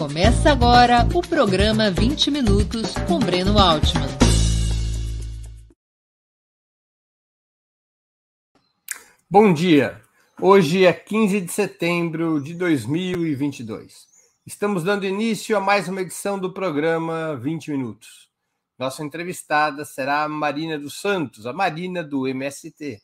Começa 0.00 0.50
agora 0.50 1.06
o 1.14 1.20
programa 1.20 1.90
20 1.90 2.30
Minutos 2.30 2.94
com 3.06 3.18
Breno 3.18 3.58
Altman. 3.58 4.08
Bom 9.28 9.52
dia! 9.52 10.00
Hoje 10.40 10.86
é 10.86 10.92
15 10.94 11.42
de 11.42 11.52
setembro 11.52 12.40
de 12.40 12.54
2022. 12.54 14.06
Estamos 14.46 14.84
dando 14.84 15.04
início 15.04 15.54
a 15.54 15.60
mais 15.60 15.86
uma 15.86 16.00
edição 16.00 16.38
do 16.38 16.50
programa 16.50 17.36
20 17.36 17.70
Minutos. 17.70 18.30
Nossa 18.78 19.04
entrevistada 19.04 19.84
será 19.84 20.22
a 20.22 20.28
Marina 20.30 20.78
dos 20.78 20.98
Santos, 20.98 21.44
a 21.44 21.52
Marina 21.52 22.02
do 22.02 22.26
MST. 22.26 23.02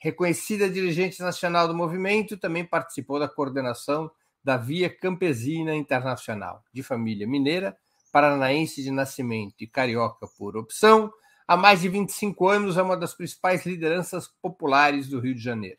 Reconhecida 0.00 0.70
dirigente 0.70 1.20
nacional 1.20 1.68
do 1.68 1.74
movimento, 1.74 2.38
também 2.38 2.64
participou 2.64 3.18
da 3.18 3.28
coordenação 3.28 4.10
da 4.42 4.56
Via 4.56 4.88
Campesina 4.88 5.74
Internacional, 5.74 6.64
de 6.72 6.82
família 6.82 7.26
mineira, 7.26 7.76
paranaense 8.12 8.82
de 8.82 8.90
nascimento 8.90 9.56
e 9.60 9.66
carioca 9.66 10.26
por 10.38 10.56
opção, 10.56 11.12
há 11.46 11.56
mais 11.56 11.80
de 11.80 11.88
25 11.88 12.48
anos 12.48 12.76
é 12.76 12.82
uma 12.82 12.96
das 12.96 13.14
principais 13.14 13.64
lideranças 13.64 14.28
populares 14.40 15.08
do 15.08 15.20
Rio 15.20 15.34
de 15.34 15.42
Janeiro. 15.42 15.78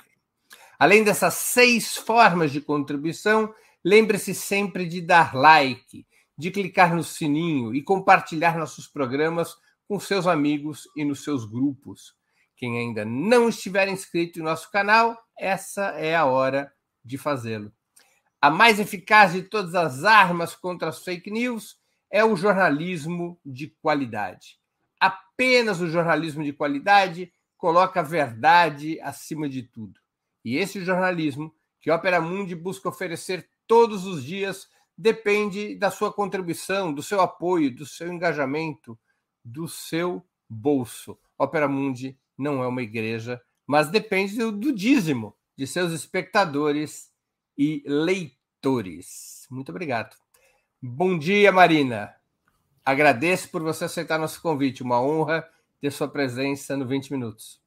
Além 0.78 1.04
dessas 1.04 1.34
seis 1.34 1.96
formas 1.96 2.52
de 2.52 2.60
contribuição, 2.60 3.54
lembre-se 3.82 4.34
sempre 4.34 4.86
de 4.86 5.00
dar 5.00 5.34
like 5.34 6.06
de 6.36 6.50
clicar 6.50 6.94
no 6.94 7.04
sininho 7.04 7.74
e 7.74 7.82
compartilhar 7.82 8.58
nossos 8.58 8.86
programas 8.86 9.56
com 9.86 10.00
seus 10.00 10.26
amigos 10.26 10.88
e 10.96 11.04
nos 11.04 11.22
seus 11.22 11.44
grupos. 11.44 12.14
Quem 12.56 12.78
ainda 12.78 13.04
não 13.04 13.48
estiver 13.48 13.88
inscrito 13.88 14.38
em 14.38 14.42
nosso 14.42 14.70
canal, 14.70 15.16
essa 15.38 15.86
é 15.98 16.14
a 16.14 16.24
hora 16.24 16.72
de 17.04 17.18
fazê-lo. 17.18 17.72
A 18.40 18.50
mais 18.50 18.78
eficaz 18.78 19.32
de 19.32 19.42
todas 19.42 19.74
as 19.74 20.04
armas 20.04 20.54
contra 20.54 20.88
as 20.88 21.02
fake 21.02 21.30
news 21.30 21.78
é 22.10 22.24
o 22.24 22.36
jornalismo 22.36 23.38
de 23.44 23.68
qualidade. 23.80 24.58
Apenas 25.00 25.80
o 25.80 25.88
jornalismo 25.88 26.44
de 26.44 26.52
qualidade 26.52 27.32
coloca 27.56 28.00
a 28.00 28.02
verdade 28.04 29.00
acima 29.00 29.48
de 29.48 29.62
tudo. 29.62 29.98
E 30.44 30.56
esse 30.56 30.84
jornalismo 30.84 31.54
que 31.80 31.90
Opera 31.90 32.20
Mundi 32.20 32.54
busca 32.54 32.88
oferecer 32.88 33.48
todos 33.66 34.06
os 34.06 34.22
dias 34.22 34.68
depende 34.96 35.74
da 35.74 35.90
sua 35.90 36.12
contribuição, 36.12 36.92
do 36.92 37.02
seu 37.02 37.20
apoio, 37.20 37.74
do 37.74 37.86
seu 37.86 38.12
engajamento, 38.12 38.98
do 39.44 39.68
seu 39.68 40.24
bolso. 40.48 41.18
Opera 41.36 41.68
Mundi 41.68 42.18
não 42.36 42.62
é 42.62 42.66
uma 42.66 42.82
igreja, 42.82 43.42
mas 43.66 43.88
depende 43.88 44.36
do, 44.36 44.52
do 44.52 44.72
dízimo 44.72 45.34
de 45.56 45.66
seus 45.66 45.92
espectadores 45.92 47.12
e 47.56 47.82
leitores. 47.86 49.46
Muito 49.50 49.70
obrigado. 49.70 50.16
Bom 50.80 51.18
dia, 51.18 51.50
Marina. 51.50 52.14
Agradeço 52.84 53.48
por 53.50 53.62
você 53.62 53.84
aceitar 53.84 54.18
nosso 54.18 54.42
convite. 54.42 54.82
Uma 54.82 55.00
honra 55.00 55.48
ter 55.80 55.90
sua 55.90 56.08
presença 56.08 56.76
no 56.76 56.86
20 56.86 57.10
Minutos. 57.12 57.63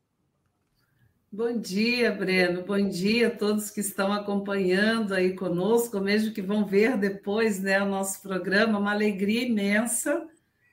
Bom 1.37 1.55
dia, 1.55 2.11
Breno. 2.11 2.63
Bom 2.63 2.89
dia 2.89 3.27
a 3.27 3.29
todos 3.29 3.69
que 3.69 3.79
estão 3.79 4.11
acompanhando 4.11 5.13
aí 5.13 5.35
conosco, 5.35 5.99
mesmo 5.99 6.33
que 6.33 6.41
vão 6.41 6.65
ver 6.65 6.97
depois 6.97 7.59
né, 7.59 7.79
o 7.79 7.85
nosso 7.85 8.23
programa. 8.23 8.79
Uma 8.79 8.91
alegria 8.91 9.43
imensa 9.43 10.27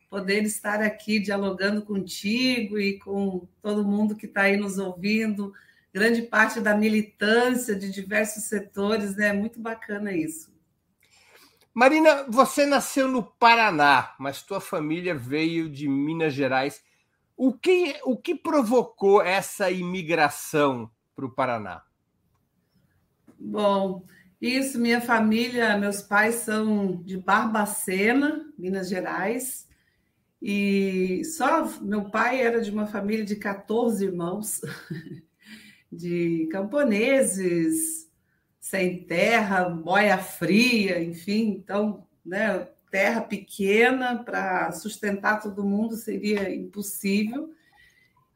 poder 0.08 0.42
estar 0.44 0.80
aqui 0.80 1.20
dialogando 1.20 1.82
contigo 1.82 2.78
e 2.78 2.98
com 2.98 3.46
todo 3.60 3.84
mundo 3.84 4.16
que 4.16 4.24
está 4.24 4.44
aí 4.44 4.56
nos 4.56 4.78
ouvindo, 4.78 5.52
grande 5.92 6.22
parte 6.22 6.60
da 6.60 6.74
militância 6.74 7.74
de 7.74 7.92
diversos 7.92 8.44
setores, 8.44 9.16
né? 9.16 9.34
Muito 9.34 9.60
bacana 9.60 10.14
isso. 10.14 10.50
Marina, 11.74 12.24
você 12.26 12.64
nasceu 12.64 13.06
no 13.06 13.22
Paraná, 13.22 14.14
mas 14.18 14.40
tua 14.40 14.62
família 14.62 15.14
veio 15.14 15.68
de 15.68 15.86
Minas 15.86 16.32
Gerais. 16.32 16.82
O 17.36 17.52
que, 17.52 18.00
o 18.04 18.16
que 18.16 18.34
provocou 18.34 19.22
essa 19.22 19.70
imigração 19.70 20.90
para 21.14 21.26
o 21.26 21.30
Paraná? 21.30 21.82
Bom, 23.38 24.04
isso, 24.40 24.78
minha 24.78 25.00
família, 25.00 25.76
meus 25.76 26.02
pais 26.02 26.36
são 26.36 27.02
de 27.02 27.16
Barbacena, 27.16 28.44
Minas 28.56 28.88
Gerais, 28.88 29.68
e 30.40 31.22
só 31.24 31.66
meu 31.80 32.10
pai 32.10 32.40
era 32.40 32.60
de 32.60 32.70
uma 32.70 32.86
família 32.86 33.24
de 33.24 33.36
14 33.36 34.04
irmãos, 34.04 34.60
de 35.90 36.46
camponeses, 36.52 38.10
sem 38.60 39.04
terra, 39.04 39.68
boia 39.68 40.18
fria, 40.18 41.02
enfim, 41.02 41.48
então, 41.50 42.06
né, 42.24 42.68
terra 42.94 43.22
pequena 43.22 44.22
para 44.22 44.70
sustentar 44.70 45.42
todo 45.42 45.64
mundo 45.64 45.96
seria 45.96 46.54
impossível. 46.54 47.50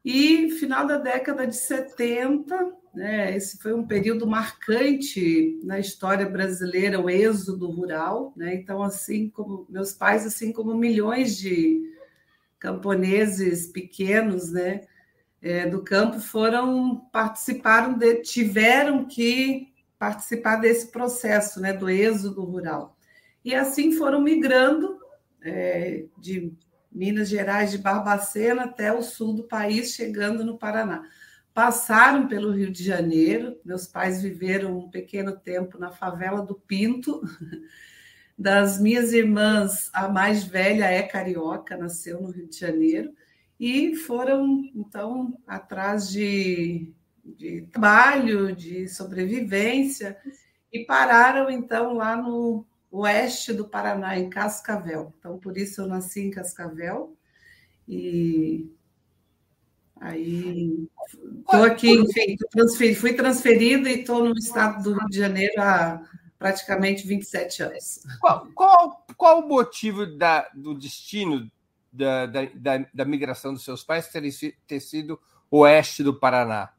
E 0.04 0.50
final 0.58 0.84
da 0.84 0.98
década 0.98 1.46
de 1.46 1.54
70, 1.54 2.72
né, 2.92 3.36
esse 3.36 3.56
foi 3.58 3.72
um 3.72 3.86
período 3.86 4.26
marcante 4.26 5.60
na 5.62 5.78
história 5.78 6.28
brasileira, 6.28 7.00
o 7.00 7.08
êxodo 7.08 7.70
rural. 7.70 8.32
Né? 8.34 8.56
Então, 8.56 8.82
assim 8.82 9.30
como 9.30 9.64
meus 9.70 9.92
pais, 9.92 10.26
assim 10.26 10.52
como 10.52 10.74
milhões 10.74 11.36
de 11.36 11.80
camponeses 12.58 13.68
pequenos, 13.68 14.50
né, 14.50 14.80
é, 15.40 15.68
do 15.68 15.84
campo 15.84 16.18
foram 16.18 16.96
participaram 17.12 17.96
de, 17.96 18.22
tiveram 18.22 19.04
que 19.04 19.72
participar 19.96 20.56
desse 20.56 20.88
processo, 20.88 21.60
né, 21.60 21.72
do 21.72 21.88
êxodo 21.88 22.42
rural. 22.42 22.97
E 23.44 23.54
assim 23.54 23.92
foram 23.92 24.20
migrando 24.20 24.98
é, 25.42 26.04
de 26.18 26.52
Minas 26.90 27.28
Gerais, 27.28 27.70
de 27.70 27.78
Barbacena 27.78 28.64
até 28.64 28.92
o 28.92 29.02
sul 29.02 29.34
do 29.34 29.44
país, 29.44 29.94
chegando 29.94 30.44
no 30.44 30.58
Paraná. 30.58 31.02
Passaram 31.54 32.28
pelo 32.28 32.52
Rio 32.52 32.70
de 32.70 32.84
Janeiro, 32.84 33.58
meus 33.64 33.86
pais 33.86 34.22
viveram 34.22 34.78
um 34.78 34.90
pequeno 34.90 35.36
tempo 35.36 35.78
na 35.78 35.90
favela 35.90 36.42
do 36.42 36.54
Pinto. 36.54 37.20
Das 38.40 38.80
minhas 38.80 39.12
irmãs, 39.12 39.90
a 39.92 40.06
mais 40.06 40.44
velha 40.44 40.84
é 40.84 41.02
carioca, 41.02 41.76
nasceu 41.76 42.22
no 42.22 42.30
Rio 42.30 42.46
de 42.46 42.56
Janeiro, 42.56 43.12
e 43.58 43.96
foram, 43.96 44.62
então, 44.76 45.36
atrás 45.44 46.08
de, 46.08 46.92
de 47.24 47.62
trabalho, 47.72 48.54
de 48.54 48.86
sobrevivência, 48.86 50.16
e 50.72 50.84
pararam, 50.84 51.50
então, 51.50 51.94
lá 51.94 52.16
no, 52.16 52.64
oeste 52.90 53.52
do 53.52 53.68
Paraná, 53.68 54.18
em 54.18 54.30
Cascavel. 54.30 55.12
Então, 55.18 55.38
por 55.38 55.56
isso 55.56 55.82
eu 55.82 55.86
nasci 55.86 56.20
em 56.20 56.30
Cascavel. 56.30 57.16
E 57.86 58.70
aí 60.00 60.88
estou 61.40 61.64
aqui, 61.64 61.90
enfim, 61.90 62.36
transferi, 62.50 62.94
fui 62.94 63.12
transferida 63.14 63.88
e 63.88 64.00
estou 64.00 64.24
no 64.24 64.36
estado 64.36 64.82
do 64.82 64.98
Rio 64.98 65.08
de 65.08 65.18
Janeiro 65.18 65.60
há 65.60 66.02
praticamente 66.38 67.06
27 67.06 67.62
anos. 67.62 68.00
Qual, 68.20 68.46
qual, 68.54 69.06
qual 69.16 69.40
o 69.40 69.48
motivo 69.48 70.06
da, 70.06 70.48
do 70.54 70.74
destino 70.74 71.50
da, 71.92 72.26
da, 72.26 72.86
da, 72.92 73.04
migração 73.04 73.52
dos 73.52 73.64
seus 73.64 73.82
pais 73.82 74.08
ter, 74.08 74.22
ter 74.66 74.80
sido 74.80 75.18
oeste 75.50 76.02
do 76.02 76.18
Paraná? 76.18 76.70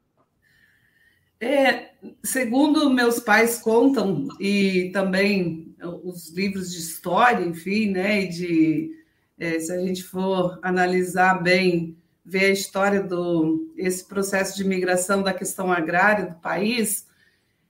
É, 1.40 1.92
segundo 2.22 2.90
meus 2.90 3.18
pais 3.18 3.58
contam, 3.58 4.28
e 4.38 4.90
também 4.92 5.74
os 6.04 6.30
livros 6.30 6.70
de 6.70 6.78
história, 6.78 7.42
enfim, 7.44 7.90
né, 7.90 8.24
e 8.24 8.28
de, 8.28 8.90
é, 9.38 9.58
se 9.58 9.72
a 9.72 9.78
gente 9.80 10.04
for 10.04 10.58
analisar 10.62 11.42
bem, 11.42 11.96
ver 12.22 12.44
a 12.44 12.52
história 12.52 13.02
do 13.02 13.72
esse 13.76 14.06
processo 14.06 14.54
de 14.54 14.64
migração 14.64 15.22
da 15.22 15.32
questão 15.32 15.72
agrária 15.72 16.26
do 16.26 16.38
país, 16.40 17.06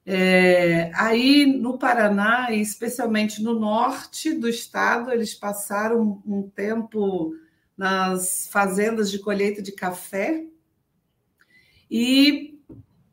é, 0.05 0.91
aí 0.95 1.47
no 1.47 1.79
Paraná, 1.79 2.51
e 2.51 2.61
especialmente 2.61 3.41
no 3.41 3.59
norte 3.59 4.33
do 4.33 4.49
estado, 4.49 5.13
eles 5.13 5.33
passaram 5.33 6.21
um 6.27 6.43
tempo 6.43 7.33
nas 7.77 8.49
fazendas 8.51 9.09
de 9.11 9.21
colheita 9.21 9.63
de 9.63 9.71
café 9.71 10.45
e 11.89 12.60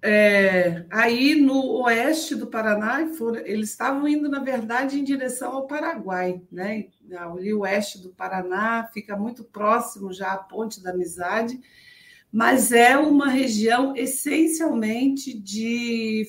é, 0.10 0.86
aí 0.90 1.36
no 1.36 1.82
oeste 1.82 2.34
do 2.34 2.48
Paraná, 2.48 3.06
foram, 3.18 3.42
eles 3.46 3.72
estavam 3.72 4.08
indo, 4.08 4.30
na 4.30 4.40
verdade, 4.40 4.98
em 4.98 5.04
direção 5.04 5.52
ao 5.52 5.68
Paraguai, 5.68 6.42
né? 6.50 6.88
Ali 7.12 7.54
o 7.54 7.60
oeste 7.60 8.02
do 8.02 8.12
Paraná 8.12 8.90
fica 8.94 9.18
muito 9.18 9.44
próximo 9.44 10.14
já 10.14 10.32
à 10.32 10.38
Ponte 10.38 10.82
da 10.82 10.92
Amizade, 10.92 11.60
mas 12.32 12.72
é 12.72 12.98
uma 12.98 13.28
região 13.28 13.94
essencialmente 13.98 15.38
de 15.38 16.26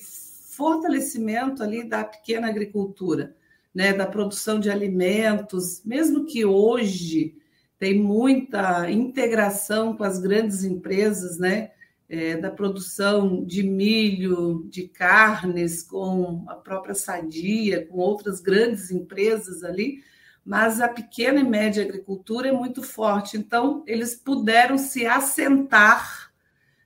fortalecimento 0.57 1.63
ali 1.63 1.87
da 1.87 2.03
pequena 2.03 2.49
agricultura, 2.49 3.33
né? 3.73 3.93
Da 3.93 4.05
produção 4.05 4.59
de 4.59 4.69
alimentos, 4.69 5.81
mesmo 5.85 6.25
que 6.25 6.43
hoje 6.43 7.33
tem 7.77 7.97
muita 7.97 8.91
integração 8.91 9.95
com 9.95 10.03
as 10.03 10.19
grandes 10.19 10.65
empresas, 10.65 11.39
né? 11.39 11.71
É, 12.09 12.35
da 12.35 12.49
produção 12.49 13.45
de 13.45 13.61
milho, 13.61 14.67
de 14.67 14.87
carnes, 14.87 15.83
com 15.83 16.43
a 16.47 16.55
própria 16.55 16.95
Sadia, 16.95 17.85
com 17.85 17.99
outras 17.99 18.41
grandes 18.41 18.89
empresas 18.89 19.63
ali, 19.63 20.03
mas 20.43 20.81
a 20.81 20.87
pequena 20.87 21.39
e 21.39 21.43
média 21.43 21.83
agricultura 21.83 22.47
é 22.47 22.51
muito 22.51 22.81
forte. 22.81 23.37
Então, 23.37 23.83
eles 23.85 24.15
puderam 24.15 24.77
se 24.77 25.05
assentar 25.05 26.31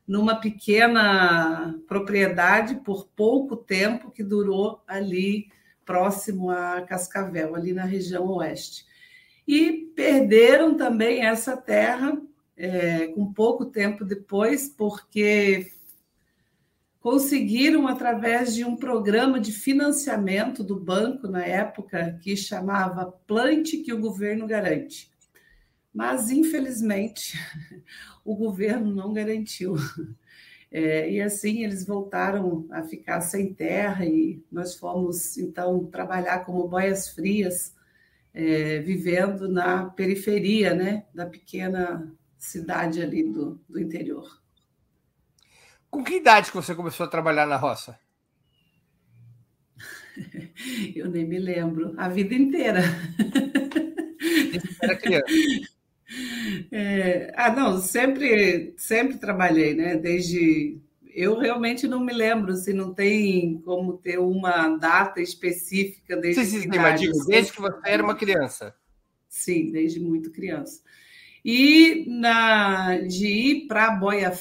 numa 0.06 0.36
pequena 0.36 1.80
propriedade 1.88 2.76
por 2.76 3.08
pouco 3.16 3.56
tempo, 3.56 4.12
que 4.12 4.24
durou 4.24 4.84
ali 4.86 5.48
próximo 5.86 6.50
a 6.50 6.82
Cascavel, 6.82 7.56
ali 7.56 7.72
na 7.72 7.86
região 7.86 8.28
oeste. 8.28 8.86
E 9.48 9.90
perderam 9.96 10.76
também 10.76 11.26
essa 11.26 11.56
terra 11.56 12.22
é, 12.56 13.08
com 13.08 13.34
pouco 13.34 13.66
tempo 13.66 14.06
depois, 14.06 14.70
porque 14.70 15.72
conseguiram, 17.00 17.88
através 17.88 18.56
de 18.56 18.64
um 18.64 18.78
programa 18.78 19.40
de 19.40 19.52
financiamento 19.52 20.64
do 20.64 20.80
banco 20.80 21.28
na 21.28 21.44
época, 21.44 22.18
que 22.22 22.36
chamava 22.38 23.12
Plante 23.28 23.78
que 23.78 23.92
o 23.92 24.00
governo 24.00 24.48
garante. 24.48 25.12
Mas, 25.94 26.32
infelizmente, 26.32 27.38
o 28.24 28.36
governo 28.36 28.94
não 28.96 29.14
garantiu. 29.14 29.76
É, 30.72 31.08
e 31.12 31.22
assim 31.22 31.64
eles 31.64 31.86
voltaram 31.86 32.66
a 32.72 32.82
ficar 32.82 33.22
sem 33.22 33.54
terra 33.54 34.06
e 34.06 34.44
nós 34.52 34.76
fomos, 34.76 35.38
então, 35.38 35.86
trabalhar 35.86 36.40
como 36.46 36.68
boias 36.68 37.10
frias, 37.10 37.76
é, 38.34 38.80
vivendo 38.80 39.48
na 39.48 39.86
periferia 39.86 40.74
né, 40.74 41.06
da 41.14 41.28
pequena 41.28 42.12
cidade 42.44 43.02
ali 43.02 43.24
do, 43.24 43.60
do 43.70 43.80
interior. 43.80 44.42
Com 45.90 46.04
que 46.04 46.16
idade 46.16 46.50
que 46.52 46.58
você 46.58 46.76
começou 46.76 47.06
a 47.06 47.10
trabalhar 47.10 47.46
na 47.46 47.56
roça? 47.56 47.98
Eu 50.94 51.10
nem 51.10 51.26
me 51.26 51.40
lembro. 51.40 51.94
A 51.98 52.10
vida 52.10 52.36
inteira. 52.36 52.82
Era 54.82 54.96
criança. 54.98 55.26
É, 56.72 57.34
ah, 57.36 57.52
não, 57.52 57.80
sempre, 57.80 58.76
sempre 58.78 59.18
trabalhei, 59.18 59.74
né? 59.74 59.96
Desde. 59.96 60.80
Eu 61.08 61.40
realmente 61.40 61.88
não 61.88 62.00
me 62.00 62.14
lembro 62.14 62.56
se 62.56 62.72
não 62.72 62.94
tem 62.94 63.58
como 63.62 63.98
ter 63.98 64.20
uma 64.20 64.78
data 64.78 65.22
específica 65.22 66.16
desde 66.16 66.46
sim, 66.46 66.62
sim, 66.62 66.62
sim, 66.62 67.28
desde 67.28 67.52
que 67.52 67.60
você 67.60 67.80
era 67.84 68.04
uma 68.04 68.16
criança. 68.16 68.76
Sim, 69.28 69.72
desde 69.72 70.00
muito 70.00 70.30
criança. 70.30 70.84
E 71.44 72.06
na, 72.08 72.98
de 73.00 73.28
ir 73.28 73.68
para 73.68 73.88
a 73.88 73.96
boia 73.96 74.32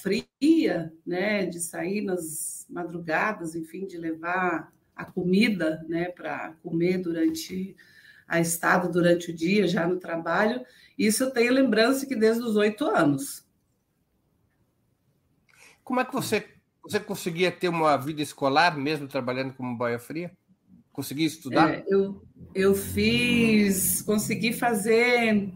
fria, 0.00 0.92
né, 1.04 1.44
de 1.46 1.58
sair 1.60 2.02
nas 2.02 2.66
madrugadas, 2.70 3.56
enfim, 3.56 3.86
de 3.86 3.98
levar 3.98 4.72
a 4.94 5.04
comida 5.04 5.84
né, 5.88 6.08
para 6.10 6.54
comer 6.62 6.98
durante 6.98 7.76
a 8.26 8.40
estada, 8.40 8.88
durante 8.88 9.30
o 9.30 9.34
dia, 9.34 9.66
já 9.66 9.86
no 9.86 9.98
trabalho, 9.98 10.64
isso 10.98 11.24
eu 11.24 11.30
tenho 11.30 11.52
lembrança 11.52 12.06
que 12.06 12.14
desde 12.14 12.42
os 12.42 12.56
oito 12.56 12.84
anos. 12.84 13.46
Como 15.82 16.00
é 16.00 16.04
que 16.04 16.12
você, 16.12 16.46
você 16.82 17.00
conseguia 17.00 17.50
ter 17.50 17.68
uma 17.68 17.96
vida 17.96 18.20
escolar 18.20 18.76
mesmo 18.76 19.08
trabalhando 19.08 19.54
como 19.54 19.76
boia 19.76 19.98
fria? 19.98 20.30
Conseguia 20.92 21.26
estudar? 21.26 21.70
É, 21.70 21.84
eu, 21.88 22.22
eu 22.54 22.74
fiz, 22.74 24.02
consegui 24.02 24.52
fazer 24.52 25.50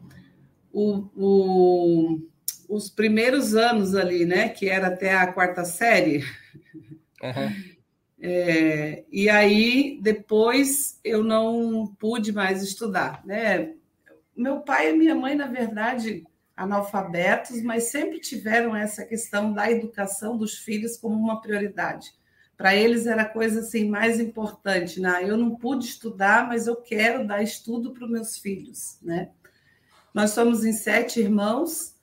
o, 0.72 1.08
o, 1.16 2.20
os 2.68 2.88
primeiros 2.90 3.54
anos 3.54 3.94
ali, 3.94 4.24
né? 4.24 4.48
Que 4.48 4.68
era 4.68 4.88
até 4.88 5.14
a 5.14 5.32
quarta 5.32 5.64
série. 5.64 6.24
Uhum. 7.22 7.72
É, 8.24 9.02
e 9.10 9.28
aí, 9.28 9.98
depois, 10.00 11.00
eu 11.02 11.24
não 11.24 11.92
pude 11.98 12.30
mais 12.30 12.62
estudar, 12.62 13.20
né? 13.26 13.74
Meu 14.36 14.60
pai 14.60 14.90
e 14.90 14.96
minha 14.96 15.12
mãe, 15.12 15.34
na 15.34 15.48
verdade, 15.48 16.24
analfabetos, 16.56 17.60
mas 17.62 17.90
sempre 17.90 18.20
tiveram 18.20 18.76
essa 18.76 19.04
questão 19.04 19.52
da 19.52 19.68
educação 19.68 20.36
dos 20.36 20.58
filhos 20.58 20.96
como 20.96 21.16
uma 21.16 21.40
prioridade. 21.40 22.12
Para 22.56 22.76
eles 22.76 23.08
era 23.08 23.22
a 23.22 23.28
coisa 23.28 23.58
assim 23.58 23.90
mais 23.90 24.20
importante, 24.20 25.00
né? 25.00 25.22
Eu 25.24 25.36
não 25.36 25.56
pude 25.56 25.86
estudar, 25.86 26.46
mas 26.46 26.68
eu 26.68 26.76
quero 26.76 27.26
dar 27.26 27.42
estudo 27.42 27.92
para 27.92 28.04
os 28.04 28.10
meus 28.10 28.38
filhos, 28.38 28.98
né? 29.02 29.30
Nós 30.14 30.30
somos 30.30 30.64
em 30.64 30.72
sete 30.72 31.20
irmãos, 31.20 31.94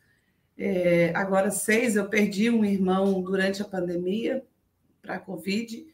é, 0.57 1.11
agora 1.15 1.51
seis. 1.51 1.95
Eu 1.95 2.09
perdi 2.09 2.49
um 2.49 2.65
irmão 2.65 3.21
durante 3.21 3.61
a 3.61 3.65
pandemia 3.65 4.43
para 5.01 5.15
a 5.15 5.19
Covid. 5.19 5.85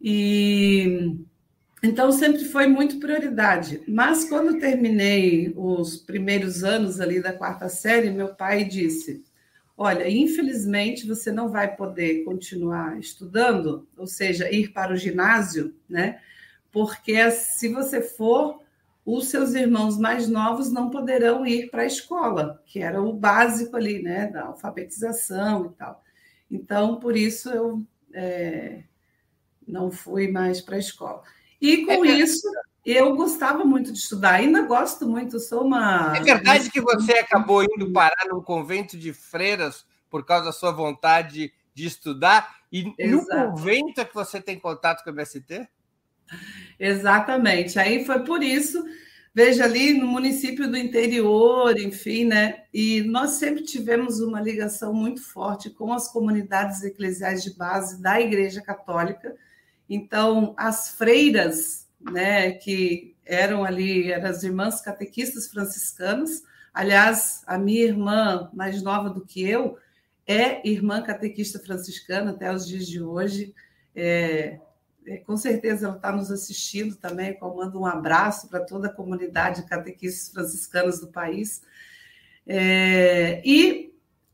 E 0.00 1.16
então 1.82 2.10
sempre 2.12 2.44
foi 2.44 2.66
muito 2.66 2.98
prioridade. 2.98 3.82
Mas 3.86 4.28
quando 4.28 4.58
terminei 4.58 5.52
os 5.56 5.96
primeiros 5.96 6.64
anos 6.64 7.00
ali 7.00 7.22
da 7.22 7.32
quarta 7.32 7.68
série, 7.68 8.10
meu 8.10 8.34
pai 8.34 8.64
disse: 8.64 9.24
Olha, 9.76 10.08
infelizmente 10.08 11.06
você 11.06 11.30
não 11.30 11.48
vai 11.48 11.76
poder 11.76 12.24
continuar 12.24 12.98
estudando, 12.98 13.88
ou 13.96 14.06
seja, 14.06 14.50
ir 14.50 14.72
para 14.72 14.92
o 14.92 14.96
ginásio, 14.96 15.74
né? 15.88 16.20
Porque 16.70 17.30
se 17.30 17.68
você 17.68 18.02
for, 18.02 18.60
os 19.16 19.28
seus 19.28 19.54
irmãos 19.54 19.96
mais 19.96 20.28
novos 20.28 20.70
não 20.70 20.90
poderão 20.90 21.46
ir 21.46 21.70
para 21.70 21.82
a 21.82 21.86
escola, 21.86 22.62
que 22.66 22.80
era 22.80 23.00
o 23.00 23.10
básico 23.10 23.74
ali, 23.74 24.02
né, 24.02 24.26
da 24.26 24.44
alfabetização 24.44 25.64
e 25.64 25.68
tal. 25.70 26.04
Então, 26.50 27.00
por 27.00 27.16
isso 27.16 27.48
eu 27.48 27.82
é, 28.12 28.82
não 29.66 29.90
fui 29.90 30.30
mais 30.30 30.60
para 30.60 30.76
a 30.76 30.78
escola. 30.78 31.22
E 31.58 31.86
com 31.86 32.04
é 32.04 32.10
isso, 32.10 32.46
eu 32.84 33.16
gostava 33.16 33.64
muito 33.64 33.90
de 33.92 33.98
estudar, 33.98 34.34
ainda 34.34 34.60
gosto 34.60 35.08
muito, 35.08 35.40
sou 35.40 35.64
uma. 35.64 36.14
É 36.14 36.20
verdade 36.20 36.70
que 36.70 36.80
você 36.80 37.12
acabou 37.12 37.64
indo 37.64 37.90
parar 37.92 38.26
num 38.28 38.42
convento 38.42 38.98
de 38.98 39.14
freiras 39.14 39.86
por 40.10 40.22
causa 40.26 40.44
da 40.44 40.52
sua 40.52 40.70
vontade 40.70 41.50
de 41.72 41.86
estudar, 41.86 42.58
e 42.70 42.92
Exato. 42.98 43.10
no 43.10 43.52
convento 43.52 44.02
é 44.02 44.04
que 44.04 44.14
você 44.14 44.38
tem 44.38 44.58
contato 44.58 45.02
com 45.02 45.08
o 45.08 45.14
MST? 45.14 45.66
Exatamente. 46.78 47.78
Aí 47.78 48.04
foi 48.04 48.24
por 48.24 48.42
isso, 48.42 48.84
veja 49.34 49.64
ali 49.64 49.94
no 49.94 50.06
município 50.06 50.70
do 50.70 50.76
interior, 50.76 51.78
enfim, 51.78 52.24
né? 52.24 52.64
E 52.72 53.02
nós 53.02 53.30
sempre 53.32 53.62
tivemos 53.62 54.20
uma 54.20 54.40
ligação 54.40 54.92
muito 54.94 55.22
forte 55.22 55.70
com 55.70 55.92
as 55.92 56.10
comunidades 56.10 56.82
eclesiais 56.82 57.42
de 57.42 57.54
base 57.54 58.00
da 58.00 58.20
Igreja 58.20 58.62
Católica. 58.62 59.34
Então, 59.88 60.54
as 60.56 60.90
freiras, 60.90 61.88
né, 62.00 62.52
que 62.52 63.16
eram 63.24 63.64
ali, 63.64 64.12
eram 64.12 64.28
as 64.28 64.42
irmãs 64.42 64.80
catequistas 64.80 65.48
franciscanas. 65.48 66.42
Aliás, 66.72 67.42
a 67.46 67.58
minha 67.58 67.84
irmã, 67.84 68.50
mais 68.52 68.82
nova 68.82 69.10
do 69.10 69.24
que 69.24 69.42
eu, 69.48 69.78
é 70.26 70.66
irmã 70.68 71.02
catequista 71.02 71.58
franciscana 71.58 72.32
até 72.32 72.52
os 72.52 72.66
dias 72.66 72.86
de 72.86 73.02
hoje. 73.02 73.54
É, 73.96 74.60
com 75.24 75.36
certeza 75.36 75.86
ela 75.86 75.96
está 75.96 76.12
nos 76.12 76.30
assistindo 76.30 76.96
também, 76.96 77.36
eu 77.40 77.54
mando 77.54 77.80
um 77.80 77.86
abraço 77.86 78.48
para 78.48 78.60
toda 78.60 78.88
a 78.88 78.92
comunidade 78.92 79.62
de 79.62 79.68
catequistas 79.68 80.30
franciscanos 80.32 81.00
do 81.00 81.08
país. 81.08 81.62
É, 82.46 83.42
e 83.44 83.88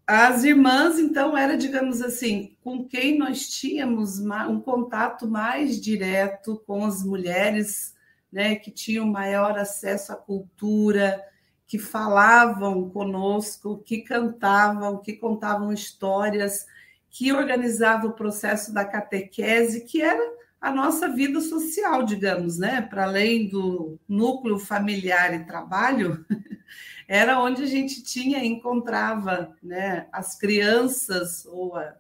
as 0.07 0.45
irmãs, 0.45 0.99
então, 0.99 1.37
era, 1.37 1.57
digamos 1.57 2.03
assim, 2.03 2.57
com 2.63 2.85
quem 2.85 3.19
nós 3.19 3.49
tínhamos 3.49 4.21
um 4.21 4.61
contato 4.61 5.27
mais 5.27 5.81
direto 5.81 6.63
com 6.67 6.85
as 6.85 7.03
mulheres, 7.03 7.95
né, 8.31 8.57
que 8.57 8.71
tinham 8.71 9.07
maior 9.07 9.59
acesso 9.59 10.13
à 10.13 10.17
cultura, 10.17 11.23
que 11.67 11.79
falavam 11.79 12.91
conosco, 12.91 13.79
que 13.79 14.03
cantavam, 14.03 14.99
que 14.99 15.15
contavam 15.15 15.73
histórias, 15.73 16.67
que 17.09 17.33
organizavam 17.33 18.11
o 18.11 18.15
processo 18.15 18.75
da 18.75 18.85
catequese, 18.85 19.85
que 19.85 20.03
era 20.03 20.35
a 20.65 20.73
nossa 20.73 21.09
vida 21.09 21.43
social, 21.43 22.03
digamos, 22.05 22.59
né? 22.59 22.81
Para 22.81 23.05
além 23.05 23.47
do 23.47 24.01
núcleo 24.09 24.59
familiar 24.59 25.35
e 25.35 25.45
trabalho, 25.45 26.25
era 27.07 27.39
onde 27.39 27.63
a 27.63 27.67
gente 27.67 28.03
tinha, 28.03 28.43
encontrava 28.43 29.55
né, 29.63 30.07
as 30.11 30.39
crianças 30.39 31.45
ou 31.45 31.77
a, 31.77 31.95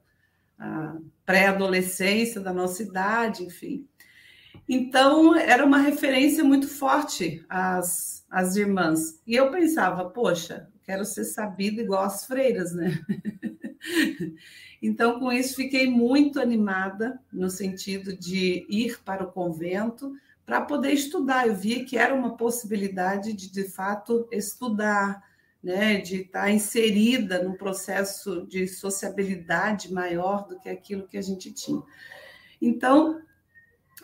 a 0.58 0.96
pré-adolescência 1.26 2.40
da 2.40 2.54
nossa 2.54 2.82
idade, 2.82 3.44
enfim. 3.44 3.86
Então, 4.66 5.36
era 5.36 5.62
uma 5.62 5.80
referência 5.80 6.42
muito 6.42 6.66
forte 6.66 7.44
às, 7.50 8.24
às 8.30 8.56
irmãs. 8.56 9.20
E 9.26 9.34
eu 9.34 9.50
pensava, 9.50 10.08
poxa, 10.08 10.70
quero 10.84 11.04
ser 11.04 11.24
sabida 11.24 11.82
igual 11.82 12.04
as 12.04 12.24
freiras, 12.24 12.74
né? 12.74 12.98
então, 14.82 15.18
com 15.18 15.32
isso, 15.32 15.56
fiquei 15.56 15.88
muito 15.88 16.40
animada 16.40 17.20
no 17.32 17.50
sentido 17.50 18.16
de 18.16 18.66
ir 18.68 18.98
para 19.04 19.24
o 19.24 19.32
convento 19.32 20.14
para 20.44 20.60
poder 20.60 20.92
estudar. 20.92 21.46
Eu 21.46 21.54
vi 21.54 21.84
que 21.84 21.96
era 21.96 22.14
uma 22.14 22.36
possibilidade 22.36 23.32
de, 23.32 23.50
de 23.50 23.64
fato, 23.64 24.28
estudar, 24.30 25.22
né? 25.62 26.00
de 26.00 26.22
estar 26.22 26.50
inserida 26.50 27.42
num 27.42 27.54
processo 27.54 28.46
de 28.46 28.66
sociabilidade 28.66 29.92
maior 29.92 30.46
do 30.46 30.58
que 30.58 30.68
aquilo 30.68 31.08
que 31.08 31.16
a 31.16 31.22
gente 31.22 31.52
tinha. 31.52 31.82
Então, 32.60 33.20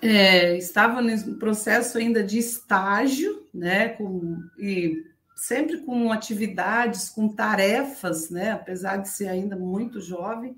é, 0.03 0.57
estava 0.57 1.03
no 1.03 1.37
processo 1.37 1.99
ainda 1.99 2.23
de 2.23 2.39
estágio, 2.39 3.47
né, 3.53 3.91
com, 3.91 4.39
e 4.59 5.05
sempre 5.41 5.79
com 5.79 6.13
atividades, 6.13 7.09
com 7.09 7.27
tarefas, 7.27 8.29
né, 8.29 8.53
apesar 8.53 8.99
de 8.99 9.09
ser 9.09 9.27
ainda 9.27 9.57
muito 9.57 9.99
jovem, 9.99 10.55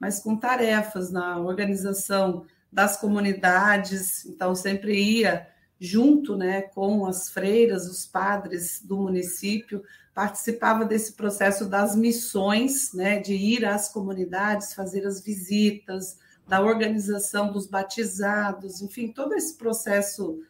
mas 0.00 0.20
com 0.20 0.34
tarefas 0.34 1.10
na 1.10 1.38
organização 1.38 2.46
das 2.72 2.96
comunidades, 2.96 4.24
então 4.24 4.54
sempre 4.54 4.98
ia 4.98 5.46
junto, 5.78 6.34
né, 6.34 6.62
com 6.62 7.04
as 7.04 7.28
freiras, 7.28 7.86
os 7.86 8.06
padres 8.06 8.80
do 8.82 8.96
município, 8.96 9.84
participava 10.14 10.86
desse 10.86 11.12
processo 11.12 11.66
das 11.66 11.94
missões, 11.94 12.94
né, 12.94 13.20
de 13.20 13.34
ir 13.34 13.66
às 13.66 13.90
comunidades, 13.90 14.72
fazer 14.72 15.06
as 15.06 15.20
visitas, 15.20 16.18
da 16.48 16.62
organização 16.62 17.52
dos 17.52 17.66
batizados, 17.66 18.80
enfim, 18.80 19.12
todo 19.12 19.34
esse 19.34 19.58
processo 19.58 20.42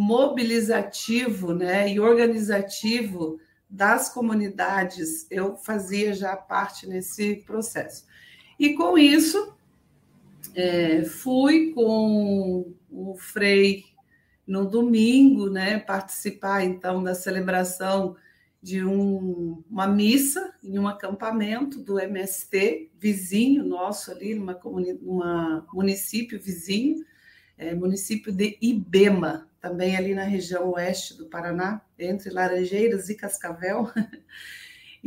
mobilizativo 0.00 1.52
né, 1.52 1.92
e 1.92 1.98
organizativo 1.98 3.40
das 3.68 4.08
comunidades, 4.08 5.26
eu 5.28 5.56
fazia 5.56 6.14
já 6.14 6.36
parte 6.36 6.86
nesse 6.86 7.42
processo. 7.44 8.06
E 8.60 8.74
com 8.74 8.96
isso, 8.96 9.56
é, 10.54 11.02
fui 11.02 11.72
com 11.72 12.72
o 12.88 13.16
Frei 13.16 13.86
no 14.46 14.70
domingo, 14.70 15.50
né, 15.50 15.80
participar 15.80 16.64
então 16.64 17.02
da 17.02 17.12
celebração 17.16 18.14
de 18.62 18.84
um, 18.84 19.64
uma 19.68 19.88
missa 19.88 20.54
em 20.62 20.78
um 20.78 20.86
acampamento 20.86 21.82
do 21.82 21.98
MST, 21.98 22.92
vizinho 22.96 23.64
nosso 23.64 24.12
ali, 24.12 24.36
numa, 24.36 24.56
numa 25.02 25.66
município 25.72 26.40
vizinho, 26.40 27.04
é, 27.56 27.74
município 27.74 28.32
de 28.32 28.56
Ibema, 28.62 29.47
também 29.60 29.96
ali 29.96 30.14
na 30.14 30.24
região 30.24 30.70
oeste 30.70 31.16
do 31.16 31.26
Paraná, 31.26 31.80
entre 31.98 32.30
Laranjeiras 32.30 33.08
e 33.08 33.14
Cascavel. 33.14 33.90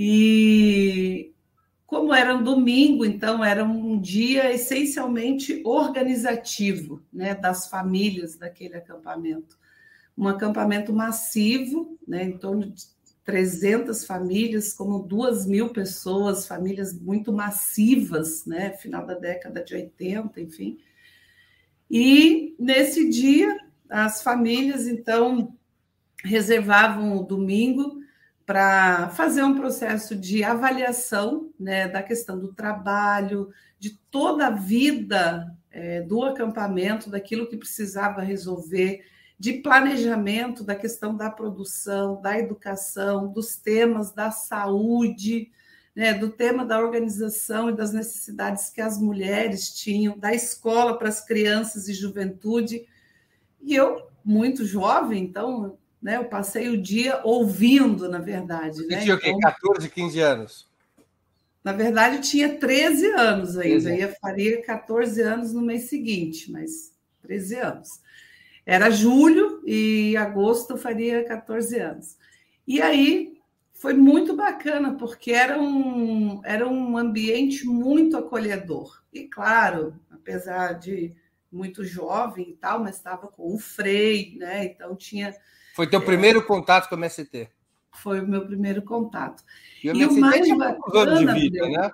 E 0.03 1.33
como 1.85 2.13
era 2.13 2.33
um 2.33 2.41
domingo, 2.41 3.03
então 3.03 3.43
era 3.43 3.65
um 3.65 3.99
dia 3.99 4.49
essencialmente 4.53 5.61
organizativo, 5.65 7.03
né, 7.11 7.35
das 7.35 7.67
famílias 7.67 8.37
daquele 8.37 8.77
acampamento. 8.77 9.59
Um 10.17 10.29
acampamento 10.29 10.93
massivo, 10.93 11.99
né, 12.07 12.23
em 12.23 12.37
torno 12.37 12.71
de 12.71 12.85
300 13.23 14.05
famílias, 14.05 14.73
como 14.73 14.99
2 14.99 15.45
mil 15.45 15.69
pessoas, 15.69 16.47
famílias 16.47 16.99
muito 16.99 17.31
massivas, 17.31 18.45
né? 18.45 18.71
Final 18.77 19.05
da 19.05 19.13
década 19.13 19.63
de 19.63 19.75
80, 19.75 20.41
enfim. 20.41 20.79
E 21.89 22.55
nesse 22.57 23.09
dia, 23.09 23.55
as 23.91 24.23
famílias, 24.23 24.87
então, 24.87 25.53
reservavam 26.23 27.17
o 27.17 27.23
domingo 27.23 27.99
para 28.45 29.09
fazer 29.09 29.43
um 29.43 29.55
processo 29.55 30.15
de 30.15 30.43
avaliação 30.43 31.51
né, 31.59 31.87
da 31.87 32.01
questão 32.01 32.39
do 32.39 32.53
trabalho, 32.53 33.49
de 33.77 33.97
toda 34.09 34.47
a 34.47 34.51
vida 34.51 35.55
é, 35.69 36.01
do 36.01 36.23
acampamento, 36.23 37.09
daquilo 37.09 37.47
que 37.47 37.57
precisava 37.57 38.21
resolver, 38.21 39.05
de 39.37 39.53
planejamento 39.53 40.63
da 40.63 40.75
questão 40.75 41.15
da 41.15 41.29
produção, 41.29 42.21
da 42.21 42.37
educação, 42.37 43.31
dos 43.31 43.55
temas 43.55 44.11
da 44.11 44.31
saúde, 44.31 45.51
né, 45.95 46.13
do 46.13 46.29
tema 46.29 46.65
da 46.65 46.79
organização 46.79 47.69
e 47.69 47.75
das 47.75 47.91
necessidades 47.91 48.69
que 48.69 48.79
as 48.79 48.99
mulheres 48.99 49.73
tinham, 49.73 50.17
da 50.17 50.33
escola 50.33 50.97
para 50.97 51.09
as 51.09 51.25
crianças 51.25 51.87
e 51.87 51.93
juventude. 51.93 52.85
E 53.63 53.75
eu, 53.75 54.07
muito 54.23 54.65
jovem, 54.65 55.23
então, 55.23 55.77
né, 56.01 56.17
eu 56.17 56.25
passei 56.25 56.69
o 56.69 56.81
dia 56.81 57.21
ouvindo, 57.23 58.09
na 58.09 58.19
verdade. 58.19 58.77
Você 58.77 58.87
né? 58.87 59.01
tinha 59.01 59.15
o 59.15 59.19
quê? 59.19 59.29
Então, 59.29 59.39
14, 59.39 59.89
15 59.89 60.19
anos? 60.19 60.71
Na 61.63 61.73
verdade, 61.73 62.27
tinha 62.27 62.57
13 62.57 63.05
anos 63.11 63.57
ainda. 63.57 63.95
Eu 63.95 64.13
faria 64.19 64.61
14 64.63 65.21
anos 65.21 65.53
no 65.53 65.61
mês 65.61 65.83
seguinte, 65.83 66.51
mas 66.51 66.91
13 67.21 67.55
anos. 67.55 67.89
Era 68.65 68.89
julho 68.89 69.61
e 69.65 70.15
agosto 70.17 70.71
eu 70.71 70.77
faria 70.77 71.23
14 71.23 71.77
anos. 71.79 72.17
E 72.67 72.81
aí 72.81 73.37
foi 73.73 73.93
muito 73.93 74.35
bacana, 74.35 74.95
porque 74.95 75.31
era 75.31 75.59
um, 75.59 76.41
era 76.43 76.67
um 76.67 76.97
ambiente 76.97 77.65
muito 77.65 78.17
acolhedor. 78.17 79.01
E 79.13 79.27
claro, 79.27 79.95
apesar 80.11 80.73
de 80.73 81.13
muito 81.51 81.83
jovem 81.83 82.51
e 82.51 82.53
tal, 82.53 82.79
mas 82.79 82.95
estava 82.95 83.27
com 83.27 83.53
o 83.53 83.59
Frei, 83.59 84.35
né? 84.37 84.65
Então 84.65 84.95
tinha. 84.95 85.35
Foi 85.75 85.87
teu 85.87 86.01
é, 86.01 86.05
primeiro 86.05 86.45
contato 86.45 86.87
com 86.87 86.95
o 86.95 86.97
MST? 86.97 87.49
Foi 87.91 88.21
o 88.21 88.27
meu 88.27 88.45
primeiro 88.45 88.81
contato. 88.83 89.43
E 89.83 89.91
o, 89.91 89.95
e 89.95 90.05
o 90.05 90.19
mais 90.19 90.57
bacana, 90.57 91.33
de 91.33 91.39
vida, 91.39 91.67
né? 91.67 91.91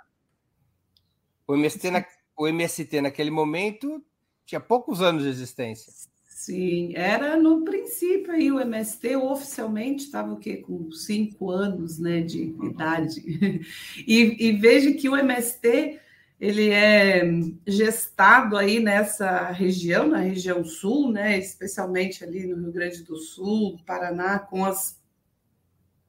O 1.47 1.55
MST, 1.55 1.89
na, 1.89 2.05
o 2.35 2.47
MST 2.47 3.01
naquele 3.01 3.31
momento 3.31 4.03
tinha 4.45 4.59
poucos 4.59 5.01
anos 5.01 5.23
de 5.23 5.29
existência. 5.29 5.91
Sim, 6.25 6.93
era 6.95 7.35
no 7.35 7.63
princípio 7.65 8.31
aí 8.31 8.51
o 8.51 8.59
MST 8.59 9.15
oficialmente 9.15 10.05
estava 10.05 10.31
o 10.31 10.37
quê? 10.37 10.57
Com 10.57 10.91
cinco 10.91 11.49
anos 11.49 11.97
né, 11.97 12.21
de 12.21 12.55
idade. 12.63 13.21
E, 14.07 14.47
e 14.47 14.51
veja 14.53 14.93
que 14.93 15.09
o 15.09 15.17
MST 15.17 15.99
ele 16.39 16.69
é 16.69 17.23
gestado 17.65 18.55
aí 18.55 18.79
nessa 18.79 19.49
região, 19.51 20.07
na 20.07 20.19
região 20.19 20.63
sul, 20.63 21.11
né, 21.11 21.37
especialmente 21.37 22.23
ali 22.23 22.45
no 22.45 22.57
Rio 22.57 22.71
Grande 22.71 23.03
do 23.03 23.17
Sul, 23.17 23.79
Paraná, 23.85 24.37
com 24.37 24.63
as 24.63 25.01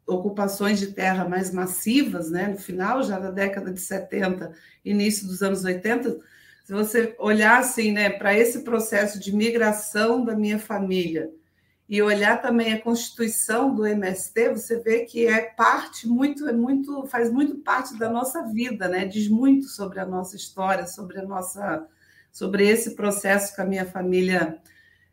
ocupações 0.06 0.78
de 0.78 0.88
terra 0.88 1.28
mais 1.28 1.52
massivas, 1.52 2.30
né, 2.30 2.48
no 2.48 2.58
final 2.58 3.02
já 3.02 3.18
da 3.18 3.30
década 3.30 3.72
de 3.72 3.80
70, 3.80 4.52
início 4.84 5.26
dos 5.26 5.42
anos 5.42 5.64
80, 5.64 6.18
se 6.64 6.72
você 6.72 7.14
olhar 7.18 7.58
assim, 7.58 7.92
né, 7.92 8.10
para 8.10 8.36
esse 8.36 8.64
processo 8.64 9.18
de 9.18 9.34
migração 9.34 10.24
da 10.24 10.36
minha 10.36 10.58
família 10.58 11.30
e 11.88 12.02
olhar 12.02 12.42
também 12.42 12.74
a 12.74 12.80
constituição 12.80 13.74
do 13.74 13.86
MST, 13.86 14.50
você 14.50 14.78
vê 14.78 15.06
que 15.06 15.26
é 15.26 15.40
parte 15.40 16.06
muito, 16.06 16.46
é 16.46 16.52
muito, 16.52 17.06
faz 17.06 17.32
muito 17.32 17.56
parte 17.56 17.98
da 17.98 18.10
nossa 18.10 18.42
vida, 18.42 18.86
né? 18.88 19.06
Diz 19.06 19.28
muito 19.28 19.66
sobre 19.68 19.98
a 19.98 20.04
nossa 20.04 20.36
história, 20.36 20.86
sobre 20.86 21.18
a 21.18 21.24
nossa, 21.24 21.86
sobre 22.30 22.68
esse 22.68 22.94
processo 22.94 23.54
que 23.54 23.62
a 23.62 23.66
minha 23.66 23.86
família 23.86 24.58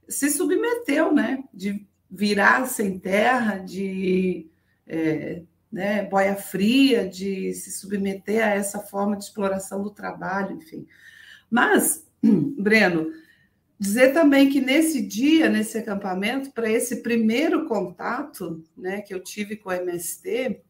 se 0.09 0.29
submeteu, 0.29 1.13
né? 1.13 1.45
De 1.53 1.87
virar 2.11 2.65
sem 2.67 2.99
terra, 2.99 3.57
de 3.57 4.49
é, 4.85 5.43
né, 5.71 6.03
boia 6.05 6.35
fria, 6.35 7.07
de 7.07 7.53
se 7.53 7.71
submeter 7.71 8.43
a 8.43 8.49
essa 8.49 8.79
forma 8.79 9.15
de 9.15 9.23
exploração 9.23 9.81
do 9.81 9.89
trabalho, 9.89 10.57
enfim. 10.57 10.85
Mas, 11.49 12.05
Breno, 12.21 13.11
dizer 13.79 14.13
também 14.13 14.49
que 14.49 14.61
nesse 14.61 15.01
dia, 15.01 15.49
nesse 15.49 15.77
acampamento, 15.77 16.51
para 16.51 16.69
esse 16.69 17.01
primeiro 17.01 17.65
contato 17.65 18.63
né, 18.75 19.01
que 19.01 19.13
eu 19.13 19.21
tive 19.21 19.57
com 19.57 19.69
o 19.69 19.73
MST, 19.73 20.61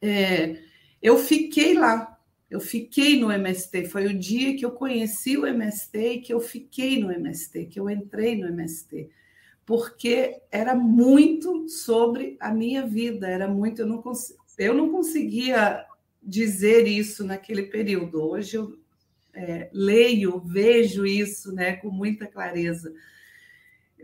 é, 0.00 0.58
eu 1.02 1.18
fiquei 1.18 1.74
lá. 1.74 2.18
Eu 2.50 2.60
fiquei 2.60 3.20
no 3.20 3.30
MST. 3.30 3.86
Foi 3.86 4.06
o 4.06 4.18
dia 4.18 4.56
que 4.56 4.64
eu 4.64 4.70
conheci 4.70 5.36
o 5.36 5.46
MST 5.46 5.98
e 5.98 6.20
que 6.20 6.32
eu 6.32 6.40
fiquei 6.40 6.98
no 6.98 7.12
MST, 7.12 7.66
que 7.66 7.78
eu 7.78 7.90
entrei 7.90 8.36
no 8.36 8.48
MST. 8.48 9.10
Porque 9.66 10.40
era 10.50 10.74
muito 10.74 11.68
sobre 11.68 12.36
a 12.40 12.50
minha 12.50 12.86
vida, 12.86 13.28
era 13.28 13.46
muito. 13.46 13.82
Eu 13.82 13.86
não, 13.86 14.00
cons... 14.00 14.34
eu 14.56 14.72
não 14.72 14.90
conseguia 14.90 15.84
dizer 16.22 16.86
isso 16.86 17.22
naquele 17.22 17.64
período. 17.64 18.22
Hoje 18.22 18.56
eu 18.56 18.78
é, 19.34 19.68
leio, 19.72 20.40
vejo 20.40 21.06
isso 21.06 21.52
né, 21.52 21.76
com 21.76 21.90
muita 21.90 22.26
clareza. 22.26 22.92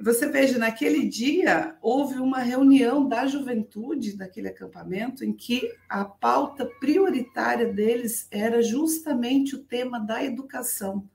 Você 0.01 0.29
veja, 0.29 0.59
naquele 0.59 1.09
dia 1.09 1.77
houve 1.81 2.19
uma 2.19 2.41
reunião 2.41 3.09
da 3.09 3.27
juventude 3.27 4.17
daquele 4.17 4.49
acampamento 4.49 5.25
em 5.25 5.33
que 5.33 5.71
a 5.89 6.05
pauta 6.05 6.67
prioritária 6.81 7.73
deles 7.73 8.27
era 8.31 8.61
justamente 8.61 9.55
o 9.55 9.63
tema 9.63 10.01
da 10.01 10.25
educação. 10.25 11.09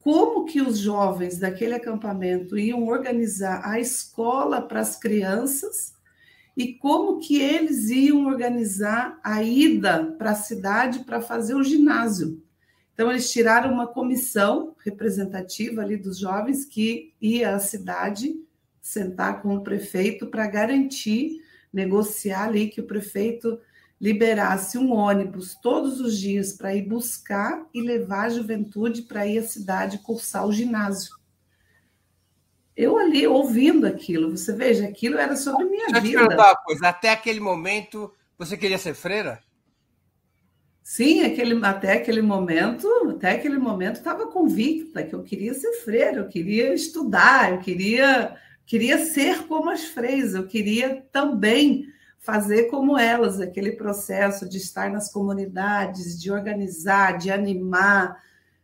Como 0.00 0.44
que 0.44 0.60
os 0.60 0.78
jovens 0.78 1.38
daquele 1.38 1.74
acampamento 1.74 2.58
iam 2.58 2.86
organizar 2.86 3.62
a 3.64 3.78
escola 3.78 4.60
para 4.60 4.80
as 4.80 4.96
crianças 4.96 5.94
e 6.56 6.74
como 6.74 7.20
que 7.20 7.40
eles 7.40 7.90
iam 7.90 8.26
organizar 8.26 9.20
a 9.22 9.42
ida 9.42 10.16
para 10.18 10.32
a 10.32 10.34
cidade 10.34 11.00
para 11.00 11.20
fazer 11.20 11.54
o 11.54 11.62
ginásio. 11.62 12.42
Então, 12.94 13.10
eles 13.10 13.30
tiraram 13.30 13.72
uma 13.72 13.86
comissão 13.86 14.74
representativa 14.84 15.80
ali 15.80 15.96
dos 15.96 16.18
jovens 16.18 16.64
que 16.64 17.12
ia 17.20 17.54
à 17.54 17.58
cidade 17.58 18.34
sentar 18.80 19.40
com 19.42 19.54
o 19.54 19.62
prefeito 19.62 20.26
para 20.26 20.46
garantir, 20.46 21.42
negociar 21.72 22.44
ali 22.44 22.68
que 22.68 22.80
o 22.80 22.86
prefeito 22.86 23.58
liberasse 24.00 24.78
um 24.78 24.92
ônibus 24.92 25.54
todos 25.62 26.00
os 26.00 26.18
dias 26.18 26.54
para 26.54 26.74
ir 26.74 26.82
buscar 26.82 27.66
e 27.72 27.82
levar 27.82 28.26
a 28.26 28.30
juventude 28.30 29.02
para 29.02 29.26
ir 29.26 29.38
à 29.38 29.42
cidade 29.42 29.98
cursar 29.98 30.46
o 30.46 30.52
ginásio. 30.52 31.14
Eu 32.74 32.96
ali 32.96 33.26
ouvindo 33.26 33.86
aquilo, 33.86 34.30
você 34.34 34.54
veja, 34.54 34.86
aquilo 34.88 35.18
era 35.18 35.36
sobre 35.36 35.66
minha 35.66 35.86
Deixa 35.88 36.00
vida. 36.00 36.28
Te 36.28 36.34
uma 36.34 36.56
coisa, 36.56 36.88
até 36.88 37.10
aquele 37.10 37.40
momento 37.40 38.10
você 38.38 38.56
queria 38.56 38.78
ser 38.78 38.94
freira? 38.94 39.42
Sim, 40.92 41.22
aquele, 41.22 41.64
até 41.64 41.92
aquele 41.92 42.20
momento, 42.20 42.88
até 43.10 43.30
aquele 43.30 43.58
momento 43.58 43.98
estava 43.98 44.26
convicta 44.26 45.04
que 45.04 45.14
eu 45.14 45.22
queria 45.22 45.54
ser 45.54 45.72
freira, 45.84 46.16
eu 46.16 46.26
queria 46.26 46.74
estudar, 46.74 47.52
eu 47.52 47.60
queria, 47.60 48.36
queria 48.66 48.98
ser 48.98 49.46
como 49.46 49.70
as 49.70 49.84
freiras, 49.84 50.34
eu 50.34 50.48
queria 50.48 51.06
também 51.12 51.86
fazer 52.18 52.64
como 52.64 52.98
elas, 52.98 53.40
aquele 53.40 53.70
processo 53.70 54.48
de 54.48 54.56
estar 54.56 54.90
nas 54.90 55.12
comunidades, 55.12 56.20
de 56.20 56.28
organizar, 56.28 57.18
de 57.18 57.30
animar, 57.30 58.20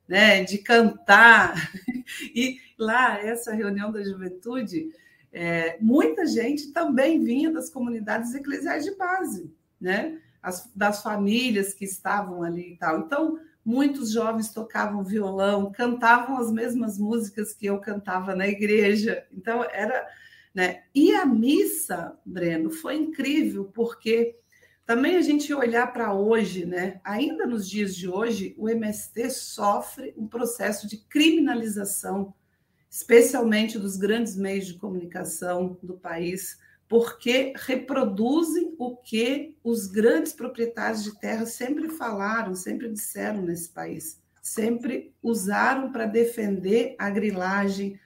né, 0.09 0.43
de 0.43 0.59
cantar. 0.59 1.55
E 2.35 2.59
lá, 2.77 3.21
essa 3.21 3.53
reunião 3.55 3.93
da 3.93 4.03
juventude, 4.03 4.89
é, 5.33 5.77
muita 5.81 6.27
gente 6.27 6.73
também 6.73 7.23
vinha 7.23 7.53
das 7.53 7.71
comunidades 7.71 8.35
eclesiais 8.35 8.85
de 8.85 8.97
base, 8.97 9.49
né? 9.81 10.21
As, 10.47 10.71
das 10.77 11.03
famílias 11.03 11.75
que 11.75 11.85
estavam 11.85 12.45
ali 12.45 12.75
e 12.75 12.77
tal. 12.77 13.01
Então, 13.01 13.41
muitos 13.65 14.13
jovens 14.13 14.53
tocavam 14.53 15.03
violão, 15.03 15.73
cantavam 15.73 16.39
as 16.39 16.53
mesmas 16.53 16.97
músicas 16.97 17.53
que 17.53 17.67
eu 17.67 17.81
cantava 17.81 18.33
na 18.37 18.47
igreja. 18.47 19.27
Então, 19.33 19.65
era. 19.65 20.07
Né? 20.55 20.85
E 20.95 21.13
a 21.17 21.27
missa, 21.27 22.17
Breno, 22.25 22.71
foi 22.71 22.95
incrível, 22.95 23.65
porque 23.75 24.39
também 24.87 25.17
a 25.17 25.21
gente 25.21 25.53
olhar 25.53 25.93
para 25.93 26.15
hoje, 26.15 26.65
né? 26.65 27.01
ainda 27.03 27.45
nos 27.45 27.69
dias 27.69 27.95
de 27.95 28.09
hoje, 28.09 28.55
o 28.57 28.69
MST 28.69 29.29
sofre 29.31 30.15
um 30.17 30.29
processo 30.29 30.87
de 30.87 30.99
criminalização, 30.99 32.33
especialmente 32.89 33.81
dos 33.81 33.97
grandes 33.97 34.37
meios 34.37 34.67
de 34.67 34.75
comunicação 34.75 35.77
do 35.83 35.99
país 35.99 36.57
porque 36.89 37.53
reproduzem 37.57 38.75
o 38.79 38.97
que 38.97 39.57
os 39.63 39.87
grandes 39.87 40.33
proprietários 40.33 41.03
de 41.03 41.19
terra 41.19 41.45
sempre 41.45 41.89
falaram, 41.89 42.55
sempre 42.55 42.89
disseram 42.89 43.43
nesse 43.43 43.69
país, 43.71 44.23
sempre 44.41 45.13
usaram 45.23 45.91
para 45.91 46.07
defender 46.07 46.95
a 46.99 47.11
grilagem, 47.11 47.99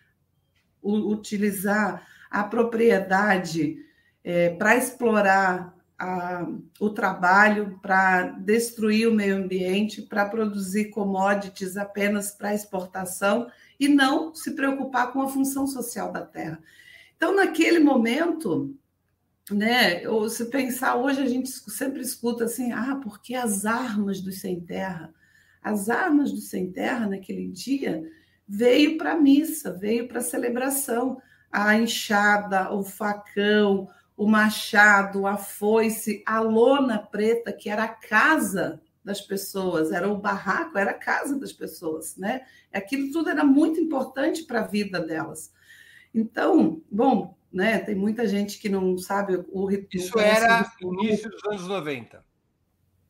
utilizar 0.83 2.07
a 2.31 2.43
propriedade 2.43 3.85
é, 4.25 4.51
para 4.51 4.77
explorar 4.77 5.77
a, 5.99 6.47
o 6.81 6.89
trabalho, 6.89 7.79
para 7.83 8.23
destruir 8.23 9.07
o 9.07 9.15
meio 9.15 9.37
ambiente, 9.37 10.01
para 10.01 10.25
produzir 10.25 10.87
commodities 10.87 11.77
apenas 11.77 12.31
para 12.31 12.55
exportação 12.55 13.51
e 13.79 13.87
não 13.87 14.35
se 14.35 14.53
preocupar 14.53 15.13
com 15.13 15.21
a 15.21 15.29
função 15.29 15.67
social 15.67 16.11
da 16.11 16.23
terra. 16.23 16.59
Então, 17.21 17.37
naquele 17.37 17.79
momento, 17.79 18.75
né, 19.51 20.09
ou 20.09 20.31
se 20.31 20.47
pensar 20.47 20.97
hoje, 20.97 21.21
a 21.21 21.27
gente 21.27 21.51
sempre 21.51 22.01
escuta 22.01 22.45
assim: 22.45 22.73
ah, 22.73 22.99
porque 23.03 23.35
as 23.35 23.67
armas 23.67 24.23
dos 24.23 24.41
sem 24.41 24.59
terra. 24.59 25.13
As 25.63 25.91
armas 25.91 26.33
do 26.33 26.41
sem 26.41 26.73
terra, 26.73 27.07
naquele 27.07 27.47
dia, 27.49 28.03
veio 28.49 28.97
para 28.97 29.13
a 29.13 29.21
missa, 29.21 29.71
veio 29.71 30.09
para 30.09 30.21
a 30.21 30.23
celebração. 30.23 31.21
A 31.53 31.77
enxada, 31.77 32.73
o 32.73 32.83
facão, 32.83 33.87
o 34.17 34.27
machado, 34.27 35.27
a 35.27 35.37
foice, 35.37 36.23
a 36.25 36.41
lona 36.41 36.99
preta, 36.99 37.53
que 37.53 37.69
era 37.69 37.85
a 37.85 37.89
casa 37.89 38.81
das 39.05 39.21
pessoas, 39.21 39.93
era 39.93 40.09
o 40.09 40.17
barraco, 40.17 40.79
era 40.79 40.93
a 40.93 40.99
casa 40.99 41.39
das 41.39 41.53
pessoas, 41.53 42.17
né? 42.17 42.47
Aquilo 42.73 43.13
tudo 43.13 43.29
era 43.29 43.45
muito 43.45 43.79
importante 43.79 44.45
para 44.45 44.61
a 44.61 44.67
vida 44.67 45.01
delas. 45.01 45.53
Então, 46.15 46.83
bom, 46.91 47.37
né, 47.53 47.79
tem 47.79 47.95
muita 47.95 48.27
gente 48.27 48.59
que 48.59 48.69
não 48.69 48.97
sabe 48.99 49.45
o 49.49 49.65
ritual. 49.67 50.05
Isso 50.05 50.19
era 50.19 50.73
início 50.81 51.31
dos 51.31 51.45
anos 51.45 51.69
90. 51.69 52.25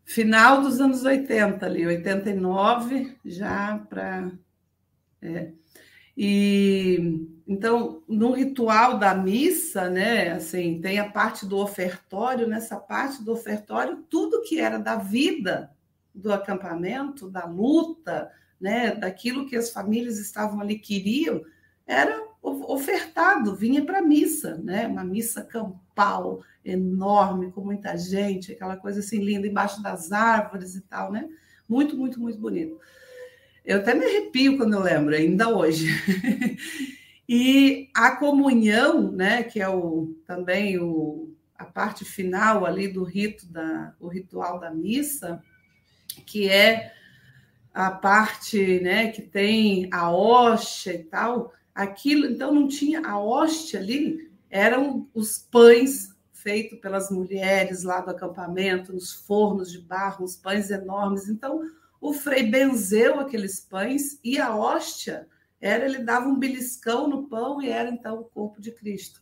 Final 0.04 0.62
dos 0.62 0.80
anos 0.80 1.04
80, 1.04 1.64
ali, 1.64 1.86
89, 1.86 3.16
já 3.24 3.78
para. 3.88 4.32
É. 5.22 5.52
E 6.16 7.28
então, 7.46 8.04
no 8.06 8.30
ritual 8.30 8.96
da 8.96 9.12
missa, 9.12 9.90
né, 9.90 10.30
assim, 10.30 10.80
tem 10.80 11.00
a 11.00 11.10
parte 11.10 11.44
do 11.44 11.58
ofertório, 11.58 12.46
nessa 12.46 12.76
parte 12.76 13.24
do 13.24 13.32
ofertório, 13.32 14.04
tudo 14.08 14.42
que 14.42 14.60
era 14.60 14.78
da 14.78 14.94
vida 14.94 15.68
do 16.14 16.32
acampamento, 16.32 17.28
da 17.28 17.44
luta, 17.46 18.30
né, 18.60 18.94
daquilo 18.94 19.48
que 19.48 19.56
as 19.56 19.70
famílias 19.72 20.18
estavam 20.20 20.60
ali 20.60 20.78
queriam, 20.78 21.42
era 21.84 22.29
ofertado, 22.42 23.54
vinha 23.54 23.84
para 23.84 23.98
a 23.98 24.02
missa, 24.02 24.56
né? 24.56 24.86
Uma 24.86 25.04
missa 25.04 25.42
campal 25.42 26.42
enorme, 26.64 27.52
com 27.52 27.62
muita 27.62 27.96
gente, 27.96 28.52
aquela 28.52 28.76
coisa 28.76 29.00
assim 29.00 29.18
linda 29.18 29.46
embaixo 29.46 29.82
das 29.82 30.12
árvores 30.12 30.74
e 30.74 30.80
tal, 30.82 31.12
né? 31.12 31.28
Muito, 31.68 31.96
muito, 31.96 32.20
muito 32.20 32.38
bonito. 32.38 32.78
Eu 33.64 33.78
até 33.78 33.94
me 33.94 34.04
arrepio 34.04 34.56
quando 34.56 34.74
eu 34.74 34.80
lembro, 34.80 35.14
ainda 35.14 35.48
hoje. 35.48 35.86
e 37.28 37.88
a 37.94 38.16
comunhão, 38.16 39.12
né, 39.12 39.42
que 39.42 39.60
é 39.60 39.68
o 39.68 40.14
também 40.26 40.78
o, 40.78 41.32
a 41.56 41.64
parte 41.64 42.04
final 42.04 42.64
ali 42.64 42.88
do 42.88 43.04
rito 43.04 43.46
da 43.46 43.94
o 44.00 44.08
ritual 44.08 44.58
da 44.58 44.70
missa, 44.70 45.42
que 46.26 46.48
é 46.48 46.92
a 47.72 47.90
parte, 47.90 48.80
né, 48.80 49.12
que 49.12 49.22
tem 49.22 49.88
a 49.92 50.10
hóstia 50.10 50.94
e 50.94 51.04
tal, 51.04 51.52
aquilo, 51.74 52.26
então 52.26 52.52
não 52.54 52.68
tinha 52.68 53.06
a 53.06 53.18
hóstia 53.18 53.80
ali, 53.80 54.30
eram 54.50 55.08
os 55.14 55.38
pães 55.38 56.14
feitos 56.32 56.78
pelas 56.80 57.10
mulheres 57.10 57.82
lá 57.82 58.00
do 58.00 58.10
acampamento, 58.10 58.92
nos 58.92 59.12
fornos 59.12 59.70
de 59.70 59.80
barro, 59.80 60.24
uns 60.24 60.36
pães 60.36 60.70
enormes. 60.70 61.28
Então, 61.28 61.62
o 62.00 62.12
frei 62.12 62.44
benzeu 62.44 63.20
aqueles 63.20 63.60
pães 63.60 64.18
e 64.24 64.38
a 64.38 64.56
hóstia 64.56 65.28
era 65.60 65.84
ele 65.84 65.98
dava 65.98 66.26
um 66.26 66.38
beliscão 66.38 67.06
no 67.06 67.28
pão 67.28 67.60
e 67.60 67.68
era 67.68 67.90
então 67.90 68.20
o 68.20 68.24
corpo 68.24 68.60
de 68.60 68.72
Cristo. 68.72 69.20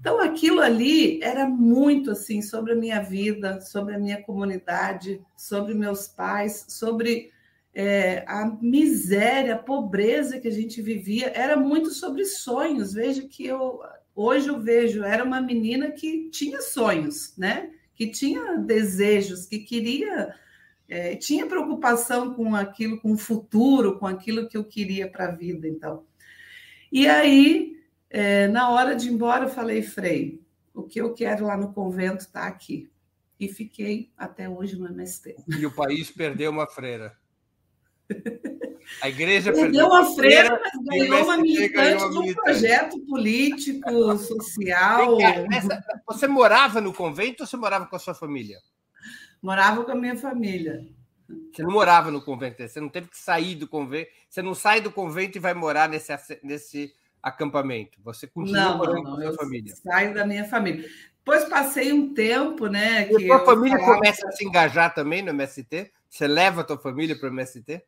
Então 0.00 0.20
aquilo 0.20 0.60
ali 0.60 1.22
era 1.22 1.46
muito 1.46 2.10
assim 2.10 2.40
sobre 2.40 2.72
a 2.72 2.76
minha 2.76 3.00
vida, 3.00 3.60
sobre 3.60 3.94
a 3.94 3.98
minha 3.98 4.22
comunidade, 4.22 5.20
sobre 5.36 5.74
meus 5.74 6.08
pais, 6.08 6.64
sobre 6.68 7.30
é, 7.78 8.24
a 8.26 8.46
miséria, 8.62 9.54
a 9.54 9.58
pobreza 9.58 10.40
que 10.40 10.48
a 10.48 10.50
gente 10.50 10.80
vivia, 10.80 11.30
era 11.34 11.58
muito 11.58 11.90
sobre 11.90 12.24
sonhos. 12.24 12.94
Veja 12.94 13.28
que 13.28 13.44
eu 13.44 13.82
hoje 14.14 14.48
eu 14.48 14.58
vejo, 14.58 15.04
era 15.04 15.22
uma 15.22 15.42
menina 15.42 15.90
que 15.90 16.30
tinha 16.30 16.62
sonhos, 16.62 17.36
né? 17.36 17.70
Que 17.94 18.06
tinha 18.06 18.56
desejos, 18.56 19.44
que 19.44 19.58
queria, 19.58 20.34
é, 20.88 21.16
tinha 21.16 21.46
preocupação 21.46 22.32
com 22.32 22.56
aquilo, 22.56 22.98
com 22.98 23.12
o 23.12 23.18
futuro, 23.18 23.98
com 23.98 24.06
aquilo 24.06 24.48
que 24.48 24.56
eu 24.56 24.64
queria 24.64 25.06
para 25.06 25.26
a 25.26 25.32
vida. 25.32 25.68
Então, 25.68 26.02
E 26.90 27.06
aí, 27.06 27.76
é, 28.08 28.48
na 28.48 28.70
hora 28.70 28.96
de 28.96 29.08
ir 29.08 29.12
embora, 29.12 29.44
eu 29.44 29.50
falei, 29.50 29.82
Frei, 29.82 30.40
o 30.72 30.82
que 30.82 30.98
eu 30.98 31.12
quero 31.12 31.44
lá 31.44 31.58
no 31.58 31.74
convento 31.74 32.24
está 32.24 32.46
aqui. 32.46 32.88
E 33.38 33.48
fiquei 33.48 34.10
até 34.16 34.48
hoje 34.48 34.78
no 34.78 34.86
MST. 34.86 35.36
E 35.58 35.66
o 35.66 35.74
país 35.74 36.10
perdeu 36.10 36.50
uma 36.50 36.66
freira. 36.66 37.14
A 39.02 39.08
igreja 39.08 39.52
perdeu, 39.52 39.72
perdeu 39.72 39.86
uma 39.86 40.14
freira, 40.14 40.60
mas 40.62 40.98
ganhou 40.98 41.24
uma 41.24 41.36
militante 41.36 42.08
de 42.08 42.18
um 42.18 42.34
projeto 42.34 42.98
político, 43.00 44.16
social. 44.18 45.18
Cá, 45.18 46.00
você 46.06 46.26
morava 46.26 46.80
no 46.80 46.92
convento 46.92 47.42
ou 47.42 47.46
você 47.46 47.56
morava 47.56 47.86
com 47.86 47.96
a 47.96 47.98
sua 47.98 48.14
família? 48.14 48.58
Morava 49.42 49.84
com 49.84 49.92
a 49.92 49.94
minha 49.94 50.16
família. 50.16 50.86
Você 51.52 51.62
não 51.62 51.72
morava 51.72 52.10
no 52.10 52.22
convento, 52.22 52.62
você 52.66 52.80
não 52.80 52.88
teve 52.88 53.08
que 53.08 53.18
sair 53.18 53.56
do 53.56 53.66
convento. 53.66 54.10
Você 54.28 54.40
não 54.40 54.54
sai 54.54 54.80
do 54.80 54.92
convento 54.92 55.36
e 55.36 55.40
vai 55.40 55.54
morar 55.54 55.88
nesse, 55.88 56.12
nesse 56.42 56.92
acampamento. 57.22 57.98
Você 58.04 58.26
continua 58.26 58.60
não, 58.60 58.78
morando 58.78 59.02
não, 59.02 59.16
com 59.16 59.20
a 59.20 59.22
sua 59.22 59.34
família. 59.34 59.74
Saio 59.74 60.14
da 60.14 60.24
minha 60.24 60.44
família. 60.44 60.88
Depois 61.18 61.44
passei 61.46 61.92
um 61.92 62.14
tempo, 62.14 62.68
né? 62.68 63.10
E 63.10 63.16
a 63.16 63.26
sua 63.26 63.44
família 63.44 63.78
falava... 63.78 63.98
começa 63.98 64.28
a 64.28 64.32
se 64.32 64.44
engajar 64.44 64.94
também 64.94 65.22
no 65.22 65.30
MST? 65.30 65.90
Você 66.08 66.28
leva 66.28 66.60
a 66.60 66.64
tua 66.64 66.78
família 66.78 67.18
para 67.18 67.28
o 67.28 67.32
MST? 67.32 67.82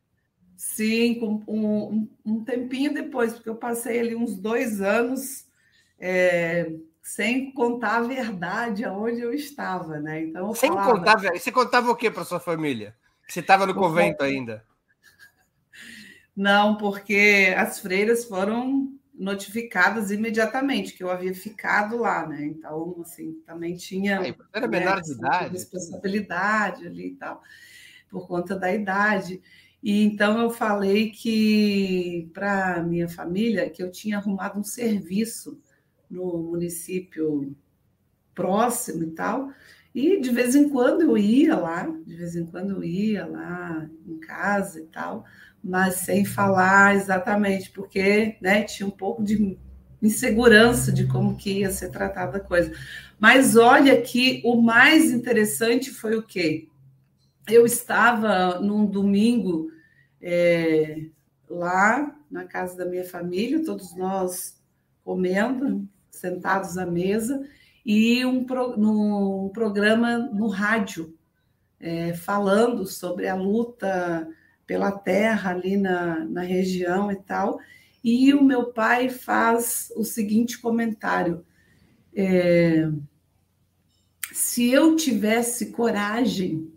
Sim, 0.59 1.21
um, 1.47 2.05
um, 2.25 2.43
tempinho 2.43 2.93
depois, 2.93 3.31
porque 3.31 3.47
eu 3.47 3.55
passei 3.55 3.97
ali 3.97 4.13
uns 4.13 4.35
dois 4.35 4.81
anos 4.81 5.47
é, 5.97 6.69
sem 7.01 7.53
contar 7.53 7.95
a 7.95 8.01
verdade 8.01 8.83
aonde 8.83 9.21
eu 9.21 9.33
estava, 9.33 10.01
né? 10.01 10.21
Então 10.21 10.53
sem 10.53 10.69
falava... 10.69 10.91
contar, 10.91 11.15
você 11.17 11.49
contava 11.49 11.89
o 11.89 11.95
que 11.95 12.11
para 12.11 12.25
sua 12.25 12.41
família? 12.41 12.93
Você 13.25 13.39
estava 13.39 13.65
no 13.65 13.73
convento 13.73 14.21
ainda? 14.21 14.65
Não, 16.35 16.75
porque 16.75 17.53
as 17.55 17.79
freiras 17.79 18.25
foram 18.25 18.91
notificadas 19.13 20.11
imediatamente 20.11 20.91
que 20.91 21.01
eu 21.01 21.09
havia 21.09 21.33
ficado 21.33 21.99
lá, 21.99 22.27
né? 22.27 22.43
Então, 22.43 22.97
assim, 22.99 23.41
também 23.45 23.77
tinha 23.77 24.35
era 24.51 24.67
né, 24.67 24.79
menor 24.79 25.01
de 25.01 25.13
idade, 25.13 25.53
responsabilidade 25.53 26.85
ali 26.85 27.11
e 27.11 27.15
tal, 27.15 27.41
por 28.09 28.27
conta 28.27 28.59
da 28.59 28.73
idade. 28.73 29.41
E 29.81 30.03
então 30.03 30.39
eu 30.41 30.49
falei 30.49 31.09
que 31.09 32.29
para 32.33 32.83
minha 32.83 33.07
família 33.07 33.69
que 33.69 33.81
eu 33.81 33.91
tinha 33.91 34.17
arrumado 34.17 34.59
um 34.59 34.63
serviço 34.63 35.59
no 36.09 36.39
município 36.43 37.55
próximo 38.35 39.03
e 39.03 39.11
tal. 39.11 39.51
E 39.93 40.19
de 40.19 40.29
vez 40.29 40.55
em 40.55 40.69
quando 40.69 41.01
eu 41.01 41.17
ia 41.17 41.57
lá, 41.57 41.87
de 42.05 42.15
vez 42.15 42.35
em 42.35 42.45
quando 42.45 42.71
eu 42.71 42.83
ia 42.83 43.25
lá 43.25 43.89
em 44.07 44.19
casa 44.19 44.79
e 44.79 44.85
tal, 44.85 45.25
mas 45.63 45.95
sem 45.95 46.23
falar 46.23 46.95
exatamente, 46.95 47.71
porque 47.71 48.37
né, 48.41 48.63
tinha 48.63 48.87
um 48.87 48.91
pouco 48.91 49.23
de 49.23 49.57
insegurança 50.01 50.91
de 50.91 51.07
como 51.07 51.35
que 51.35 51.59
ia 51.59 51.71
ser 51.71 51.89
tratada 51.89 52.37
a 52.37 52.41
coisa. 52.41 52.71
Mas 53.19 53.55
olha 53.55 54.01
que 54.01 54.41
o 54.45 54.61
mais 54.61 55.11
interessante 55.11 55.91
foi 55.91 56.15
o 56.15 56.23
quê? 56.23 56.67
Eu 57.49 57.65
estava 57.65 58.59
num 58.59 58.85
domingo 58.85 59.71
é, 60.21 61.05
lá 61.49 62.15
na 62.29 62.45
casa 62.45 62.77
da 62.77 62.85
minha 62.85 63.03
família, 63.03 63.63
todos 63.63 63.95
nós 63.95 64.59
comendo, 65.03 65.87
sentados 66.11 66.77
à 66.77 66.85
mesa, 66.85 67.47
e 67.85 68.23
um, 68.25 68.43
pro, 68.43 68.77
num 68.77 69.49
programa 69.53 70.17
no 70.17 70.47
rádio, 70.47 71.17
é, 71.79 72.13
falando 72.13 72.85
sobre 72.85 73.27
a 73.27 73.35
luta 73.35 74.27
pela 74.67 74.91
terra 74.91 75.51
ali 75.51 75.77
na, 75.77 76.23
na 76.25 76.41
região 76.41 77.11
e 77.11 77.15
tal. 77.15 77.59
E 78.03 78.33
o 78.33 78.43
meu 78.43 78.65
pai 78.71 79.09
faz 79.09 79.91
o 79.95 80.03
seguinte 80.03 80.59
comentário: 80.59 81.43
é, 82.15 82.87
se 84.31 84.69
eu 84.69 84.95
tivesse 84.95 85.71
coragem 85.71 86.71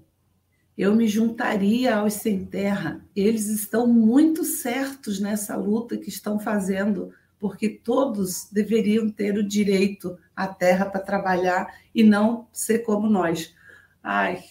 eu 0.76 0.94
me 0.94 1.06
juntaria 1.06 1.96
aos 1.96 2.14
sem 2.14 2.44
terra. 2.44 3.00
Eles 3.14 3.46
estão 3.48 3.87
muito 3.87 4.44
certos 4.44 5.20
nessa 5.20 5.56
luta 5.56 5.96
que 5.96 6.08
estão 6.08 6.38
fazendo, 6.38 7.12
porque 7.38 7.68
todos 7.68 8.48
deveriam 8.50 9.11
ter 9.11 9.37
o 9.37 9.46
direito 9.46 10.18
à 10.35 10.46
terra 10.46 10.87
para 10.87 11.00
trabalhar 11.00 11.74
e 11.94 12.02
não 12.02 12.46
ser 12.52 12.80
como 12.80 13.08
nós. 13.08 13.54
Ai, 14.02 14.42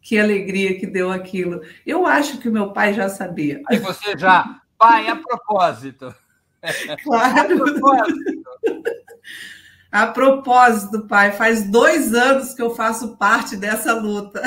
que 0.00 0.18
alegria 0.18 0.78
que 0.78 0.86
deu 0.86 1.12
aquilo. 1.12 1.60
Eu 1.86 2.06
acho 2.06 2.38
que 2.38 2.48
o 2.48 2.52
meu 2.52 2.72
pai 2.72 2.94
já 2.94 3.08
sabia. 3.08 3.62
Aí 3.68 3.78
você 3.78 4.16
já, 4.16 4.60
pai, 4.78 5.08
a 5.08 5.16
propósito. 5.16 6.14
Claro. 7.02 7.40
A 7.40 7.44
propósito. 7.44 8.44
A 9.92 10.06
propósito, 10.06 11.06
pai, 11.06 11.32
faz 11.32 11.70
dois 11.70 12.14
anos 12.14 12.54
que 12.54 12.62
eu 12.62 12.74
faço 12.74 13.14
parte 13.18 13.58
dessa 13.58 13.92
luta. 13.92 14.40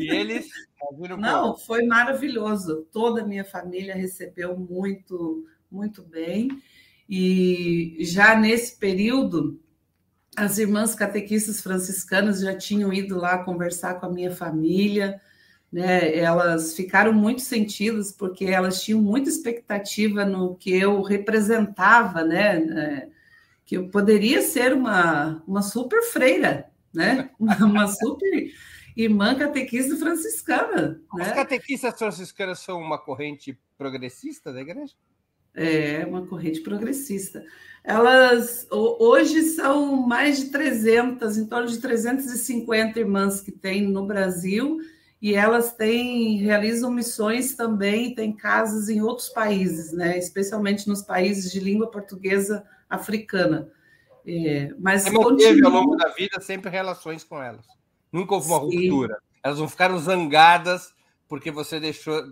E 0.00 0.10
eles. 0.10 0.48
Não, 1.16 1.56
foi 1.56 1.86
maravilhoso. 1.86 2.84
Toda 2.92 3.22
a 3.22 3.26
minha 3.26 3.44
família 3.44 3.94
recebeu 3.94 4.58
muito, 4.58 5.46
muito 5.70 6.02
bem. 6.02 6.48
E 7.08 7.98
já 8.00 8.34
nesse 8.34 8.76
período, 8.76 9.60
as 10.36 10.58
irmãs 10.58 10.92
catequistas 10.92 11.60
franciscanas 11.60 12.40
já 12.40 12.56
tinham 12.56 12.92
ido 12.92 13.16
lá 13.16 13.44
conversar 13.44 14.00
com 14.00 14.06
a 14.06 14.12
minha 14.12 14.32
família. 14.32 15.20
Né? 15.72 16.18
Elas 16.18 16.74
ficaram 16.74 17.12
muito 17.12 17.42
sentidas 17.42 18.10
porque 18.10 18.46
elas 18.46 18.82
tinham 18.82 19.00
muita 19.00 19.28
expectativa 19.28 20.24
no 20.24 20.56
que 20.56 20.74
eu 20.74 21.00
representava, 21.00 22.24
né? 22.24 23.08
Que 23.64 23.76
eu 23.76 23.88
poderia 23.88 24.42
ser 24.42 24.72
uma, 24.72 25.42
uma 25.46 25.62
super 25.62 26.02
freira, 26.02 26.70
né? 26.92 27.30
Uma 27.60 27.88
super 27.88 28.52
irmã 28.96 29.34
catequista 29.34 29.96
franciscana. 29.96 31.00
As 31.18 31.28
né? 31.28 31.34
catequistas 31.34 31.98
franciscanas 31.98 32.60
são 32.60 32.80
uma 32.80 32.98
corrente 32.98 33.58
progressista 33.76 34.52
da 34.52 34.60
igreja? 34.60 34.94
É, 35.54 36.04
uma 36.06 36.26
corrente 36.26 36.60
progressista. 36.60 37.44
Elas 37.82 38.66
hoje 38.70 39.42
são 39.42 39.94
mais 39.96 40.38
de 40.38 40.46
300, 40.46 41.36
em 41.36 41.46
torno 41.46 41.68
de 41.68 41.78
350 41.78 42.98
irmãs 42.98 43.40
que 43.40 43.52
tem 43.52 43.82
no 43.82 44.06
Brasil, 44.06 44.78
e 45.20 45.34
elas 45.34 45.72
têm 45.74 46.38
realizam 46.38 46.90
missões 46.90 47.54
também, 47.54 48.14
têm 48.14 48.34
casas 48.34 48.88
em 48.88 49.00
outros 49.00 49.28
países, 49.28 49.92
né? 49.92 50.18
Especialmente 50.18 50.88
nos 50.88 51.02
países 51.02 51.52
de 51.52 51.60
língua 51.60 51.90
portuguesa 51.90 52.64
africana. 52.88 53.70
É, 54.26 54.72
mas 54.78 55.04
manteve 55.04 55.60
continua... 55.60 55.70
ao 55.70 55.76
longo 55.76 55.96
da 55.96 56.08
vida 56.08 56.40
sempre 56.40 56.70
relações 56.70 57.22
com 57.22 57.42
elas. 57.42 57.66
Nunca 58.10 58.34
houve 58.34 58.48
uma 58.48 58.60
Sim. 58.60 58.88
ruptura. 58.88 59.18
Elas 59.42 59.58
não 59.58 59.68
ficaram 59.68 59.98
zangadas 59.98 60.94
porque 61.28 61.50
você 61.50 61.78
deixou 61.78 62.22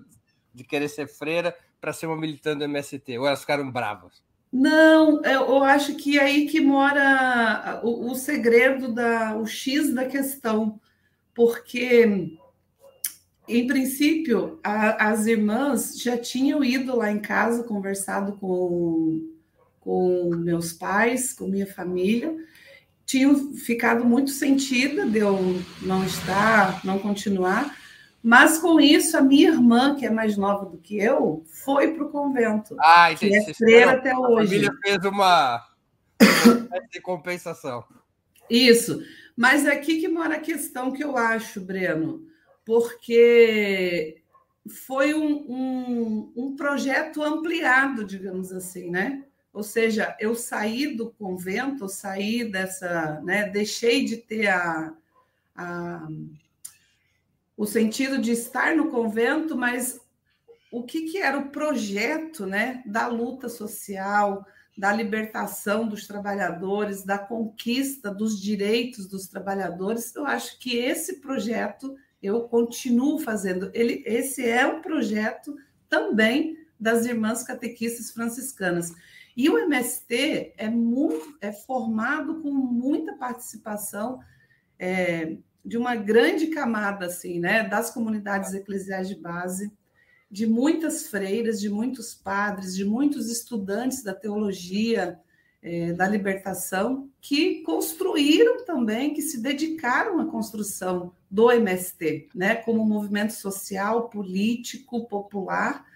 de 0.55 0.65
querer 0.65 0.89
ser 0.89 1.07
freira 1.07 1.55
para 1.81 1.93
ser 1.93 2.07
uma 2.07 2.17
militante 2.17 2.59
do 2.59 2.65
MST, 2.65 3.19
ou 3.19 3.27
elas 3.27 3.41
ficaram 3.41 3.71
bravas? 3.71 4.23
Não, 4.53 5.23
eu 5.25 5.65
acho 5.65 5.97
que 5.97 6.19
é 6.19 6.23
aí 6.23 6.47
que 6.47 6.61
mora 6.61 7.81
o, 7.83 8.11
o 8.11 8.15
segredo, 8.15 8.93
da, 8.93 9.35
o 9.37 9.47
X 9.47 9.95
da 9.95 10.05
questão, 10.05 10.79
porque, 11.35 12.37
em 13.49 13.67
princípio, 13.67 14.61
a, 14.63 15.11
as 15.11 15.27
irmãs 15.27 15.99
já 15.99 16.19
tinham 16.19 16.63
ido 16.63 16.95
lá 16.95 17.11
em 17.11 17.19
casa, 17.19 17.65
conversado 17.65 18.35
com 18.35 19.32
com 19.83 20.31
meus 20.37 20.73
pais, 20.73 21.33
com 21.33 21.49
minha 21.49 21.67
família, 21.67 22.35
tinham 23.05 23.53
ficado 23.55 24.05
muito 24.05 24.31
sentida 24.31 25.05
de 25.05 25.19
eu 25.19 25.61
não 25.83 26.05
estar, 26.05 26.85
não 26.85 26.99
continuar, 26.99 27.77
mas 28.23 28.59
com 28.59 28.81
isso 28.81 29.17
a 29.17 29.21
minha 29.21 29.51
irmã, 29.51 29.97
que 29.97 30.07
é 30.07 30.11
mais 30.11 30.37
nova 30.37 30.65
do 30.65 30.79
que 30.79 30.97
eu, 30.97 31.45
foi 31.47 31.93
para 31.93 32.05
o 32.05 32.11
convento. 32.11 32.77
Ah, 32.79 33.13
entendi. 33.13 33.45
Que 33.45 33.51
é 33.51 33.55
freira 33.55 33.93
até 33.93 34.17
hoje. 34.17 34.45
A 34.45 34.47
família 34.47 34.73
fez 34.81 35.05
uma 35.05 35.67
de 36.93 37.01
compensação. 37.01 37.85
Isso. 38.49 39.03
Mas 39.37 39.67
é 39.67 39.73
aqui 39.73 40.01
que 40.01 40.09
mora 40.09 40.37
a 40.37 40.41
questão 40.41 40.93
que 40.93 41.03
eu 41.03 41.17
acho, 41.17 41.61
Breno, 41.61 42.25
porque 42.65 44.23
foi 44.87 45.13
um, 45.13 45.33
um, 45.49 46.33
um 46.37 46.57
projeto 46.57 47.21
ampliado, 47.21 48.05
digamos 48.05 48.53
assim, 48.53 48.89
né? 48.89 49.25
Ou 49.53 49.63
seja, 49.63 50.17
eu 50.19 50.35
saí 50.35 50.97
do 50.97 51.11
convento, 51.11 51.89
saí 51.89 52.51
dessa, 52.51 53.21
né, 53.23 53.49
deixei 53.51 54.05
de 54.05 54.17
ter 54.17 54.49
a, 54.49 54.95
a, 55.55 56.09
o 57.57 57.67
sentido 57.67 58.19
de 58.19 58.33
estar 58.33 58.75
no 58.75 58.91
convento, 58.91 59.57
mas 59.57 60.01
o 60.71 60.83
que, 60.83 61.03
que 61.03 61.19
era 61.19 61.39
o 61.39 61.51
projeto 61.51 62.47
né, 62.47 62.83
da 62.87 63.07
luta 63.07 63.49
social, 63.49 64.47
da 64.77 64.91
libertação 64.91 65.87
dos 65.87 66.07
trabalhadores, 66.07 67.05
da 67.05 67.19
conquista 67.19 68.11
dos 68.13 68.41
direitos 68.41 69.07
dos 69.07 69.29
trabalhadores, 69.29 70.15
eu 70.15 70.27
acho 70.27 70.59
que 70.59 70.79
esse 70.79 71.21
projeto 71.21 71.95
eu 72.23 72.43
continuo 72.49 73.19
fazendo. 73.19 73.71
Ele, 73.75 74.03
esse 74.07 74.49
é 74.49 74.67
o 74.67 74.81
projeto 74.81 75.55
também 75.91 76.57
das 76.81 77.05
irmãs 77.05 77.43
catequistas 77.43 78.11
franciscanas. 78.11 78.95
E 79.37 79.49
o 79.49 79.59
MST 79.59 80.55
é, 80.57 80.69
muito, 80.69 81.37
é 81.41 81.53
formado 81.53 82.41
com 82.41 82.51
muita 82.51 83.15
participação 83.15 84.21
é, 84.79 85.37
de 85.65 85.79
uma 85.79 85.95
grande 85.95 86.49
camada 86.49 87.07
assim, 87.07 87.39
né, 87.39 87.67
das 87.69 87.91
comunidades 87.91 88.53
eclesiais 88.53 89.09
de 89.09 89.15
base, 89.15 89.73
de 90.31 90.47
muitas 90.47 91.09
freiras, 91.09 91.61
de 91.61 91.69
muitos 91.69 92.15
padres, 92.15 92.75
de 92.75 92.85
muitos 92.85 93.31
estudantes 93.31 94.03
da 94.03 94.15
teologia, 94.15 95.21
é, 95.63 95.93
da 95.93 96.09
libertação, 96.09 97.09
que 97.21 97.63
construíram 97.63 98.65
também, 98.65 99.15
que 99.15 99.23
se 99.23 99.41
dedicaram 99.41 100.19
à 100.19 100.27
construção 100.27 101.13
do 101.31 101.51
MST, 101.51 102.29
né, 102.35 102.57
como 102.57 102.85
movimento 102.85 103.33
social, 103.33 104.09
político, 104.09 105.07
popular, 105.07 105.87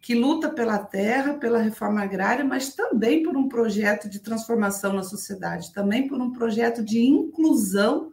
que 0.00 0.14
luta 0.14 0.48
pela 0.48 0.78
terra, 0.78 1.34
pela 1.34 1.58
reforma 1.58 2.02
agrária, 2.02 2.44
mas 2.44 2.74
também 2.74 3.22
por 3.22 3.36
um 3.36 3.48
projeto 3.48 4.08
de 4.08 4.20
transformação 4.20 4.92
na 4.92 5.02
sociedade, 5.02 5.72
também 5.72 6.06
por 6.06 6.20
um 6.20 6.32
projeto 6.32 6.84
de 6.84 7.00
inclusão 7.00 8.12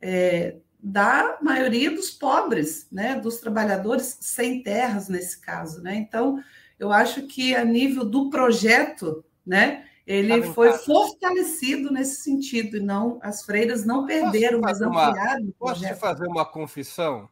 é, 0.00 0.56
da 0.82 1.38
maioria 1.42 1.90
dos 1.90 2.10
pobres, 2.10 2.86
né, 2.90 3.18
dos 3.18 3.38
trabalhadores 3.38 4.18
sem 4.20 4.62
terras 4.62 5.08
nesse 5.08 5.40
caso, 5.40 5.82
né? 5.82 5.94
Então, 5.96 6.42
eu 6.78 6.92
acho 6.92 7.26
que 7.26 7.54
a 7.54 7.64
nível 7.64 8.04
do 8.04 8.28
projeto, 8.28 9.24
né, 9.44 9.84
ele 10.06 10.42
foi 10.52 10.72
fortalecido 10.72 11.90
nesse 11.90 12.22
sentido, 12.22 12.76
e 12.76 12.80
não 12.80 13.18
as 13.22 13.42
freiras 13.42 13.84
não 13.84 14.06
perderam, 14.06 14.60
mas 14.60 14.80
ampliaram 14.80 15.42
uma, 15.42 15.52
Posso 15.58 15.80
te 15.84 15.94
fazer 15.94 16.28
uma 16.28 16.44
confissão? 16.44 17.28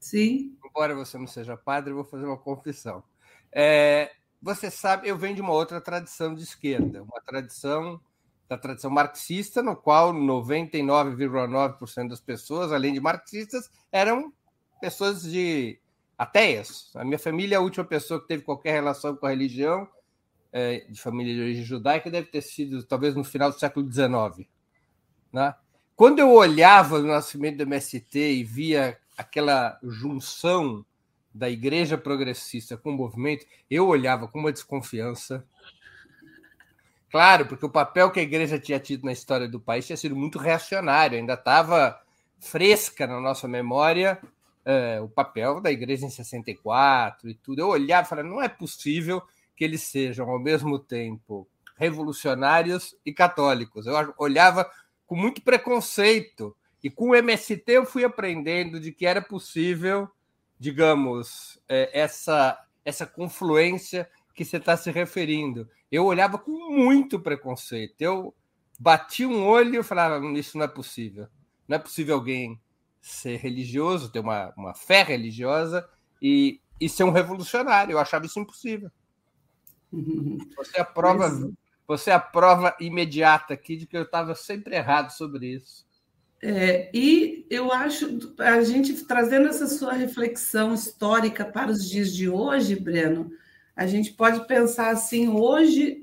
Sim. 0.00 0.55
Embora 0.76 0.94
você 0.94 1.16
não 1.16 1.26
seja 1.26 1.56
padre, 1.56 1.94
vou 1.94 2.04
fazer 2.04 2.26
uma 2.26 2.36
confissão. 2.36 3.02
É, 3.50 4.12
você 4.42 4.70
sabe, 4.70 5.08
eu 5.08 5.16
venho 5.16 5.34
de 5.34 5.40
uma 5.40 5.54
outra 5.54 5.80
tradição 5.80 6.34
de 6.34 6.42
esquerda, 6.42 7.02
uma 7.02 7.18
tradição 7.24 7.98
da 8.46 8.58
tradição 8.58 8.90
marxista, 8.90 9.62
no 9.62 9.74
qual 9.74 10.12
99,9% 10.12 12.08
das 12.10 12.20
pessoas, 12.20 12.74
além 12.74 12.92
de 12.92 13.00
marxistas, 13.00 13.70
eram 13.90 14.30
pessoas 14.78 15.22
de 15.22 15.80
ateias. 16.18 16.90
A 16.94 17.02
minha 17.06 17.18
família, 17.18 17.56
a 17.56 17.62
última 17.62 17.86
pessoa 17.86 18.20
que 18.20 18.28
teve 18.28 18.42
qualquer 18.42 18.72
relação 18.72 19.16
com 19.16 19.24
a 19.24 19.30
religião, 19.30 19.88
é, 20.52 20.80
de 20.90 21.00
família 21.00 21.34
de 21.34 21.40
origem 21.40 21.64
judaica, 21.64 22.10
deve 22.10 22.26
ter 22.26 22.42
sido 22.42 22.84
talvez 22.84 23.14
no 23.14 23.24
final 23.24 23.50
do 23.50 23.58
século 23.58 23.90
XIX. 23.90 24.46
Né? 25.32 25.54
Quando 25.96 26.18
eu 26.18 26.30
olhava 26.32 26.96
o 26.96 27.02
nascimento 27.02 27.56
do 27.56 27.62
MST 27.62 28.18
e 28.18 28.44
via 28.44 28.98
aquela 29.16 29.78
junção 29.82 30.84
da 31.34 31.50
igreja 31.50 31.98
progressista 31.98 32.76
com 32.76 32.90
o 32.90 32.96
movimento, 32.96 33.46
eu 33.70 33.86
olhava 33.86 34.26
com 34.26 34.38
uma 34.38 34.52
desconfiança 34.52 35.44
Claro, 37.10 37.46
porque 37.46 37.64
o 37.64 37.70
papel 37.70 38.10
que 38.10 38.20
a 38.20 38.22
igreja 38.22 38.58
tinha 38.58 38.78
tido 38.78 39.04
na 39.04 39.12
história 39.12 39.48
do 39.48 39.60
país 39.60 39.86
tinha 39.86 39.96
sido 39.96 40.16
muito 40.16 40.38
reacionário, 40.38 41.16
ainda 41.16 41.34
estava 41.34 41.98
fresca 42.38 43.06
na 43.06 43.20
nossa 43.20 43.48
memória 43.48 44.20
é, 44.64 45.00
o 45.00 45.08
papel 45.08 45.60
da 45.60 45.70
igreja 45.70 46.04
em 46.04 46.10
64 46.10 47.30
e 47.30 47.34
tudo. 47.34 47.60
Eu 47.60 47.68
olhava 47.68 48.06
e 48.06 48.08
falava, 48.10 48.28
não 48.28 48.42
é 48.42 48.48
possível 48.48 49.22
que 49.56 49.64
eles 49.64 49.82
sejam 49.82 50.28
ao 50.28 50.38
mesmo 50.38 50.78
tempo 50.78 51.48
revolucionários 51.76 52.96
e 53.06 53.12
católicos. 53.12 53.86
Eu 53.86 53.94
olhava 54.18 54.68
com 55.06 55.14
muito 55.14 55.40
preconceito. 55.40 56.54
E 56.86 56.90
com 56.90 57.08
o 57.08 57.14
MST 57.16 57.64
eu 57.66 57.84
fui 57.84 58.04
aprendendo 58.04 58.78
de 58.78 58.92
que 58.92 59.04
era 59.04 59.20
possível, 59.20 60.08
digamos, 60.56 61.60
é, 61.68 61.90
essa, 61.92 62.64
essa 62.84 63.04
confluência 63.04 64.08
que 64.32 64.44
você 64.44 64.58
está 64.58 64.76
se 64.76 64.92
referindo. 64.92 65.68
Eu 65.90 66.04
olhava 66.04 66.38
com 66.38 66.52
muito 66.70 67.18
preconceito. 67.18 68.00
Eu 68.00 68.32
bati 68.78 69.26
um 69.26 69.44
olho 69.44 69.80
e 69.80 69.82
falava: 69.82 70.24
hum, 70.24 70.34
isso 70.34 70.56
não 70.56 70.64
é 70.64 70.68
possível. 70.68 71.26
Não 71.66 71.74
é 71.74 71.80
possível 71.80 72.14
alguém 72.14 72.60
ser 73.00 73.38
religioso, 73.38 74.12
ter 74.12 74.20
uma, 74.20 74.54
uma 74.56 74.72
fé 74.72 75.02
religiosa 75.02 75.88
e, 76.22 76.60
e 76.80 76.88
ser 76.88 77.02
um 77.02 77.10
revolucionário. 77.10 77.94
Eu 77.94 77.98
achava 77.98 78.26
isso 78.26 78.38
impossível. 78.38 78.92
Você 80.56 80.76
é 80.76 80.82
a 80.82 80.84
prova, 80.84 81.52
você 81.84 82.10
é 82.10 82.14
a 82.14 82.20
prova 82.20 82.76
imediata 82.78 83.54
aqui 83.54 83.76
de 83.76 83.88
que 83.88 83.96
eu 83.96 84.02
estava 84.02 84.36
sempre 84.36 84.76
errado 84.76 85.10
sobre 85.10 85.48
isso. 85.48 85.84
É, 86.42 86.90
e 86.92 87.46
eu 87.48 87.72
acho, 87.72 88.34
a 88.38 88.62
gente 88.62 89.04
trazendo 89.04 89.48
essa 89.48 89.66
sua 89.66 89.92
reflexão 89.92 90.74
histórica 90.74 91.44
para 91.44 91.70
os 91.70 91.88
dias 91.88 92.14
de 92.14 92.28
hoje, 92.28 92.76
Breno, 92.76 93.30
a 93.74 93.86
gente 93.86 94.12
pode 94.12 94.46
pensar 94.46 94.90
assim 94.90 95.28
hoje, 95.28 96.02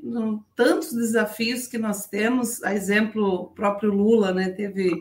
tantos 0.56 0.94
desafios 0.94 1.68
que 1.68 1.78
nós 1.78 2.08
temos, 2.08 2.64
a 2.64 2.74
exemplo 2.74 3.26
o 3.26 3.46
próprio 3.48 3.92
Lula, 3.92 4.32
né, 4.34 4.50
teve 4.50 4.92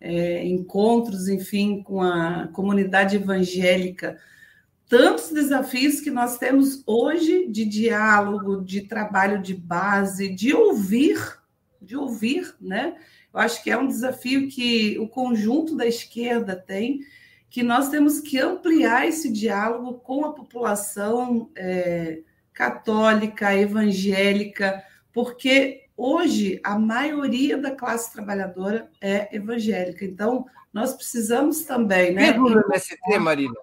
é, 0.00 0.46
encontros, 0.46 1.28
enfim, 1.28 1.82
com 1.82 2.00
a 2.02 2.48
comunidade 2.52 3.16
evangélica, 3.16 4.18
tantos 4.88 5.30
desafios 5.30 6.00
que 6.00 6.10
nós 6.10 6.38
temos 6.38 6.82
hoje 6.86 7.46
de 7.48 7.64
diálogo, 7.64 8.62
de 8.62 8.82
trabalho 8.82 9.40
de 9.40 9.54
base, 9.54 10.28
de 10.28 10.52
ouvir, 10.52 11.18
de 11.80 11.96
ouvir, 11.96 12.54
né? 12.60 12.94
Eu 13.32 13.40
acho 13.40 13.62
que 13.62 13.70
é 13.70 13.76
um 13.76 13.86
desafio 13.86 14.48
que 14.48 14.98
o 14.98 15.08
conjunto 15.08 15.76
da 15.76 15.86
esquerda 15.86 16.54
tem 16.56 17.00
que 17.52 17.62
nós 17.62 17.90
temos 17.90 18.18
que 18.18 18.38
ampliar 18.38 19.06
esse 19.06 19.30
diálogo 19.30 19.98
com 19.98 20.24
a 20.24 20.32
população 20.32 21.50
é, 21.54 22.20
católica, 22.50 23.54
evangélica, 23.54 24.82
porque 25.12 25.84
hoje 25.94 26.58
a 26.64 26.78
maioria 26.78 27.58
da 27.58 27.70
classe 27.70 28.10
trabalhadora 28.10 28.90
é 29.02 29.36
evangélica. 29.36 30.02
Então, 30.02 30.46
nós 30.72 30.94
precisamos 30.94 31.62
também. 31.64 32.14
Né, 32.14 32.32
Mesmo 32.32 32.48
no 32.48 32.60
MST, 32.60 33.18
Marina? 33.18 33.54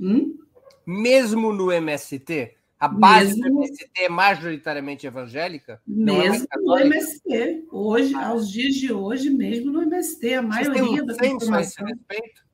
Hum? 0.00 0.38
Mesmo 0.86 1.52
no 1.52 1.70
MST? 1.70 2.57
A 2.78 2.86
base 2.86 3.40
mesmo, 3.40 3.42
do 3.42 3.64
MST 3.64 3.90
é 3.96 4.08
majoritariamente 4.08 5.06
evangélica? 5.06 5.82
Mesmo 5.84 6.46
é 6.52 6.58
no 6.58 6.78
MST. 6.78 7.66
Hoje, 7.72 8.14
ah. 8.14 8.28
aos 8.28 8.48
dias 8.48 8.74
de 8.76 8.92
hoje, 8.92 9.30
mesmo 9.30 9.72
no 9.72 9.82
MST, 9.82 10.34
a 10.34 10.42
maioria 10.42 10.74
tem 10.74 11.02
um 11.02 11.06
da 11.06 11.16
população. 11.16 11.56
A 11.56 11.60
esse 11.60 11.82
respeito? 11.82 12.46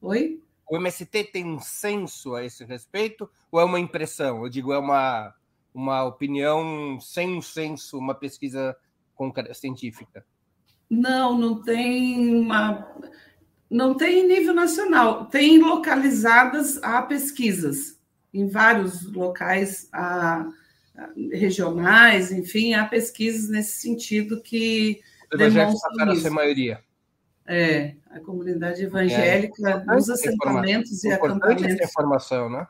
Oi? 0.00 0.40
O 0.70 0.76
MST 0.76 1.24
tem 1.32 1.44
um 1.44 1.58
senso 1.58 2.34
a 2.34 2.44
esse 2.44 2.64
respeito 2.64 3.28
ou 3.50 3.60
é 3.60 3.64
uma 3.64 3.80
impressão? 3.80 4.44
Eu 4.44 4.48
digo, 4.48 4.72
é 4.72 4.78
uma, 4.78 5.34
uma 5.74 6.04
opinião 6.04 7.00
sem 7.00 7.36
um 7.36 7.42
senso, 7.42 7.98
uma 7.98 8.14
pesquisa 8.14 8.76
científica? 9.54 10.24
Não, 10.88 11.36
não 11.36 11.60
tem 11.60 12.36
uma. 12.36 12.86
Não 13.68 13.94
tem 13.94 14.20
em 14.20 14.28
nível 14.28 14.54
nacional, 14.54 15.26
tem 15.26 15.58
localizadas 15.58 16.80
a 16.84 17.02
pesquisas 17.02 17.95
em 18.32 18.48
vários 18.48 19.10
locais 19.12 19.88
a, 19.92 20.48
a, 20.96 21.08
regionais, 21.32 22.32
enfim, 22.32 22.74
há 22.74 22.84
pesquisas 22.84 23.48
nesse 23.48 23.80
sentido 23.80 24.42
que 24.42 25.00
demonstram 25.36 26.12
isso. 26.12 26.26
a 26.26 26.30
maioria. 26.30 26.80
É, 27.48 27.94
a 28.10 28.18
comunidade 28.18 28.82
evangélica, 28.82 29.84
é, 29.88 29.96
os 29.96 30.10
assentamentos 30.10 31.04
e 31.04 31.12
acampamentos. 31.12 31.64
essa 31.64 31.84
informação, 31.84 32.50
né? 32.50 32.66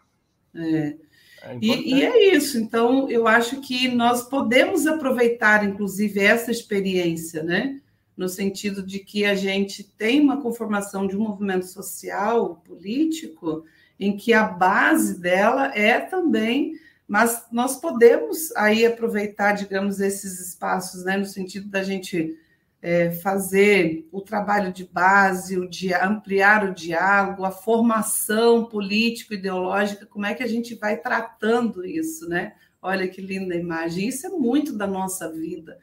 É. 0.55 1.07
É 1.47 1.59
e, 1.61 1.95
e, 1.95 2.03
é 2.03 2.35
isso. 2.35 2.59
Então, 2.59 3.09
eu 3.09 3.27
acho 3.29 3.61
que 3.61 3.89
nós 3.89 4.29
podemos 4.29 4.87
aproveitar, 4.87 5.65
inclusive, 5.65 6.21
essa 6.21 6.51
experiência, 6.51 7.43
né? 7.43 7.81
No 8.17 8.29
sentido 8.29 8.83
de 8.83 8.99
que 8.99 9.25
a 9.25 9.35
gente 9.35 9.85
tem 9.85 10.21
uma 10.21 10.41
conformação 10.41 11.07
de 11.07 11.17
um 11.17 11.21
movimento 11.21 11.67
social, 11.67 12.63
político, 12.65 13.65
em 13.99 14.17
que 14.17 14.33
a 14.33 14.45
base 14.45 15.21
dela 15.21 15.73
é 15.75 16.01
também, 16.01 16.75
mas 17.09 17.47
nós 17.53 17.81
podemos 17.81 18.55
aí 18.57 18.85
aproveitar, 18.85 19.53
digamos, 19.53 20.01
esses 20.01 20.41
espaços, 20.41 21.05
né? 21.05 21.17
No 21.17 21.25
sentido 21.25 21.69
da 21.69 21.83
gente 21.83 22.37
é, 22.83 23.11
fazer 23.11 24.07
o 24.13 24.21
trabalho 24.21 24.73
de 24.73 24.85
base, 24.85 25.59
o 25.59 25.69
dia, 25.69 26.05
ampliar 26.05 26.65
o 26.65 26.75
diálogo, 26.75 27.45
a 27.45 27.51
formação 27.51 28.67
político-ideológica, 28.67 30.07
como 30.07 30.27
é 30.27 30.35
que 30.35 30.43
a 30.43 30.49
gente 30.49 30.75
vai 30.75 30.97
tratando 30.97 31.85
isso, 31.85 32.29
né? 32.29 32.55
Olha 32.83 33.09
que 33.09 33.21
linda 33.21 33.55
imagem, 33.55 34.09
isso 34.09 34.27
é 34.27 34.31
muito 34.31 34.73
da 34.73 34.87
nossa 34.87 35.33
vida. 35.33 35.79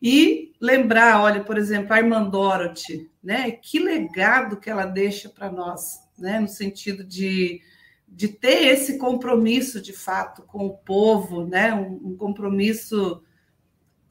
E 0.00 0.52
lembrar, 0.60 1.20
olha, 1.20 1.44
por 1.44 1.56
exemplo, 1.56 1.92
a 1.92 1.98
Irmã 1.98 2.28
Dorothy, 2.28 3.08
né? 3.22 3.52
Que 3.52 3.78
legado 3.78 4.56
que 4.56 4.68
ela 4.68 4.84
deixa 4.84 5.28
para 5.28 5.50
nós, 5.50 6.01
né? 6.18 6.40
No 6.40 6.48
sentido 6.48 7.04
de, 7.04 7.60
de 8.08 8.28
ter 8.28 8.66
esse 8.68 8.98
compromisso 8.98 9.80
de 9.80 9.92
fato 9.92 10.42
com 10.42 10.66
o 10.66 10.76
povo, 10.76 11.46
né? 11.46 11.74
um, 11.74 12.10
um 12.10 12.16
compromisso 12.16 13.22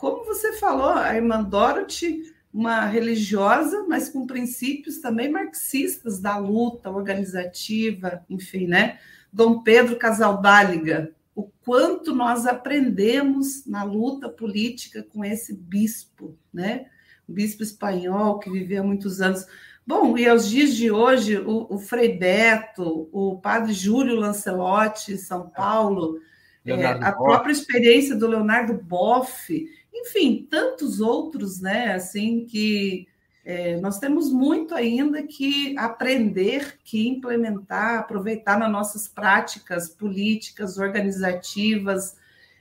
como 0.02 0.26
você 0.26 0.54
falou, 0.54 0.90
a 0.94 1.16
irmã 1.16 1.44
Dorothy, 1.44 2.24
uma 2.52 2.88
religiosa, 2.88 3.86
mas 3.88 4.10
com 4.10 4.26
princípios 4.26 4.98
também 4.98 5.30
marxistas 5.30 6.20
da 6.20 6.40
luta 6.40 6.90
organizativa, 6.90 8.26
enfim, 8.28 8.66
né? 8.66 8.98
Dom 9.32 9.62
Pedro 9.62 9.98
Casaldáliga, 9.98 11.14
o 11.36 11.44
quanto 11.64 12.16
nós 12.16 12.48
aprendemos 12.48 13.64
na 13.68 13.84
luta 13.84 14.28
política 14.28 15.04
com 15.04 15.24
esse 15.24 15.56
bispo, 15.56 16.36
né? 16.52 16.88
O 17.30 17.32
bispo 17.32 17.62
espanhol 17.62 18.40
que 18.40 18.50
viveu 18.50 18.84
muitos 18.84 19.22
anos. 19.22 19.46
Bom, 19.86 20.18
e 20.18 20.28
aos 20.28 20.48
dias 20.48 20.76
de 20.76 20.92
hoje, 20.92 21.38
o, 21.38 21.68
o 21.70 21.80
Frei 21.80 22.18
Beto, 22.18 23.10
o 23.12 23.40
padre 23.40 23.74
Júlio 23.74 24.16
Lancelotti, 24.16 25.18
São 25.18 25.50
Paulo, 25.50 26.20
é, 26.66 26.86
a 26.86 27.12
própria 27.12 27.52
experiência 27.52 28.16
do 28.16 28.28
Leonardo 28.28 28.74
Boff, 28.74 29.68
enfim, 29.94 30.48
tantos 30.50 31.02
outros, 31.02 31.60
né? 31.60 31.94
Assim 31.94 32.46
que 32.46 33.08
é, 33.44 33.78
nós 33.78 33.98
temos 33.98 34.32
muito 34.32 34.76
ainda 34.76 35.24
que 35.24 35.76
aprender, 35.78 36.78
que 36.84 37.08
implementar, 37.08 38.00
aproveitar 38.00 38.60
nas 38.60 38.72
nossas 38.72 39.08
práticas 39.08 39.90
políticas, 39.90 40.78
organizativas, 40.78 42.16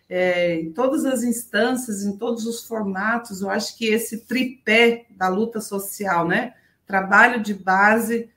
é, 0.08 0.54
em 0.60 0.72
todas 0.72 1.04
as 1.04 1.22
instâncias, 1.22 2.02
em 2.02 2.16
todos 2.16 2.46
os 2.46 2.66
formatos. 2.66 3.42
Eu 3.42 3.50
acho 3.50 3.76
que 3.76 3.84
esse 3.86 4.24
tripé 4.24 5.04
da 5.10 5.28
luta 5.28 5.60
social, 5.60 6.26
né? 6.26 6.54
Trabalho 6.90 7.40
de 7.40 7.54
base, 7.54 8.28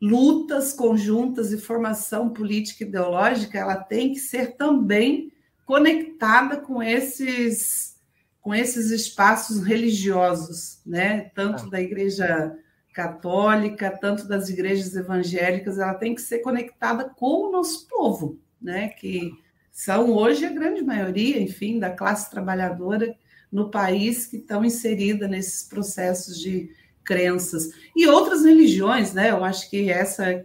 lutas 0.00 0.72
conjuntas 0.72 1.52
e 1.52 1.56
formação 1.56 2.30
política 2.30 2.82
e 2.82 2.88
ideológica, 2.88 3.56
ela 3.56 3.76
tem 3.76 4.12
que 4.12 4.18
ser 4.18 4.56
também 4.56 5.32
conectada 5.64 6.56
com 6.56 6.82
esses 6.82 7.92
com 8.40 8.52
esses 8.52 8.90
espaços 8.90 9.62
religiosos, 9.62 10.80
né? 10.84 11.30
Tanto 11.32 11.66
ah. 11.66 11.70
da 11.70 11.80
Igreja 11.80 12.58
Católica, 12.92 13.96
tanto 14.00 14.26
das 14.26 14.48
igrejas 14.48 14.96
evangélicas, 14.96 15.78
ela 15.78 15.94
tem 15.94 16.12
que 16.12 16.20
ser 16.20 16.40
conectada 16.40 17.08
com 17.08 17.46
o 17.46 17.52
nosso 17.52 17.86
povo, 17.86 18.40
né? 18.60 18.88
Que 18.88 19.30
são 19.70 20.10
hoje 20.10 20.44
a 20.44 20.52
grande 20.52 20.82
maioria, 20.82 21.40
enfim, 21.40 21.78
da 21.78 21.90
classe 21.90 22.28
trabalhadora 22.28 23.16
no 23.52 23.70
país 23.70 24.26
que 24.26 24.38
estão 24.38 24.64
inserida 24.64 25.28
nesses 25.28 25.62
processos 25.68 26.40
de 26.40 26.68
crenças 27.04 27.70
e 27.94 28.06
outras 28.06 28.44
religiões, 28.44 29.12
né? 29.12 29.30
Eu 29.30 29.44
acho 29.44 29.68
que 29.68 29.90
essa 29.90 30.44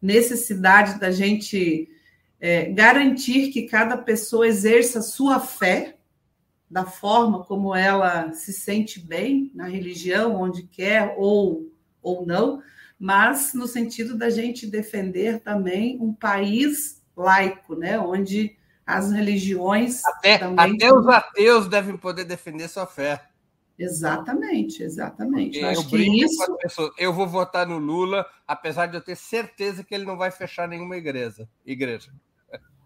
necessidade 0.00 0.98
da 1.00 1.10
gente 1.10 1.88
é, 2.40 2.70
garantir 2.70 3.50
que 3.50 3.62
cada 3.62 3.96
pessoa 3.96 4.46
exerça 4.46 5.02
sua 5.02 5.40
fé, 5.40 5.96
da 6.68 6.84
forma 6.84 7.44
como 7.44 7.74
ela 7.74 8.32
se 8.32 8.52
sente 8.52 8.98
bem 8.98 9.50
na 9.54 9.68
religião, 9.68 10.34
onde 10.34 10.64
quer 10.64 11.14
ou, 11.16 11.72
ou 12.02 12.26
não, 12.26 12.60
mas 12.98 13.52
no 13.54 13.66
sentido 13.66 14.16
da 14.16 14.30
gente 14.30 14.66
defender 14.66 15.40
também 15.40 15.98
um 16.00 16.12
país 16.12 17.02
laico, 17.16 17.76
né, 17.76 17.98
onde 17.98 18.56
as 18.86 19.10
religiões 19.10 20.04
até, 20.04 20.38
também 20.38 20.74
até 20.74 20.92
os 20.92 21.06
ateus 21.06 21.68
devem 21.68 21.96
poder 21.96 22.24
defender 22.24 22.68
sua 22.68 22.86
fé. 22.86 23.22
Exatamente, 23.78 24.82
exatamente. 24.82 25.58
Eu, 25.58 25.68
acho 25.68 25.88
que 25.88 25.96
isso... 25.96 26.56
Pessoas, 26.56 26.92
eu 26.98 27.12
vou 27.12 27.26
votar 27.26 27.66
no 27.66 27.78
Lula, 27.78 28.26
apesar 28.46 28.86
de 28.86 28.96
eu 28.96 29.00
ter 29.02 29.16
certeza 29.16 29.84
que 29.84 29.94
ele 29.94 30.04
não 30.04 30.16
vai 30.16 30.30
fechar 30.30 30.66
nenhuma 30.66 30.96
igreja. 30.96 31.48
igreja. 31.64 32.12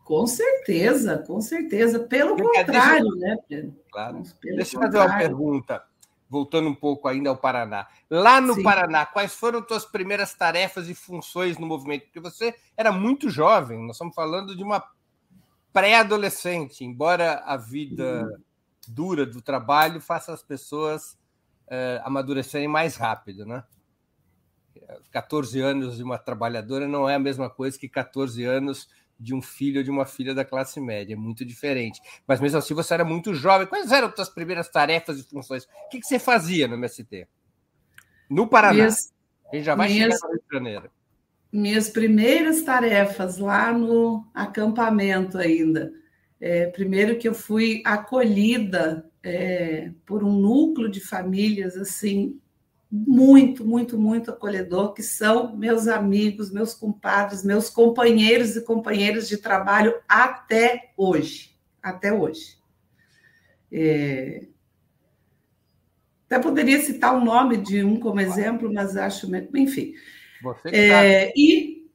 Com 0.05 0.26
certeza, 0.26 1.18
com 1.18 1.40
certeza. 1.40 2.00
Pelo 2.00 2.37
contrário, 2.37 3.09
deixa... 3.11 3.16
né, 3.18 3.37
Pedro? 3.48 3.76
Claro. 3.92 4.22
Pelo 4.40 4.57
deixa 4.57 4.76
eu 4.76 4.81
fazer 4.81 4.98
uma 4.98 5.16
pergunta, 5.16 5.85
voltando 6.29 6.68
um 6.68 6.74
pouco 6.74 7.07
ainda 7.07 7.31
ao 7.31 7.37
Paraná. 7.37 7.87
Lá 8.11 8.40
no 8.40 8.55
Sim. 8.55 8.62
Paraná, 8.64 9.07
quais 9.07 9.33
foram 9.33 9.62
tuas 9.62 9.85
primeiras 9.85 10.35
tarefas 10.35 10.88
e 10.88 10.94
funções 10.96 11.59
no 11.59 11.66
movimento? 11.66 12.07
Porque 12.07 12.18
você 12.18 12.53
era 12.76 12.90
muito 12.90 13.31
jovem, 13.31 13.79
nós 13.87 13.94
estamos 13.94 14.12
falando 14.12 14.57
de 14.57 14.64
uma 14.64 14.83
pré-adolescente, 15.72 16.85
embora 16.85 17.44
a 17.46 17.57
vida 17.57 18.24
uhum. 18.24 18.42
Dura 18.88 19.27
do 19.27 19.43
trabalho 19.43 20.01
faça 20.01 20.33
as 20.33 20.43
pessoas 20.43 21.12
uh, 21.66 22.03
amadurecerem 22.05 22.69
mais 22.69 22.97
rápido, 22.97 23.47
né? 23.47 23.64
14 25.11 25.61
anos 25.61 25.97
de 25.97 26.03
uma 26.03 26.19
trabalhadora 26.19 26.88
não 26.88 27.09
é 27.09 27.14
a 27.14 27.19
mesma 27.19 27.51
coisa 27.51 27.79
que 27.79 27.88
14 27.88 28.45
anos 28.45 28.88
de 29.21 29.35
um 29.35 29.43
filho 29.43 29.79
ou 29.79 29.85
de 29.85 29.90
uma 29.90 30.07
filha 30.07 30.35
da 30.35 30.45
classe 30.45 30.81
média, 30.81 31.12
é 31.12 31.16
muito 31.16 31.45
diferente. 31.45 32.01
Mas 32.27 32.40
mesmo 32.40 32.59
assim, 32.59 32.73
você 32.73 32.95
era 32.95 33.05
muito 33.05 33.35
jovem. 33.35 33.66
Quais 33.66 33.93
eram 33.93 34.09
as 34.09 34.14
suas 34.14 34.31
primeiras 34.31 34.71
tarefas 34.71 35.19
e 35.19 35.23
funções? 35.23 35.64
O 35.64 35.88
que, 35.90 36.01
que 36.01 36.07
você 36.07 36.19
fazia 36.19 36.66
no 36.66 36.75
MST? 36.75 37.29
No 38.31 38.49
Paraná. 38.49 38.75
Minhas, 38.75 39.12
a 39.53 39.57
gente 39.57 39.64
já 39.64 39.75
vai 39.75 39.88
minhas, 39.88 40.14
chegar 40.14 40.27
no 40.27 40.33
Rio 40.33 40.43
de 40.49 40.57
Janeiro. 40.57 40.90
Minhas 41.53 41.90
primeiras 41.90 42.62
tarefas 42.62 43.37
lá 43.37 43.73
no 43.73 44.27
acampamento 44.33 45.37
ainda. 45.37 45.93
É, 46.40 46.66
primeiro 46.66 47.18
que 47.18 47.29
eu 47.29 47.35
fui 47.35 47.83
acolhida 47.85 49.11
é, 49.22 49.90
por 50.07 50.24
um 50.24 50.33
núcleo 50.33 50.90
de 50.90 51.00
famílias 51.00 51.76
assim 51.76 52.40
muito, 52.90 53.64
muito, 53.64 53.96
muito 53.96 54.31
acolhedor, 54.33 54.92
que 54.92 55.03
são 55.03 55.57
meus 55.57 55.87
amigos, 55.87 56.50
meus 56.50 56.74
compadres, 56.74 57.44
meus 57.44 57.70
companheiros 57.70 58.57
e 58.57 58.64
companheiras 58.64 59.29
de 59.29 59.37
trabalho 59.37 59.94
até 60.09 60.90
hoje. 60.96 61.57
Até 61.81 62.12
hoje. 62.12 62.59
É... 63.70 64.48
Até 66.26 66.40
poderia 66.40 66.81
citar 66.81 67.14
o 67.14 67.24
nome 67.24 67.57
de 67.57 67.85
um 67.85 67.98
como 67.98 68.20
exemplo, 68.20 68.72
mas 68.72 68.96
acho. 68.96 69.29
Enfim. 69.55 69.94
Você 70.42 70.70
que 70.70 70.76
é... 70.76 70.88
sabe. 70.88 71.33
E. 71.37 71.90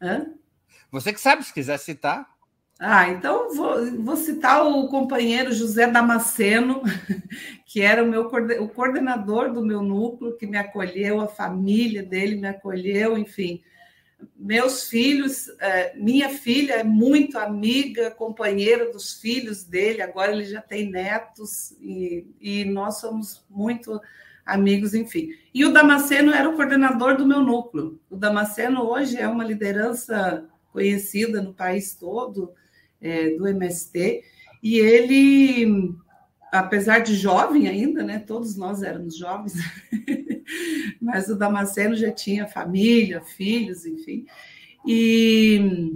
Hã? 0.00 0.34
Você 0.90 1.12
que 1.12 1.20
sabe, 1.20 1.42
se 1.42 1.52
quiser 1.52 1.78
citar. 1.78 2.33
Ah, 2.78 3.08
então 3.08 3.54
vou, 3.54 4.02
vou, 4.02 4.16
citar 4.16 4.66
o 4.66 4.88
companheiro 4.88 5.52
José 5.52 5.86
Damasceno, 5.86 6.82
que 7.64 7.80
era 7.80 8.02
o 8.02 8.06
meu 8.06 8.22
o 8.22 8.68
coordenador 8.68 9.52
do 9.52 9.64
meu 9.64 9.80
núcleo, 9.80 10.36
que 10.36 10.46
me 10.46 10.58
acolheu, 10.58 11.20
a 11.20 11.28
família 11.28 12.02
dele 12.02 12.36
me 12.36 12.48
acolheu, 12.48 13.16
enfim. 13.16 13.62
Meus 14.36 14.88
filhos, 14.88 15.48
é, 15.60 15.94
minha 15.96 16.28
filha 16.30 16.74
é 16.74 16.84
muito 16.84 17.38
amiga, 17.38 18.10
companheira 18.10 18.90
dos 18.90 19.20
filhos 19.20 19.64
dele, 19.64 20.02
agora 20.02 20.32
ele 20.32 20.44
já 20.44 20.60
tem 20.60 20.90
netos, 20.90 21.72
e, 21.80 22.26
e 22.40 22.64
nós 22.64 22.98
somos 22.98 23.44
muito 23.48 24.00
amigos, 24.44 24.94
enfim. 24.94 25.28
E 25.52 25.64
o 25.64 25.72
Damasceno 25.72 26.32
era 26.32 26.48
o 26.48 26.54
coordenador 26.54 27.16
do 27.16 27.26
meu 27.26 27.40
núcleo. 27.40 28.00
O 28.10 28.16
Damasceno 28.16 28.82
hoje 28.82 29.16
é 29.16 29.28
uma 29.28 29.44
liderança 29.44 30.44
conhecida 30.72 31.40
no 31.40 31.54
país 31.54 31.94
todo, 31.94 32.52
é, 33.04 33.30
do 33.36 33.46
MST, 33.46 34.24
e 34.62 34.78
ele, 34.78 35.94
apesar 36.50 37.00
de 37.00 37.14
jovem 37.14 37.68
ainda, 37.68 38.02
né, 38.02 38.18
todos 38.18 38.56
nós 38.56 38.82
éramos 38.82 39.16
jovens, 39.16 39.54
mas 41.00 41.28
o 41.28 41.36
Damasceno 41.36 41.94
já 41.94 42.10
tinha 42.10 42.48
família, 42.48 43.20
filhos, 43.20 43.84
enfim, 43.84 44.24
e 44.86 45.92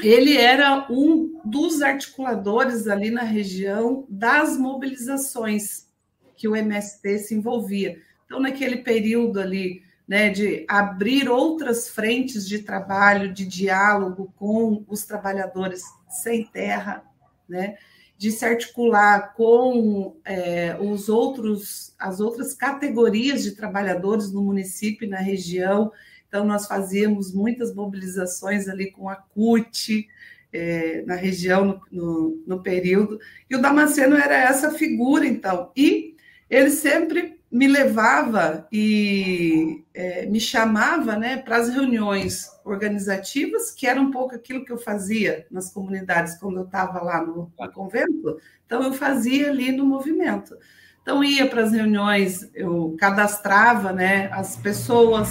ele 0.00 0.36
era 0.36 0.86
um 0.90 1.40
dos 1.44 1.82
articuladores 1.82 2.86
ali 2.86 3.10
na 3.10 3.22
região 3.22 4.06
das 4.08 4.56
mobilizações 4.56 5.88
que 6.36 6.46
o 6.46 6.54
MST 6.54 7.18
se 7.18 7.34
envolvia. 7.34 7.98
Então, 8.24 8.38
naquele 8.38 8.78
período 8.78 9.40
ali, 9.40 9.82
né, 10.06 10.30
de 10.30 10.64
abrir 10.68 11.28
outras 11.28 11.88
frentes 11.88 12.46
de 12.46 12.60
trabalho, 12.60 13.32
de 13.32 13.44
diálogo 13.44 14.32
com 14.36 14.84
os 14.88 15.04
trabalhadores 15.04 15.82
sem 16.08 16.44
terra, 16.44 17.04
né, 17.48 17.76
de 18.16 18.30
se 18.30 18.44
articular 18.44 19.34
com 19.34 20.16
é, 20.24 20.76
os 20.80 21.08
outros, 21.08 21.94
as 21.98 22.20
outras 22.20 22.54
categorias 22.54 23.42
de 23.42 23.52
trabalhadores 23.52 24.32
no 24.32 24.42
município 24.42 25.06
e 25.06 25.10
na 25.10 25.18
região. 25.18 25.92
Então, 26.28 26.44
nós 26.44 26.66
fazíamos 26.66 27.34
muitas 27.34 27.74
mobilizações 27.74 28.68
ali 28.68 28.90
com 28.90 29.08
a 29.08 29.16
CUT, 29.16 30.08
é, 30.52 31.02
na 31.02 31.14
região, 31.14 31.64
no, 31.64 31.82
no, 31.90 32.42
no 32.46 32.62
período, 32.62 33.18
e 33.50 33.54
o 33.54 33.60
Damasceno 33.60 34.16
era 34.16 34.34
essa 34.34 34.70
figura, 34.70 35.26
então. 35.26 35.70
E 35.76 36.16
ele 36.48 36.70
sempre 36.70 37.35
me 37.50 37.68
levava 37.68 38.66
e 38.72 39.84
é, 39.94 40.26
me 40.26 40.40
chamava 40.40 41.16
né, 41.16 41.36
para 41.36 41.56
as 41.56 41.68
reuniões 41.68 42.50
organizativas, 42.64 43.70
que 43.70 43.86
era 43.86 44.00
um 44.00 44.10
pouco 44.10 44.34
aquilo 44.34 44.64
que 44.64 44.72
eu 44.72 44.78
fazia 44.78 45.46
nas 45.50 45.72
comunidades 45.72 46.36
quando 46.38 46.58
eu 46.58 46.64
estava 46.64 47.02
lá 47.02 47.24
no, 47.24 47.52
no, 47.58 47.72
convento. 47.72 48.38
Então, 48.64 48.82
eu 48.82 48.92
fazia 48.92 49.50
ali 49.50 49.70
no 49.70 49.86
movimento. 49.86 50.56
Então, 51.00 51.22
ia 51.22 51.48
para 51.48 51.62
as 51.62 51.72
reuniões, 51.72 52.50
eu 52.52 52.96
cadastrava 52.98 53.92
né, 53.92 54.28
as 54.32 54.56
pessoas, 54.56 55.28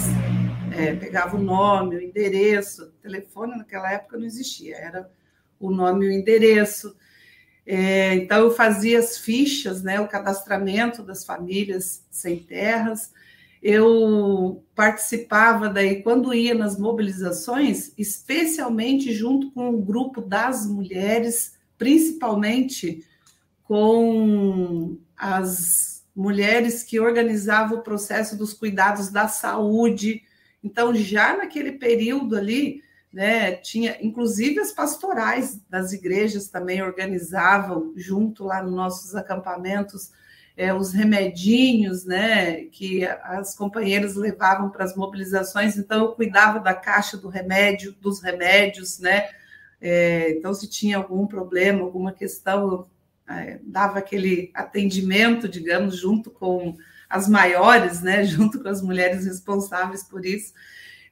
é, 0.74 0.94
pegava 0.94 1.36
o 1.36 1.42
nome, 1.42 1.96
o 1.96 2.02
endereço, 2.02 2.84
o 2.84 3.02
telefone 3.02 3.58
naquela 3.58 3.92
época 3.92 4.16
não 4.16 4.24
existia, 4.24 4.74
era 4.76 5.10
o 5.60 5.70
nome 5.70 6.06
e 6.06 6.08
o 6.08 6.12
endereço. 6.12 6.96
É, 7.66 8.14
então, 8.14 8.44
eu 8.44 8.50
fazia 8.52 9.00
as 9.00 9.18
fichas, 9.18 9.82
né, 9.82 10.00
o 10.00 10.06
cadastramento 10.06 11.02
das 11.02 11.24
famílias 11.24 12.04
sem 12.10 12.38
terras, 12.38 13.12
eu 13.60 14.62
participava 14.76 15.68
daí 15.68 16.00
quando 16.02 16.32
ia 16.32 16.54
nas 16.54 16.78
mobilizações, 16.78 17.92
especialmente 17.98 19.12
junto 19.12 19.50
com 19.50 19.70
o 19.70 19.82
grupo 19.82 20.20
das 20.20 20.64
mulheres, 20.64 21.58
principalmente 21.76 23.04
com 23.64 24.96
as 25.16 26.04
mulheres 26.14 26.84
que 26.84 27.00
organizavam 27.00 27.78
o 27.78 27.82
processo 27.82 28.36
dos 28.36 28.54
cuidados 28.54 29.10
da 29.10 29.26
saúde. 29.26 30.22
Então, 30.62 30.94
já 30.94 31.36
naquele 31.36 31.72
período 31.72 32.36
ali, 32.36 32.82
né, 33.16 33.52
tinha 33.52 33.96
inclusive 34.02 34.60
as 34.60 34.72
pastorais 34.72 35.58
das 35.70 35.94
igrejas 35.94 36.48
também 36.48 36.82
organizavam 36.82 37.94
junto 37.96 38.44
lá 38.44 38.62
nos 38.62 38.74
nossos 38.74 39.14
acampamentos 39.14 40.12
é, 40.54 40.74
os 40.74 40.92
remedinhos, 40.92 42.04
né, 42.04 42.64
que 42.64 43.06
as 43.06 43.56
companheiras 43.56 44.16
levavam 44.16 44.68
para 44.68 44.84
as 44.84 44.94
mobilizações, 44.94 45.78
então 45.78 46.04
eu 46.04 46.12
cuidava 46.12 46.60
da 46.60 46.74
caixa 46.74 47.16
do 47.16 47.28
remédio, 47.28 47.94
dos 48.02 48.22
remédios, 48.22 48.98
né, 48.98 49.30
é, 49.80 50.32
então 50.32 50.52
se 50.52 50.68
tinha 50.68 50.98
algum 50.98 51.26
problema, 51.26 51.84
alguma 51.84 52.12
questão, 52.12 52.86
é, 53.26 53.58
dava 53.62 53.98
aquele 53.98 54.50
atendimento, 54.52 55.48
digamos, 55.48 55.96
junto 55.96 56.30
com 56.30 56.76
as 57.08 57.26
maiores, 57.26 58.02
né, 58.02 58.24
junto 58.28 58.62
com 58.62 58.68
as 58.68 58.82
mulheres 58.82 59.24
responsáveis 59.24 60.02
por 60.02 60.26
isso. 60.26 60.52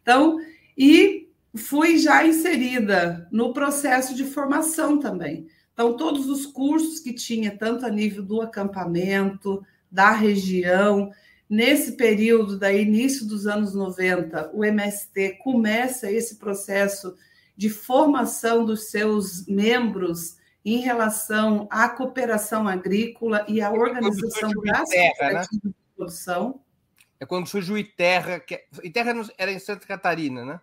Então, 0.02 0.38
e 0.76 1.24
fui 1.56 1.98
já 1.98 2.26
inserida 2.26 3.28
no 3.30 3.52
processo 3.52 4.14
de 4.14 4.24
formação 4.24 4.98
também. 4.98 5.46
Então, 5.72 5.96
todos 5.96 6.28
os 6.28 6.46
cursos 6.46 7.00
que 7.00 7.12
tinha, 7.12 7.56
tanto 7.56 7.84
a 7.84 7.90
nível 7.90 8.22
do 8.22 8.40
acampamento, 8.40 9.64
da 9.90 10.10
região, 10.10 11.10
nesse 11.48 11.92
período, 11.92 12.58
da 12.58 12.72
início 12.72 13.26
dos 13.26 13.46
anos 13.46 13.74
90, 13.74 14.50
o 14.54 14.64
MST 14.64 15.38
começa 15.42 16.10
esse 16.10 16.36
processo 16.36 17.16
de 17.56 17.70
formação 17.70 18.64
dos 18.64 18.90
seus 18.90 19.46
membros 19.46 20.36
em 20.64 20.78
relação 20.78 21.68
à 21.70 21.88
cooperação 21.88 22.66
agrícola 22.66 23.44
e 23.48 23.60
à 23.60 23.70
organização 23.70 24.50
das 24.64 24.88
terra, 24.88 25.32
né? 25.32 25.46
de 25.52 25.74
produção. 25.94 26.60
É 27.20 27.26
quando 27.26 27.46
surge 27.46 27.72
o 27.72 27.78
ITERRA, 27.78 28.40
que 28.40 28.54
é, 28.54 28.64
ITERRA 28.82 29.30
era 29.36 29.52
em 29.52 29.58
Santa 29.58 29.86
Catarina, 29.86 30.44
né? 30.44 30.60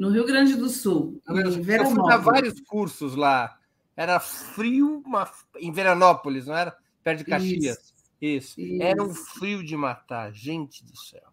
No 0.00 0.10
Rio 0.10 0.26
Grande 0.26 0.56
do 0.56 0.68
Sul. 0.68 1.20
Eu 1.28 1.90
fui 1.90 2.08
dar 2.08 2.16
vários 2.16 2.60
cursos 2.60 3.14
lá 3.14 3.60
era 4.00 4.18
frio 4.18 5.02
uma... 5.04 5.30
em 5.58 5.70
Veranópolis, 5.70 6.46
não 6.46 6.56
era? 6.56 6.74
Perto 7.04 7.18
de 7.18 7.24
Caxias. 7.26 7.76
Isso. 7.76 7.94
Isso. 8.18 8.60
Isso. 8.60 8.82
Era 8.82 9.02
um 9.02 9.12
frio 9.12 9.62
de 9.62 9.76
matar, 9.76 10.32
gente 10.32 10.82
do 10.82 10.96
céu. 10.96 11.28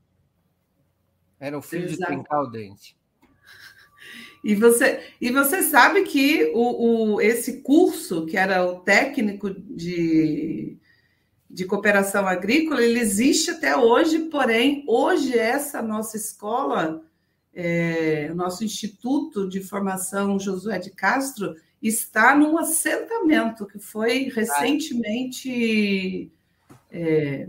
Era 1.39 1.57
um 1.57 1.61
frio 1.61 1.86
Exato. 1.86 1.97
de 1.97 2.05
trincar 2.05 2.41
o 2.41 2.47
dente. 2.47 2.97
E 4.43 4.53
você, 4.53 5.13
e 5.22 5.32
você 5.32 5.63
sabe 5.63 6.03
que 6.03 6.51
o, 6.53 7.13
o, 7.13 7.22
esse 7.22 7.61
curso, 7.61 8.26
que 8.26 8.36
era 8.36 8.65
o 8.65 8.82
técnico 8.82 9.49
de, 9.49 10.78
de 11.49 11.63
cooperação 11.63 12.28
agrícola, 12.28 12.84
ele 12.84 12.99
existe 12.99 13.49
até 13.49 13.78
hoje, 13.78 14.28
porém, 14.28 14.84
hoje 14.89 15.38
essa 15.38 15.82
nossa 15.82 16.18
escola, 16.18 17.07
é, 17.60 18.30
o 18.32 18.36
nosso 18.36 18.64
Instituto 18.64 19.49
de 19.49 19.62
Formação 19.62 20.39
Josué 20.39 20.78
de 20.78 20.91
Castro, 20.91 21.55
está 21.82 22.36
num 22.36 22.55
assentamento 22.55 23.66
que 23.66 23.80
foi 23.80 24.30
recentemente 24.30 26.32
é, 26.91 27.47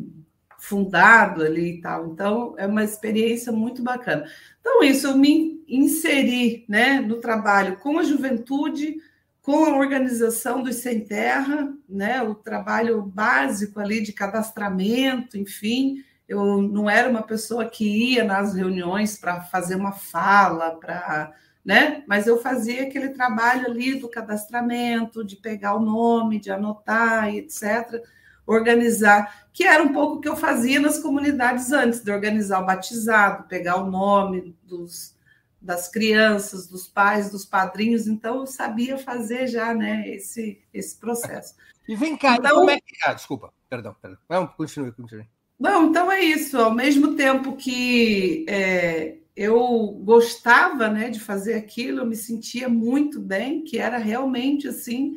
fundado 0.59 1.43
ali 1.43 1.75
e 1.75 1.81
tal. 1.83 2.07
Então, 2.07 2.55
é 2.57 2.67
uma 2.67 2.83
experiência 2.83 3.53
muito 3.53 3.83
bacana. 3.83 4.25
Então, 4.61 4.83
isso, 4.83 5.09
eu 5.09 5.17
me 5.17 5.63
inseri 5.69 6.65
né, 6.67 7.01
no 7.01 7.17
trabalho 7.17 7.77
com 7.77 7.99
a 7.99 8.03
juventude, 8.03 8.97
com 9.43 9.67
a 9.67 9.77
organização 9.77 10.63
dos 10.63 10.77
Sem 10.77 11.05
Terra, 11.05 11.71
né, 11.87 12.23
o 12.23 12.35
trabalho 12.35 13.03
básico 13.03 13.79
ali 13.79 14.03
de 14.03 14.15
cadastramento, 14.15 15.37
enfim. 15.37 16.03
Eu 16.29 16.61
não 16.61 16.89
era 16.91 17.09
uma 17.09 17.23
pessoa 17.23 17.65
que 17.65 18.13
ia 18.13 18.23
nas 18.23 18.55
reuniões 18.55 19.19
para 19.19 19.41
fazer 19.41 19.77
uma 19.77 19.93
fala, 19.93 20.73
para 20.73 21.33
né? 21.65 22.03
Mas 22.07 22.27
eu 22.27 22.41
fazia 22.41 22.85
aquele 22.85 23.11
trabalho 23.11 23.67
ali 23.67 23.99
do 23.99 24.09
cadastramento, 24.09 25.23
de 25.23 25.37
pegar 25.37 25.75
o 25.75 25.81
nome, 25.81 26.41
de 26.41 26.51
anotar, 26.51 27.29
etc., 27.29 28.03
organizar, 28.47 29.47
que 29.53 29.65
era 29.65 29.83
um 29.83 29.93
pouco 29.93 30.17
o 30.17 30.21
que 30.23 30.29
eu 30.29 30.35
fazia 30.35 30.81
nas 30.81 30.99
comunidades 30.99 31.71
antes, 31.71 32.01
de 32.03 32.11
organizar 32.11 32.63
o 32.63 32.65
batizado, 32.65 33.47
pegar 33.47 33.77
o 33.77 33.91
nome 33.91 34.57
dos, 34.65 35.15
das 35.61 35.89
crianças, 35.89 36.67
dos 36.67 36.89
pais, 36.89 37.31
dos 37.31 37.45
padrinhos, 37.45 38.07
então 38.07 38.37
eu 38.37 38.47
sabia 38.47 38.97
fazer 38.97 39.49
já, 39.49 39.75
né, 39.75 40.09
esse, 40.09 40.63
esse 40.73 40.97
processo. 40.99 41.55
E 41.87 41.95
vem 41.95 42.17
cá, 42.17 42.37
então, 42.37 42.61
como 42.61 42.71
é 42.71 42.81
que... 42.81 42.97
Ah, 43.05 43.13
desculpa, 43.13 43.53
perdão, 43.69 43.95
perdão. 44.01 44.19
Não, 44.27 44.47
continue, 44.47 44.93
continue. 44.93 45.29
Não, 45.59 45.91
então 45.91 46.11
é 46.11 46.21
isso. 46.21 46.57
Ao 46.57 46.73
mesmo 46.73 47.17
tempo 47.17 47.57
que 47.57 48.47
é, 48.49 49.17
eu 49.37 50.01
gostava 50.05 50.89
né, 50.89 51.11
de 51.11 51.19
fazer 51.19 51.55
aquilo, 51.55 52.01
eu 52.01 52.07
me 52.07 52.17
sentia 52.17 52.69
muito 52.69 53.21
bem, 53.21 53.63
que 53.65 53.79
era 53.79 53.99
realmente 53.99 54.69
assim. 54.69 55.17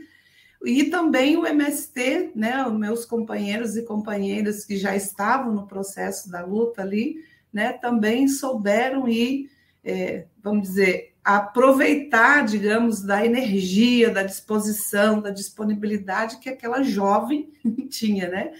E 0.63 0.85
também 0.85 1.37
o 1.37 1.45
MST, 1.45 2.31
né, 2.35 2.65
os 2.65 2.73
meus 2.73 3.05
companheiros 3.05 3.75
e 3.75 3.83
companheiras 3.83 4.65
que 4.65 4.77
já 4.77 4.95
estavam 4.95 5.53
no 5.53 5.67
processo 5.67 6.29
da 6.29 6.45
luta 6.45 6.81
ali, 6.81 7.15
né, 7.51 7.73
também 7.73 8.27
souberam 8.27 9.07
e, 9.07 9.49
é, 9.83 10.25
vamos 10.41 10.69
dizer, 10.69 11.13
aproveitar, 11.23 12.45
digamos, 12.45 13.01
da 13.01 13.25
energia, 13.25 14.09
da 14.09 14.23
disposição, 14.23 15.21
da 15.21 15.29
disponibilidade 15.29 16.39
que 16.39 16.49
aquela 16.49 16.81
jovem 16.81 17.51
tinha, 17.89 18.27
né? 18.27 18.51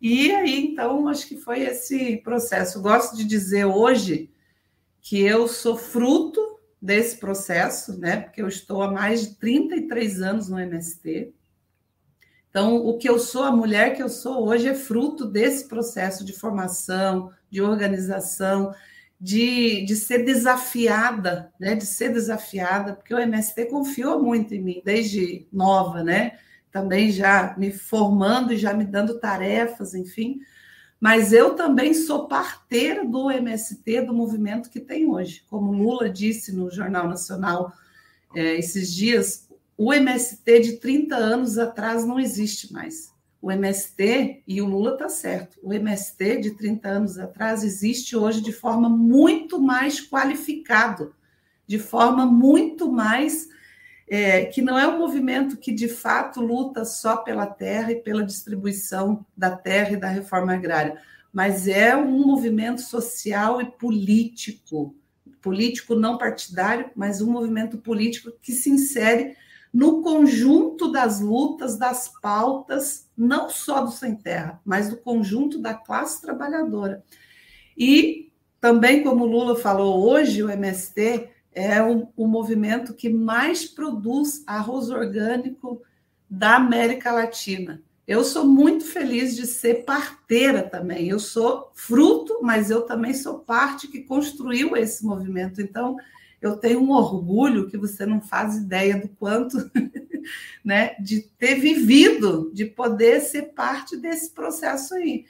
E 0.00 0.30
aí, 0.30 0.66
então, 0.66 1.08
acho 1.08 1.26
que 1.26 1.36
foi 1.36 1.62
esse 1.62 2.18
processo. 2.18 2.80
Gosto 2.80 3.16
de 3.16 3.24
dizer 3.24 3.64
hoje 3.64 4.30
que 5.00 5.20
eu 5.20 5.48
sou 5.48 5.76
fruto 5.76 6.40
desse 6.80 7.16
processo, 7.16 7.98
né? 7.98 8.18
Porque 8.18 8.40
eu 8.40 8.46
estou 8.46 8.82
há 8.82 8.90
mais 8.90 9.22
de 9.22 9.34
33 9.36 10.22
anos 10.22 10.48
no 10.48 10.58
MST. 10.58 11.32
Então, 12.48 12.76
o 12.76 12.96
que 12.96 13.08
eu 13.08 13.18
sou, 13.18 13.42
a 13.42 13.52
mulher 13.52 13.96
que 13.96 14.02
eu 14.02 14.08
sou 14.08 14.46
hoje, 14.46 14.68
é 14.68 14.74
fruto 14.74 15.26
desse 15.26 15.66
processo 15.66 16.24
de 16.24 16.32
formação, 16.32 17.32
de 17.50 17.60
organização, 17.60 18.72
de, 19.20 19.84
de 19.84 19.96
ser 19.96 20.24
desafiada, 20.24 21.52
né? 21.58 21.74
De 21.74 21.84
ser 21.84 22.12
desafiada, 22.12 22.94
porque 22.94 23.12
o 23.12 23.18
MST 23.18 23.66
confiou 23.66 24.22
muito 24.22 24.54
em 24.54 24.62
mim 24.62 24.80
desde 24.84 25.46
nova, 25.52 26.04
né? 26.04 26.38
Também 26.80 27.10
já 27.10 27.54
me 27.56 27.72
formando 27.72 28.52
e 28.52 28.56
já 28.56 28.72
me 28.72 28.84
dando 28.84 29.18
tarefas, 29.18 29.94
enfim 29.94 30.40
mas 31.00 31.32
eu 31.32 31.54
também 31.54 31.94
sou 31.94 32.26
parteira 32.26 33.04
do 33.04 33.30
MST, 33.30 34.02
do 34.02 34.12
movimento 34.12 34.68
que 34.68 34.80
tem 34.80 35.06
hoje. 35.06 35.44
Como 35.48 35.72
Lula 35.72 36.10
disse 36.10 36.52
no 36.52 36.70
Jornal 36.70 37.08
Nacional 37.08 37.72
é, 38.34 38.56
esses 38.56 38.92
dias, 38.92 39.48
o 39.76 39.92
MST 39.94 40.60
de 40.60 40.72
30 40.78 41.14
anos 41.14 41.56
atrás 41.56 42.04
não 42.04 42.18
existe 42.18 42.72
mais. 42.72 43.12
O 43.40 43.52
MST, 43.52 44.42
e 44.48 44.60
o 44.60 44.66
Lula 44.66 44.94
está 44.94 45.08
certo, 45.08 45.60
o 45.62 45.72
MST 45.72 46.40
de 46.40 46.50
30 46.56 46.88
anos 46.88 47.18
atrás 47.18 47.62
existe 47.62 48.16
hoje 48.16 48.40
de 48.40 48.52
forma 48.52 48.88
muito 48.88 49.60
mais 49.60 50.00
qualificado, 50.00 51.14
de 51.64 51.78
forma 51.78 52.26
muito 52.26 52.90
mais 52.90 53.48
é, 54.08 54.46
que 54.46 54.62
não 54.62 54.78
é 54.78 54.86
um 54.86 54.98
movimento 54.98 55.56
que 55.56 55.72
de 55.72 55.88
fato 55.88 56.40
luta 56.40 56.84
só 56.84 57.18
pela 57.18 57.46
terra 57.46 57.92
e 57.92 57.96
pela 57.96 58.24
distribuição 58.24 59.24
da 59.36 59.54
terra 59.54 59.92
e 59.92 59.96
da 59.96 60.08
reforma 60.08 60.54
agrária, 60.54 61.00
mas 61.32 61.68
é 61.68 61.94
um 61.94 62.26
movimento 62.26 62.80
social 62.80 63.60
e 63.60 63.66
político, 63.66 64.94
político 65.42 65.94
não 65.94 66.16
partidário, 66.16 66.90
mas 66.96 67.20
um 67.20 67.30
movimento 67.30 67.78
político 67.78 68.32
que 68.40 68.52
se 68.52 68.70
insere 68.70 69.36
no 69.72 70.02
conjunto 70.02 70.90
das 70.90 71.20
lutas, 71.20 71.76
das 71.76 72.08
pautas, 72.22 73.08
não 73.16 73.50
só 73.50 73.82
do 73.82 73.90
sem 73.90 74.16
terra, 74.16 74.60
mas 74.64 74.88
do 74.88 74.96
conjunto 74.96 75.58
da 75.58 75.74
classe 75.74 76.22
trabalhadora. 76.22 77.04
E 77.76 78.32
também, 78.60 79.02
como 79.02 79.26
Lula 79.26 79.54
falou 79.56 80.08
hoje, 80.08 80.42
o 80.42 80.50
MST 80.50 81.28
é 81.58 81.82
o, 81.82 82.08
o 82.16 82.26
movimento 82.28 82.94
que 82.94 83.08
mais 83.08 83.64
produz 83.64 84.44
arroz 84.46 84.90
orgânico 84.90 85.82
da 86.30 86.54
América 86.54 87.10
Latina. 87.10 87.82
Eu 88.06 88.22
sou 88.22 88.46
muito 88.46 88.84
feliz 88.84 89.34
de 89.34 89.44
ser 89.44 89.84
parteira 89.84 90.62
também. 90.62 91.08
Eu 91.08 91.18
sou 91.18 91.70
fruto, 91.74 92.38
mas 92.42 92.70
eu 92.70 92.82
também 92.82 93.12
sou 93.12 93.40
parte 93.40 93.88
que 93.88 94.02
construiu 94.02 94.76
esse 94.76 95.04
movimento. 95.04 95.60
Então, 95.60 95.96
eu 96.40 96.56
tenho 96.56 96.80
um 96.80 96.92
orgulho 96.92 97.68
que 97.68 97.76
você 97.76 98.06
não 98.06 98.20
faz 98.20 98.56
ideia 98.56 98.96
do 98.96 99.08
quanto, 99.08 99.58
né, 100.64 100.94
de 101.00 101.22
ter 101.38 101.56
vivido, 101.56 102.52
de 102.54 102.66
poder 102.66 103.20
ser 103.20 103.52
parte 103.52 103.96
desse 103.96 104.30
processo 104.30 104.94
aí. 104.94 105.26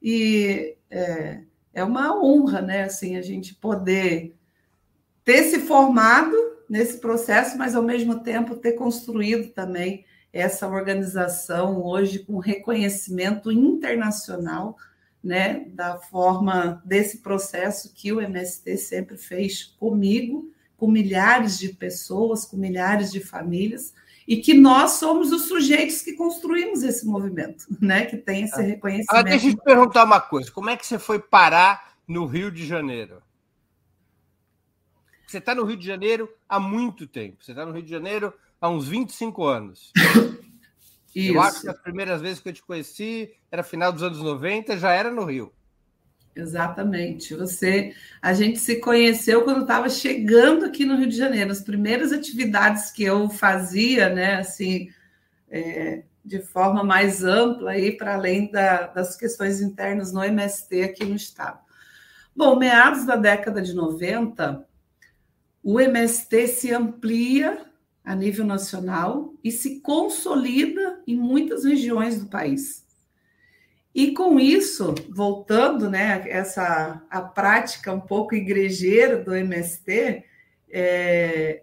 E 0.00 0.76
é, 0.88 1.42
é 1.74 1.82
uma 1.82 2.16
honra, 2.18 2.62
né? 2.62 2.84
Assim, 2.84 3.16
a 3.16 3.22
gente 3.22 3.54
poder 3.54 4.34
ter 5.24 5.44
se 5.44 5.60
formado 5.60 6.36
nesse 6.68 6.98
processo, 6.98 7.56
mas 7.58 7.74
ao 7.74 7.82
mesmo 7.82 8.20
tempo 8.20 8.56
ter 8.56 8.72
construído 8.72 9.52
também 9.52 10.04
essa 10.32 10.66
organização 10.66 11.82
hoje 11.82 12.20
com 12.20 12.38
reconhecimento 12.38 13.52
internacional, 13.52 14.76
né, 15.22 15.66
da 15.68 15.98
forma 15.98 16.82
desse 16.84 17.18
processo 17.18 17.92
que 17.94 18.12
o 18.12 18.20
MST 18.20 18.76
sempre 18.78 19.16
fez 19.16 19.64
comigo, 19.78 20.50
com 20.76 20.88
milhares 20.90 21.58
de 21.58 21.68
pessoas, 21.68 22.44
com 22.44 22.56
milhares 22.56 23.12
de 23.12 23.20
famílias, 23.20 23.94
e 24.26 24.38
que 24.38 24.54
nós 24.54 24.92
somos 24.92 25.30
os 25.30 25.42
sujeitos 25.42 26.02
que 26.02 26.14
construímos 26.14 26.82
esse 26.82 27.06
movimento, 27.06 27.66
né, 27.80 28.06
que 28.06 28.16
tem 28.16 28.44
esse 28.44 28.58
ah. 28.58 28.62
reconhecimento. 28.62 29.14
Ah, 29.14 29.22
deixa 29.22 29.46
eu 29.46 29.54
te 29.54 29.62
perguntar 29.62 30.04
uma 30.04 30.20
coisa, 30.20 30.50
como 30.50 30.70
é 30.70 30.76
que 30.76 30.86
você 30.86 30.98
foi 30.98 31.18
parar 31.18 31.92
no 32.08 32.26
Rio 32.26 32.50
de 32.50 32.66
Janeiro? 32.66 33.22
Você 35.32 35.38
está 35.38 35.54
no 35.54 35.64
Rio 35.64 35.78
de 35.78 35.86
Janeiro 35.86 36.30
há 36.46 36.60
muito 36.60 37.06
tempo. 37.06 37.42
Você 37.42 37.52
está 37.52 37.64
no 37.64 37.72
Rio 37.72 37.82
de 37.82 37.90
Janeiro 37.90 38.34
há 38.60 38.68
uns 38.68 38.86
25 38.86 39.46
anos. 39.46 39.90
Isso. 41.14 41.32
Eu 41.32 41.40
acho 41.40 41.62
que 41.62 41.70
as 41.70 41.80
primeiras 41.80 42.20
vezes 42.20 42.38
que 42.40 42.50
eu 42.50 42.52
te 42.52 42.62
conheci 42.62 43.32
era 43.50 43.62
final 43.62 43.92
dos 43.92 44.02
anos 44.02 44.18
90, 44.18 44.76
já 44.76 44.92
era 44.92 45.10
no 45.10 45.24
Rio. 45.24 45.50
Exatamente. 46.36 47.34
Você, 47.34 47.94
a 48.20 48.34
gente 48.34 48.58
se 48.58 48.76
conheceu 48.76 49.42
quando 49.42 49.62
estava 49.62 49.88
chegando 49.88 50.66
aqui 50.66 50.84
no 50.84 50.96
Rio 50.96 51.08
de 51.08 51.16
Janeiro. 51.16 51.50
As 51.50 51.62
primeiras 51.62 52.12
atividades 52.12 52.90
que 52.90 53.02
eu 53.02 53.30
fazia, 53.30 54.10
né, 54.10 54.36
assim, 54.36 54.90
é, 55.50 56.02
de 56.22 56.40
forma 56.40 56.84
mais 56.84 57.24
ampla 57.24 57.70
aí 57.72 57.96
para 57.96 58.14
além 58.14 58.50
da, 58.50 58.86
das 58.86 59.16
questões 59.16 59.62
internas 59.62 60.12
no 60.12 60.22
MST 60.22 60.82
aqui 60.82 61.06
no 61.06 61.16
estado. 61.16 61.58
Bom, 62.36 62.58
meados 62.58 63.06
da 63.06 63.16
década 63.16 63.60
de 63.62 63.74
90, 63.74 64.66
o 65.62 65.80
MST 65.80 66.48
se 66.48 66.72
amplia 66.72 67.66
a 68.04 68.14
nível 68.16 68.44
nacional 68.44 69.32
e 69.44 69.50
se 69.50 69.80
consolida 69.80 71.00
em 71.06 71.16
muitas 71.16 71.64
regiões 71.64 72.20
do 72.20 72.26
país. 72.26 72.82
E 73.94 74.12
com 74.12 74.40
isso, 74.40 74.94
voltando, 75.10 75.88
né, 75.88 76.24
essa 76.28 77.02
a 77.10 77.20
prática 77.20 77.92
um 77.92 78.00
pouco 78.00 78.34
igrejeira 78.34 79.18
do 79.18 79.34
MST, 79.34 80.24
é, 80.70 81.62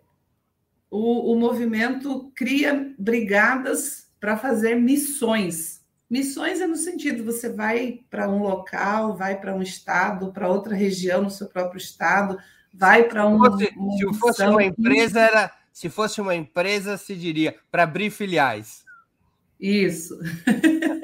o, 0.90 1.34
o 1.34 1.40
movimento 1.40 2.32
cria 2.36 2.94
brigadas 2.98 4.08
para 4.20 4.38
fazer 4.38 4.76
missões. 4.76 5.84
Missões 6.10 6.62
é 6.62 6.68
no 6.68 6.76
sentido 6.76 7.24
você 7.24 7.50
vai 7.50 8.00
para 8.10 8.30
um 8.30 8.42
local, 8.42 9.16
vai 9.16 9.40
para 9.40 9.56
um 9.56 9.62
estado, 9.62 10.32
para 10.32 10.50
outra 10.50 10.76
região 10.76 11.24
no 11.24 11.30
seu 11.30 11.48
próprio 11.48 11.80
estado, 11.80 12.38
vai 12.74 13.04
para 13.04 13.28
um. 13.28 13.40
Se, 13.58 13.74
uma 13.76 14.14
se 14.14 14.20
fosse 14.20 14.44
uma 14.44 14.64
empresa, 14.64 15.20
era. 15.20 15.54
Se 15.72 15.90
fosse 15.90 16.20
uma 16.20 16.36
empresa, 16.36 16.98
se 16.98 17.16
diria 17.16 17.56
para 17.72 17.84
abrir 17.84 18.10
filiais. 18.10 18.84
Isso. 19.60 20.18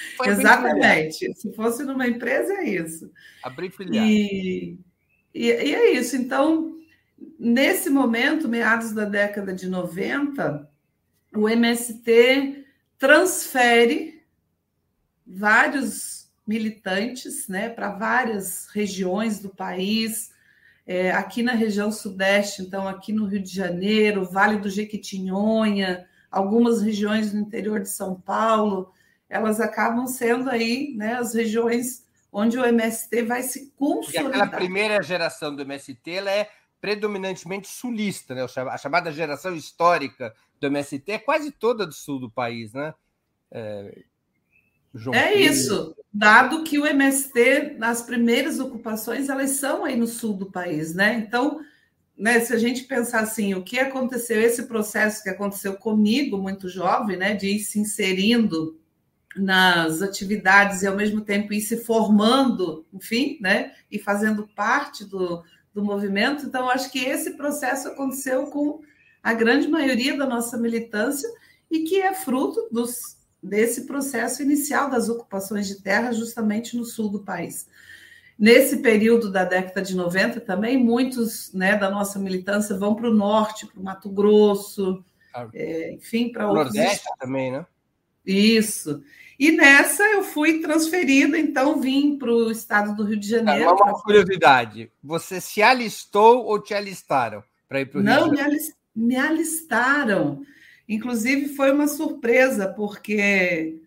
Exatamente. 0.24 1.34
Se 1.34 1.52
fosse 1.52 1.84
numa 1.84 2.06
empresa, 2.06 2.54
é 2.54 2.68
isso. 2.68 3.10
Abrir 3.42 3.70
filiais. 3.70 4.08
E, 4.08 4.78
e, 5.34 5.46
e, 5.46 5.74
é 5.74 5.92
isso. 5.92 6.16
Então, 6.16 6.76
nesse 7.38 7.90
momento, 7.90 8.48
meados 8.48 8.92
da 8.92 9.04
década 9.04 9.52
de 9.52 9.68
90, 9.68 10.68
o 11.34 11.48
MST 11.48 12.64
transfere 12.98 14.22
vários 15.26 16.30
militantes 16.46 17.48
né, 17.48 17.68
para 17.68 17.90
várias 17.90 18.68
regiões 18.68 19.40
do 19.40 19.48
país 19.48 20.30
é, 20.86 21.10
aqui 21.10 21.42
na 21.42 21.52
região 21.52 21.90
sudeste, 21.90 22.62
então 22.62 22.86
aqui 22.86 23.12
no 23.12 23.26
Rio 23.26 23.42
de 23.42 23.52
Janeiro, 23.52 24.24
Vale 24.24 24.58
do 24.58 24.70
Jequitinhonha, 24.70 26.06
algumas 26.30 26.80
regiões 26.80 27.32
do 27.32 27.38
interior 27.38 27.80
de 27.80 27.88
São 27.88 28.14
Paulo, 28.14 28.92
elas 29.28 29.60
acabam 29.60 30.06
sendo 30.06 30.48
aí 30.48 30.94
né, 30.96 31.14
as 31.14 31.34
regiões 31.34 32.06
onde 32.30 32.58
o 32.58 32.64
MST 32.64 33.22
vai 33.22 33.42
se 33.42 33.72
consolidar. 33.76 34.24
E 34.24 34.26
aquela 34.26 34.46
primeira 34.48 35.02
geração 35.02 35.54
do 35.54 35.62
MST 35.62 36.10
ela 36.10 36.30
é 36.30 36.48
predominantemente 36.80 37.66
sulista, 37.66 38.34
né? 38.34 38.46
a 38.70 38.78
chamada 38.78 39.10
geração 39.10 39.56
histórica 39.56 40.34
do 40.60 40.66
MST 40.66 41.10
é 41.10 41.18
quase 41.18 41.50
toda 41.50 41.86
do 41.86 41.92
sul 41.92 42.20
do 42.20 42.30
país, 42.30 42.72
né? 42.72 42.94
É, 43.50 44.04
João 44.96 45.14
é 45.14 45.32
Pedro. 45.32 45.52
isso, 45.52 45.96
dado 46.12 46.64
que 46.64 46.78
o 46.78 46.86
MST, 46.86 47.76
nas 47.78 48.02
primeiras 48.02 48.58
ocupações, 48.58 49.28
elas 49.28 49.50
são 49.50 49.84
aí 49.84 49.96
no 49.96 50.06
sul 50.06 50.34
do 50.34 50.50
país, 50.50 50.94
né? 50.94 51.14
Então, 51.14 51.60
né, 52.16 52.40
se 52.40 52.52
a 52.52 52.58
gente 52.58 52.84
pensar 52.84 53.20
assim, 53.20 53.54
o 53.54 53.62
que 53.62 53.78
aconteceu, 53.78 54.40
esse 54.40 54.62
processo 54.64 55.22
que 55.22 55.28
aconteceu 55.28 55.74
comigo, 55.74 56.38
muito 56.38 56.68
jovem, 56.68 57.16
né, 57.16 57.34
de 57.34 57.48
ir 57.48 57.58
se 57.60 57.78
inserindo 57.78 58.78
nas 59.36 60.00
atividades 60.00 60.82
e 60.82 60.86
ao 60.86 60.96
mesmo 60.96 61.20
tempo 61.20 61.52
ir 61.52 61.60
se 61.60 61.84
formando, 61.84 62.86
enfim, 62.92 63.36
né, 63.40 63.72
e 63.90 63.98
fazendo 63.98 64.48
parte 64.56 65.04
do, 65.04 65.44
do 65.74 65.84
movimento. 65.84 66.46
Então, 66.46 66.70
acho 66.70 66.90
que 66.90 67.00
esse 67.00 67.36
processo 67.36 67.88
aconteceu 67.88 68.46
com 68.46 68.80
a 69.22 69.34
grande 69.34 69.68
maioria 69.68 70.16
da 70.16 70.26
nossa 70.26 70.56
militância 70.56 71.28
e 71.70 71.80
que 71.80 72.00
é 72.00 72.14
fruto 72.14 72.66
dos 72.70 73.15
desse 73.42 73.86
processo 73.86 74.42
inicial 74.42 74.90
das 74.90 75.08
ocupações 75.08 75.66
de 75.66 75.82
terra, 75.82 76.12
justamente 76.12 76.76
no 76.76 76.84
sul 76.84 77.08
do 77.08 77.20
país. 77.20 77.68
Nesse 78.38 78.78
período 78.78 79.30
da 79.30 79.44
década 79.44 79.80
de 79.80 79.96
90 79.96 80.40
também, 80.40 80.76
muitos 80.76 81.52
né, 81.54 81.76
da 81.76 81.90
nossa 81.90 82.18
militância 82.18 82.76
vão 82.76 82.94
para 82.94 83.08
o 83.08 83.14
norte, 83.14 83.66
para 83.66 83.80
o 83.80 83.84
Mato 83.84 84.10
Grosso, 84.10 85.02
ah, 85.34 85.48
é, 85.54 85.92
enfim, 85.92 86.30
para 86.30 86.46
outros. 86.46 86.74
Nordeste 86.74 86.96
estados. 86.96 87.18
também, 87.18 87.52
né? 87.52 87.66
Isso. 88.26 89.02
E 89.38 89.52
nessa 89.52 90.02
eu 90.02 90.22
fui 90.22 90.60
transferida, 90.60 91.38
então 91.38 91.80
vim 91.80 92.16
para 92.18 92.30
o 92.30 92.50
estado 92.50 92.96
do 92.96 93.04
Rio 93.04 93.18
de 93.18 93.28
Janeiro. 93.28 93.70
uma 93.70 93.76
pra... 93.76 93.92
curiosidade: 93.94 94.90
você 95.02 95.40
se 95.40 95.62
alistou 95.62 96.44
ou 96.44 96.60
te 96.60 96.74
alistaram 96.74 97.42
para 97.68 97.80
ir 97.80 97.86
para 97.86 97.98
o 97.98 98.02
Rio 98.02 98.10
Não, 98.10 98.30
de 98.30 98.36
Janeiro? 98.36 98.64
Não, 98.94 99.06
me 99.06 99.16
alistaram. 99.16 100.42
Inclusive, 100.88 101.48
foi 101.54 101.72
uma 101.72 101.88
surpresa, 101.88 102.68
porque 102.68 103.80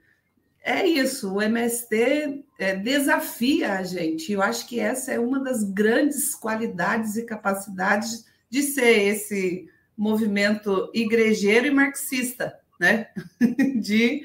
é 0.61 0.85
isso, 0.85 1.33
o 1.33 1.41
MST 1.41 2.43
é, 2.59 2.75
desafia 2.75 3.73
a 3.73 3.83
gente. 3.83 4.31
Eu 4.31 4.41
acho 4.41 4.67
que 4.67 4.79
essa 4.79 5.11
é 5.11 5.19
uma 5.19 5.39
das 5.39 5.63
grandes 5.63 6.35
qualidades 6.35 7.15
e 7.15 7.25
capacidades 7.25 8.25
de 8.49 8.63
ser 8.63 9.07
esse 9.07 9.69
movimento 9.97 10.89
igrejeiro 10.93 11.67
e 11.67 11.71
marxista, 11.71 12.57
né? 12.79 13.07
De 13.81 14.23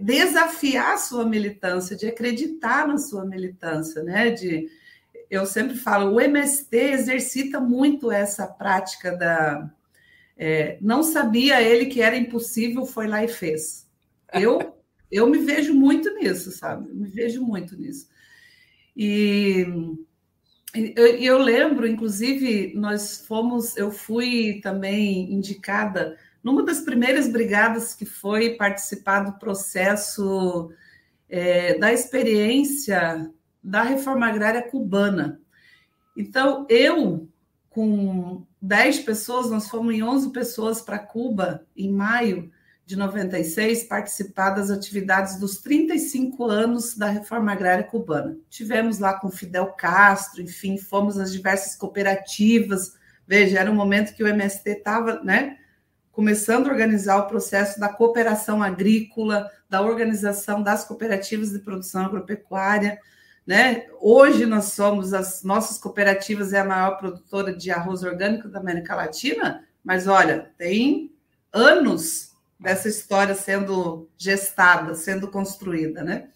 desafiar 0.00 0.94
a 0.94 0.98
sua 0.98 1.24
militância, 1.24 1.94
de 1.94 2.06
acreditar 2.06 2.88
na 2.88 2.98
sua 2.98 3.24
militância, 3.24 4.02
né? 4.02 4.30
De, 4.30 4.68
eu 5.30 5.46
sempre 5.46 5.76
falo, 5.76 6.14
o 6.14 6.20
MST 6.20 6.76
exercita 6.76 7.60
muito 7.60 8.10
essa 8.10 8.46
prática 8.46 9.16
da 9.16 9.70
é, 10.36 10.78
não 10.80 11.02
sabia 11.02 11.62
ele 11.62 11.86
que 11.86 12.00
era 12.00 12.16
impossível, 12.16 12.84
foi 12.84 13.06
lá 13.06 13.22
e 13.24 13.28
fez. 13.28 13.88
Eu, 14.32 14.76
eu 15.10 15.28
me 15.28 15.38
vejo 15.38 15.74
muito 15.74 16.12
nisso, 16.14 16.50
sabe? 16.50 16.92
Me 16.92 17.08
vejo 17.08 17.42
muito 17.42 17.76
nisso. 17.76 18.08
E 18.96 19.66
eu, 20.74 21.06
eu 21.06 21.38
lembro, 21.38 21.86
inclusive, 21.86 22.72
nós 22.74 23.24
fomos, 23.26 23.76
eu 23.76 23.92
fui 23.92 24.60
também 24.60 25.32
indicada 25.32 26.18
numa 26.42 26.62
das 26.64 26.80
primeiras 26.80 27.28
brigadas 27.28 27.94
que 27.94 28.04
foi 28.04 28.56
participar 28.56 29.20
do 29.20 29.38
processo 29.38 30.70
é, 31.28 31.78
da 31.78 31.92
experiência 31.92 33.30
da 33.62 33.82
reforma 33.82 34.26
agrária 34.26 34.68
cubana. 34.68 35.40
Então, 36.16 36.66
eu, 36.68 37.28
com 37.70 38.44
10 38.64 39.00
pessoas, 39.00 39.50
nós 39.50 39.68
fomos 39.68 39.94
em 39.94 40.02
11 40.02 40.30
pessoas 40.30 40.80
para 40.80 40.98
Cuba 40.98 41.66
em 41.76 41.92
maio 41.92 42.50
de 42.86 42.96
96 42.96 43.84
participar 43.84 44.50
das 44.50 44.70
atividades 44.70 45.38
dos 45.38 45.58
35 45.58 46.44
anos 46.46 46.96
da 46.96 47.08
reforma 47.08 47.52
agrária 47.52 47.84
cubana. 47.84 48.38
Tivemos 48.48 48.98
lá 48.98 49.18
com 49.20 49.30
Fidel 49.30 49.66
Castro, 49.72 50.40
enfim, 50.40 50.78
fomos 50.78 51.16
nas 51.16 51.30
diversas 51.30 51.76
cooperativas. 51.76 52.94
Veja, 53.26 53.60
era 53.60 53.70
um 53.70 53.74
momento 53.74 54.14
que 54.14 54.24
o 54.24 54.28
MST 54.28 54.70
estava, 54.70 55.22
né, 55.22 55.58
começando 56.10 56.66
a 56.66 56.70
organizar 56.70 57.18
o 57.18 57.26
processo 57.26 57.78
da 57.78 57.90
cooperação 57.90 58.62
agrícola, 58.62 59.50
da 59.68 59.82
organização 59.82 60.62
das 60.62 60.84
cooperativas 60.84 61.50
de 61.50 61.58
produção 61.58 62.06
agropecuária. 62.06 62.98
Né? 63.46 63.86
Hoje 64.00 64.46
nós 64.46 64.66
somos, 64.72 65.12
as 65.12 65.42
nossas 65.42 65.78
cooperativas 65.78 66.52
é 66.52 66.60
a 66.60 66.64
maior 66.64 66.96
produtora 66.96 67.54
de 67.54 67.70
arroz 67.70 68.02
orgânico 68.02 68.48
da 68.48 68.58
América 68.58 68.94
Latina, 68.94 69.64
mas 69.82 70.06
olha, 70.08 70.50
tem 70.56 71.12
anos 71.52 72.32
dessa 72.58 72.88
história 72.88 73.34
sendo 73.34 74.08
gestada, 74.16 74.94
sendo 74.94 75.28
construída, 75.28 76.02
né? 76.02 76.28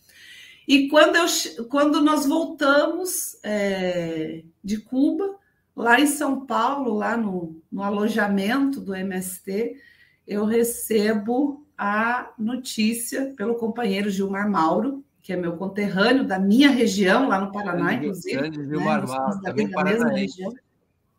E 0.66 0.86
quando, 0.88 1.16
eu, 1.16 1.64
quando 1.64 2.02
nós 2.02 2.26
voltamos 2.26 3.38
é, 3.42 4.42
de 4.62 4.76
Cuba, 4.76 5.36
lá 5.74 5.98
em 5.98 6.06
São 6.06 6.44
Paulo, 6.44 6.92
lá 6.92 7.16
no, 7.16 7.62
no 7.72 7.82
alojamento 7.82 8.78
do 8.78 8.94
MST, 8.94 9.80
eu 10.26 10.44
recebo 10.44 11.66
a 11.76 12.34
notícia 12.36 13.32
pelo 13.34 13.54
companheiro 13.54 14.10
Gilmar 14.10 14.50
Mauro, 14.50 15.02
que 15.28 15.34
é 15.34 15.36
meu 15.36 15.58
conterrâneo 15.58 16.26
da 16.26 16.38
minha 16.38 16.70
região, 16.70 17.28
lá 17.28 17.38
no 17.38 17.52
Paraná, 17.52 17.92
inclusive. 17.92 18.34
Grande 18.34 18.64
Gilmar 18.64 19.02
né? 19.02 19.14
Mauro, 19.14 19.40
também 19.42 19.70
paranaense. 19.70 20.42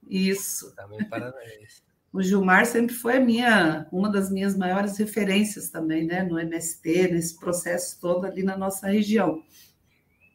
Isso. 0.09 0.75
Também 0.75 1.07
paranaense. 1.07 1.83
O 2.11 2.19
Gilmar 2.23 2.65
sempre 2.65 2.95
foi 2.95 3.17
a 3.17 3.19
minha, 3.19 3.85
uma 3.91 4.09
das 4.09 4.31
minhas 4.31 4.57
maiores 4.57 4.97
referências 4.97 5.69
também, 5.69 6.07
né, 6.07 6.23
no 6.23 6.39
MST, 6.39 7.09
nesse 7.11 7.39
processo 7.39 8.01
todo 8.01 8.25
ali 8.25 8.41
na 8.41 8.57
nossa 8.57 8.87
região. 8.87 9.43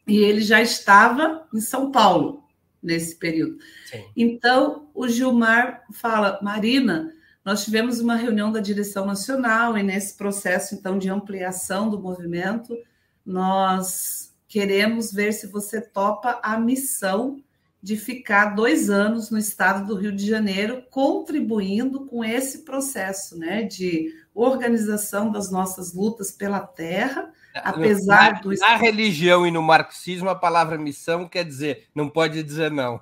E 0.07 0.19
ele 0.19 0.39
já 0.39 0.61
estava 0.61 1.45
em 1.53 1.59
São 1.59 1.91
Paulo 1.91 2.45
nesse 2.81 3.17
período. 3.17 3.57
Sim. 3.87 4.05
Então, 4.15 4.87
o 4.95 5.05
Gilmar 5.05 5.83
fala, 5.91 6.39
Marina, 6.41 7.11
nós 7.43 7.65
tivemos 7.65 7.99
uma 7.99 8.15
reunião 8.15 8.53
da 8.53 8.61
direção 8.61 9.05
nacional 9.05 9.77
e 9.77 9.83
nesse 9.83 10.15
processo 10.15 10.75
então 10.75 10.97
de 10.97 11.09
ampliação 11.09 11.89
do 11.89 11.99
movimento, 11.99 12.73
nós 13.25 14.33
queremos 14.47 15.11
ver 15.11 15.33
se 15.33 15.47
você 15.47 15.81
topa 15.81 16.39
a 16.43 16.57
missão 16.57 17.41
de 17.81 17.95
ficar 17.95 18.55
dois 18.55 18.89
anos 18.89 19.29
no 19.29 19.37
estado 19.37 19.85
do 19.85 19.95
Rio 19.95 20.11
de 20.11 20.25
Janeiro, 20.25 20.83
contribuindo 20.89 22.05
com 22.05 22.23
esse 22.23 22.65
processo 22.65 23.37
né, 23.37 23.61
de 23.61 24.11
organização 24.33 25.31
das 25.31 25.51
nossas 25.51 25.93
lutas 25.93 26.31
pela 26.31 26.59
terra, 26.59 27.31
apesar 27.53 28.33
na, 28.33 28.39
do. 28.39 28.53
Na 28.55 28.75
religião 28.75 29.45
e 29.45 29.51
no 29.51 29.61
marxismo, 29.61 30.29
a 30.29 30.35
palavra 30.35 30.77
missão 30.77 31.27
quer 31.27 31.45
dizer 31.45 31.87
não 31.93 32.09
pode 32.09 32.41
dizer 32.41 32.71
não. 32.71 32.99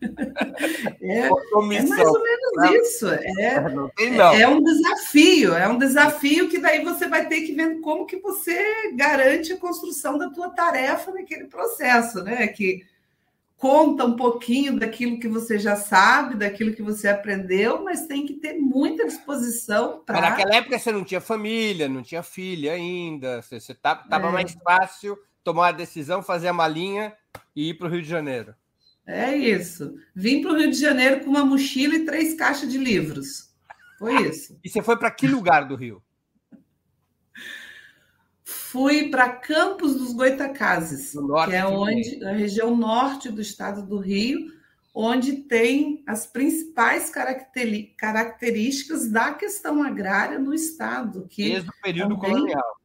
É, 1.02 1.20
é, 1.20 1.30
mais 1.30 1.50
ou 1.52 1.62
menos 1.66 2.52
não, 2.54 2.74
isso. 2.76 3.08
É, 3.08 3.60
não 3.70 3.88
tem, 3.88 4.10
não. 4.12 4.32
é 4.32 4.46
um 4.46 4.62
desafio, 4.62 5.54
é 5.54 5.66
um 5.66 5.78
desafio 5.78 6.48
que 6.48 6.58
daí 6.58 6.84
você 6.84 7.08
vai 7.08 7.26
ter 7.26 7.40
que 7.42 7.52
ver 7.52 7.80
como 7.80 8.06
que 8.06 8.18
você 8.20 8.92
garante 8.94 9.52
a 9.52 9.58
construção 9.58 10.18
da 10.18 10.28
tua 10.30 10.50
tarefa 10.50 11.10
naquele 11.10 11.46
processo, 11.46 12.22
né? 12.22 12.46
Que 12.48 12.84
conta 13.56 14.04
um 14.04 14.16
pouquinho 14.16 14.78
daquilo 14.78 15.20
que 15.20 15.28
você 15.28 15.58
já 15.58 15.76
sabe, 15.76 16.34
daquilo 16.34 16.74
que 16.74 16.82
você 16.82 17.08
aprendeu, 17.08 17.82
mas 17.82 18.06
tem 18.06 18.26
que 18.26 18.34
ter 18.34 18.54
muita 18.54 19.06
disposição 19.06 20.02
para. 20.04 20.20
Naquela 20.20 20.56
época 20.56 20.78
você 20.78 20.92
não 20.92 21.04
tinha 21.04 21.20
família, 21.20 21.88
não 21.88 22.02
tinha 22.02 22.22
filha 22.22 22.72
ainda, 22.72 23.42
você 23.42 23.56
estava 23.56 24.28
é. 24.28 24.32
mais 24.32 24.52
fácil 24.64 25.18
tomar 25.42 25.68
a 25.68 25.72
decisão, 25.72 26.22
fazer 26.22 26.48
a 26.48 26.52
malinha 26.52 27.12
e 27.54 27.70
ir 27.70 27.74
para 27.74 27.86
o 27.86 27.90
Rio 27.90 28.02
de 28.02 28.08
Janeiro. 28.08 28.54
É 29.06 29.36
isso. 29.36 29.94
Vim 30.14 30.42
para 30.42 30.52
o 30.52 30.56
Rio 30.56 30.70
de 30.70 30.78
Janeiro 30.78 31.20
com 31.20 31.30
uma 31.30 31.44
mochila 31.44 31.94
e 31.94 32.04
três 32.04 32.34
caixas 32.34 32.70
de 32.70 32.78
livros. 32.78 33.50
Foi 33.98 34.28
isso. 34.28 34.58
E 34.62 34.68
você 34.68 34.82
foi 34.82 34.96
para 34.96 35.10
que 35.10 35.26
lugar 35.26 35.66
do 35.66 35.76
Rio? 35.76 36.02
fui 38.70 39.08
para 39.08 39.30
Campos 39.30 39.96
dos 39.96 40.12
Goitacazes, 40.12 41.12
que 41.46 41.54
é 41.54 41.66
onde 41.66 42.24
a 42.24 42.30
região 42.30 42.76
norte 42.76 43.28
do 43.28 43.40
estado 43.40 43.84
do 43.84 43.98
Rio, 43.98 44.52
onde 44.94 45.38
tem 45.38 46.04
as 46.06 46.24
principais 46.24 47.10
características 47.10 49.10
da 49.10 49.34
questão 49.34 49.82
agrária 49.82 50.38
no 50.38 50.54
estado, 50.54 51.26
que 51.28 51.50
desde 51.50 51.68
o 51.68 51.72
período 51.82 52.14
também, 52.14 52.30
colonial. 52.30 52.79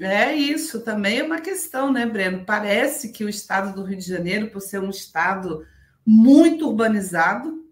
É 0.00 0.34
isso, 0.34 0.80
também 0.80 1.18
é 1.18 1.22
uma 1.22 1.40
questão, 1.40 1.92
né, 1.92 2.06
Breno? 2.06 2.44
Parece 2.46 3.12
que 3.12 3.22
o 3.22 3.28
estado 3.28 3.74
do 3.74 3.84
Rio 3.84 3.98
de 3.98 4.06
Janeiro, 4.06 4.50
por 4.50 4.60
ser 4.60 4.80
um 4.80 4.88
estado 4.88 5.66
muito 6.06 6.66
urbanizado, 6.66 7.68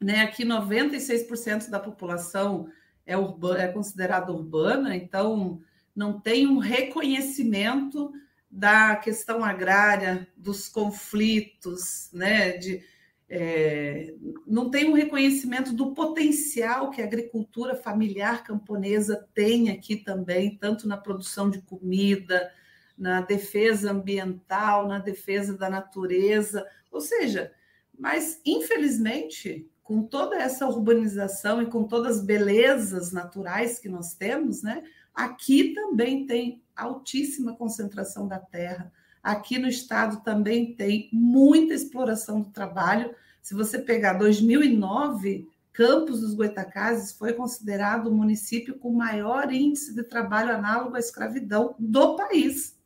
né, 0.00 0.20
aqui 0.22 0.44
96% 0.44 1.68
da 1.68 1.80
população 1.80 2.68
é, 3.04 3.16
urbana, 3.16 3.62
é 3.62 3.68
considerada 3.68 4.30
urbana, 4.32 4.94
então 4.94 5.60
não 5.94 6.20
tem 6.20 6.46
um 6.46 6.58
reconhecimento 6.58 8.12
da 8.50 8.94
questão 8.96 9.44
agrária, 9.44 10.28
dos 10.36 10.68
conflitos, 10.68 12.08
né? 12.12 12.52
De, 12.52 12.82
é, 13.28 14.14
não 14.46 14.70
tem 14.70 14.88
um 14.88 14.94
reconhecimento 14.94 15.72
do 15.72 15.92
potencial 15.92 16.90
que 16.90 17.02
a 17.02 17.04
agricultura 17.04 17.74
familiar 17.74 18.44
camponesa 18.44 19.28
tem 19.34 19.70
aqui 19.70 19.96
também, 19.96 20.56
tanto 20.56 20.86
na 20.86 20.96
produção 20.96 21.50
de 21.50 21.60
comida, 21.60 22.52
na 22.96 23.20
defesa 23.20 23.90
ambiental, 23.90 24.86
na 24.86 24.98
defesa 24.98 25.56
da 25.56 25.68
natureza, 25.68 26.66
ou 26.90 27.00
seja, 27.00 27.52
mas 27.98 28.40
infelizmente, 28.44 29.68
com 29.82 30.02
toda 30.02 30.36
essa 30.36 30.66
urbanização 30.66 31.62
e 31.62 31.66
com 31.66 31.84
todas 31.84 32.18
as 32.18 32.24
belezas 32.24 33.12
naturais 33.12 33.78
que 33.78 33.88
nós 33.88 34.14
temos, 34.14 34.62
né, 34.62 34.82
Aqui 35.16 35.72
também 35.72 36.26
tem 36.26 36.62
altíssima 36.76 37.56
concentração 37.56 38.28
da 38.28 38.38
terra. 38.38 38.92
Aqui 39.26 39.58
no 39.58 39.66
estado 39.66 40.22
também 40.22 40.72
tem 40.76 41.10
muita 41.12 41.74
exploração 41.74 42.42
do 42.42 42.50
trabalho. 42.50 43.12
Se 43.42 43.54
você 43.54 43.76
pegar 43.76 44.12
2009, 44.12 45.48
Campos 45.72 46.20
dos 46.20 46.32
Goitacazes 46.32 47.10
foi 47.10 47.32
considerado 47.32 48.06
o 48.06 48.14
município 48.14 48.78
com 48.78 48.92
maior 48.92 49.52
índice 49.52 49.92
de 49.92 50.04
trabalho 50.04 50.52
análogo 50.52 50.94
à 50.94 51.00
escravidão 51.00 51.74
do 51.76 52.14
país. 52.14 52.78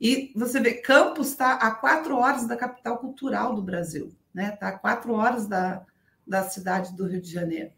E 0.00 0.32
você 0.34 0.58
vê, 0.58 0.72
Campos 0.72 1.28
está 1.28 1.56
a 1.56 1.70
quatro 1.70 2.16
horas 2.16 2.46
da 2.46 2.56
capital 2.56 2.96
cultural 2.96 3.54
do 3.54 3.60
Brasil, 3.60 4.10
né? 4.32 4.54
Está 4.54 4.68
a 4.68 4.78
quatro 4.78 5.12
horas 5.12 5.46
da, 5.46 5.84
da 6.26 6.44
cidade 6.44 6.96
do 6.96 7.06
Rio 7.06 7.20
de 7.20 7.30
Janeiro. 7.30 7.72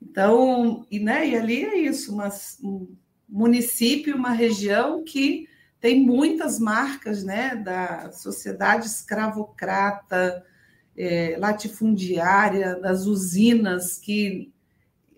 Então, 0.00 0.86
e, 0.88 1.00
né, 1.00 1.26
e 1.26 1.36
ali 1.36 1.64
é 1.64 1.78
isso, 1.78 2.12
umas, 2.12 2.60
município, 3.28 4.14
uma 4.14 4.30
região 4.30 5.02
que 5.02 5.48
tem 5.84 6.00
muitas 6.00 6.58
marcas 6.58 7.22
né, 7.22 7.54
da 7.54 8.10
sociedade 8.10 8.86
escravocrata, 8.86 10.42
é, 10.96 11.36
latifundiária, 11.38 12.76
das 12.76 13.04
usinas 13.04 13.98
que 13.98 14.50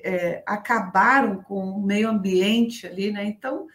é, 0.03 0.43
acabaram 0.45 1.41
com 1.41 1.71
o 1.71 1.81
meio 1.87 2.09
ambiente 2.09 2.85
ali, 2.85 3.12
né? 3.12 3.25
Então, 3.27 3.69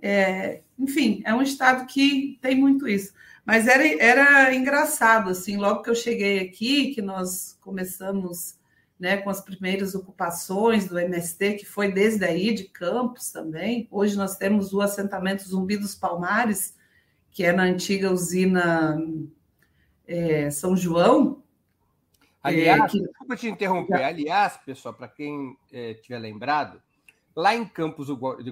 é, 0.00 0.62
enfim, 0.78 1.20
é 1.26 1.34
um 1.34 1.42
estado 1.42 1.84
que 1.84 2.38
tem 2.40 2.56
muito 2.56 2.88
isso. 2.88 3.12
Mas 3.44 3.68
era, 3.68 3.86
era 4.02 4.54
engraçado, 4.54 5.28
assim, 5.28 5.58
logo 5.58 5.82
que 5.82 5.90
eu 5.90 5.94
cheguei 5.94 6.40
aqui, 6.40 6.94
que 6.94 7.02
nós 7.02 7.58
começamos 7.60 8.57
né, 8.98 9.18
com 9.18 9.30
as 9.30 9.40
primeiras 9.40 9.94
ocupações 9.94 10.88
do 10.88 10.98
MST, 10.98 11.54
que 11.54 11.64
foi 11.64 11.92
desde 11.92 12.24
aí, 12.24 12.52
de 12.52 12.64
Campos 12.64 13.30
também. 13.30 13.86
Hoje 13.90 14.16
nós 14.16 14.36
temos 14.36 14.72
o 14.72 14.80
assentamento 14.80 15.48
Zumbi 15.48 15.76
dos 15.76 15.94
Palmares, 15.94 16.76
que 17.30 17.44
é 17.44 17.52
na 17.52 17.62
antiga 17.62 18.10
usina 18.10 19.00
é, 20.06 20.50
São 20.50 20.76
João. 20.76 21.42
Aliás, 22.42 22.82
é, 22.82 22.88
que... 22.88 23.00
desculpa 23.00 23.36
te 23.36 23.48
interromper. 23.48 24.02
Aliás, 24.02 24.56
pessoal, 24.56 24.94
para 24.94 25.06
quem 25.06 25.56
é, 25.72 25.94
tiver 25.94 26.18
lembrado, 26.18 26.82
lá 27.36 27.54
em 27.54 27.64
Campos 27.64 28.08
de 28.42 28.50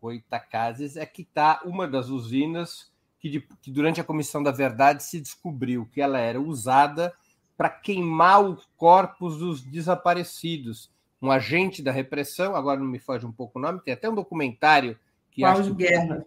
Goitacazes 0.00 0.96
é 0.96 1.04
que 1.04 1.22
está 1.22 1.60
uma 1.64 1.88
das 1.88 2.08
usinas 2.08 2.92
que, 3.18 3.28
de, 3.28 3.40
que 3.40 3.70
durante 3.72 4.00
a 4.00 4.04
Comissão 4.04 4.42
da 4.42 4.52
Verdade 4.52 5.02
se 5.02 5.20
descobriu 5.20 5.88
que 5.92 6.00
ela 6.00 6.18
era 6.18 6.40
usada 6.40 7.12
para 7.56 7.70
queimar 7.70 8.42
os 8.42 8.68
corpos 8.76 9.38
dos 9.38 9.62
desaparecidos. 9.62 10.90
Um 11.20 11.30
agente 11.30 11.82
da 11.82 11.90
repressão, 11.90 12.54
agora 12.54 12.78
não 12.78 12.86
me 12.86 12.98
foge 12.98 13.24
um 13.24 13.32
pouco 13.32 13.58
o 13.58 13.62
nome, 13.62 13.80
tem 13.80 13.94
até 13.94 14.08
um 14.08 14.14
documentário 14.14 14.98
que. 15.30 15.40
Cláudio 15.40 15.74
que... 15.74 15.84
Guerra. 15.86 16.26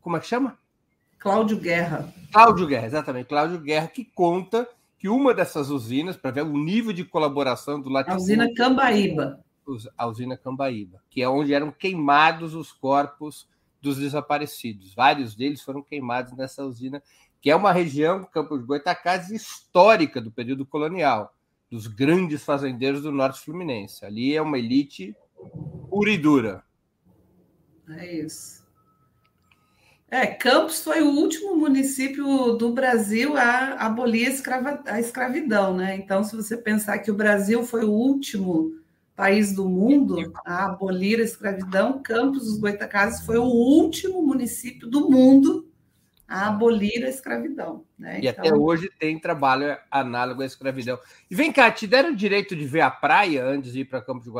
Como 0.00 0.16
é 0.16 0.20
que 0.20 0.26
chama? 0.26 0.58
Cláudio 1.18 1.58
Guerra. 1.58 2.12
Cláudio 2.30 2.66
Guerra, 2.66 2.86
exatamente. 2.86 3.28
Cláudio 3.28 3.58
Guerra, 3.58 3.86
que 3.88 4.04
conta 4.04 4.68
que 4.98 5.08
uma 5.08 5.32
dessas 5.32 5.70
usinas, 5.70 6.16
para 6.16 6.30
ver 6.30 6.42
o 6.42 6.58
nível 6.58 6.92
de 6.92 7.04
colaboração 7.04 7.80
do 7.80 7.88
latifúndio... 7.88 8.20
A 8.20 8.24
usina 8.24 8.54
Cambaíba. 8.54 9.40
A 9.96 10.06
usina 10.06 10.36
Cambaíba, 10.36 11.00
que 11.08 11.22
é 11.22 11.28
onde 11.28 11.54
eram 11.54 11.70
queimados 11.70 12.54
os 12.54 12.72
corpos 12.72 13.48
dos 13.80 13.98
desaparecidos. 13.98 14.94
Vários 14.94 15.34
deles 15.34 15.62
foram 15.62 15.82
queimados 15.82 16.32
nessa 16.32 16.64
usina 16.64 17.02
que 17.44 17.50
é 17.50 17.54
uma 17.54 17.72
região, 17.72 18.24
Campo 18.24 18.56
de 18.56 18.64
Goitacazes, 18.64 19.30
histórica 19.30 20.18
do 20.18 20.30
período 20.30 20.64
colonial, 20.64 21.34
dos 21.70 21.86
grandes 21.86 22.42
fazendeiros 22.42 23.02
do 23.02 23.12
norte 23.12 23.44
fluminense. 23.44 24.02
Ali 24.02 24.34
é 24.34 24.40
uma 24.40 24.58
elite 24.58 25.14
pura 25.90 26.10
e 26.10 26.16
dura. 26.16 26.64
É 27.86 28.16
isso. 28.16 28.66
É, 30.10 30.26
Campos 30.26 30.82
foi 30.82 31.02
o 31.02 31.10
último 31.10 31.54
município 31.54 32.52
do 32.54 32.72
Brasil 32.72 33.36
a 33.36 33.74
abolir 33.74 34.26
a, 34.26 34.30
escrava, 34.30 34.82
a 34.86 34.98
escravidão, 34.98 35.76
né? 35.76 35.96
Então, 35.96 36.24
se 36.24 36.34
você 36.34 36.56
pensar 36.56 37.00
que 37.00 37.10
o 37.10 37.14
Brasil 37.14 37.62
foi 37.62 37.84
o 37.84 37.92
último 37.92 38.72
país 39.14 39.54
do 39.54 39.68
mundo 39.68 40.32
a 40.46 40.64
abolir 40.64 41.20
a 41.20 41.24
escravidão, 41.24 42.00
Campos 42.02 42.44
dos 42.44 42.58
Goitacazes 42.58 43.20
foi 43.26 43.36
o 43.36 43.44
último 43.44 44.22
município 44.22 44.88
do 44.88 45.10
mundo 45.10 45.68
a 46.26 46.48
abolir 46.48 47.04
a 47.04 47.08
escravidão. 47.08 47.84
Né? 47.98 48.20
E 48.22 48.28
então... 48.28 48.44
até 48.44 48.54
hoje 48.54 48.90
tem 48.98 49.18
trabalho 49.18 49.76
análogo 49.90 50.42
à 50.42 50.46
escravidão. 50.46 50.98
E 51.30 51.34
vem 51.34 51.52
cá, 51.52 51.70
te 51.70 51.86
deram 51.86 52.10
o 52.10 52.16
direito 52.16 52.56
de 52.56 52.64
ver 52.64 52.80
a 52.80 52.90
praia 52.90 53.44
antes 53.44 53.72
de 53.72 53.80
ir 53.80 53.84
para 53.84 54.02
Campos 54.02 54.24
de 54.24 54.30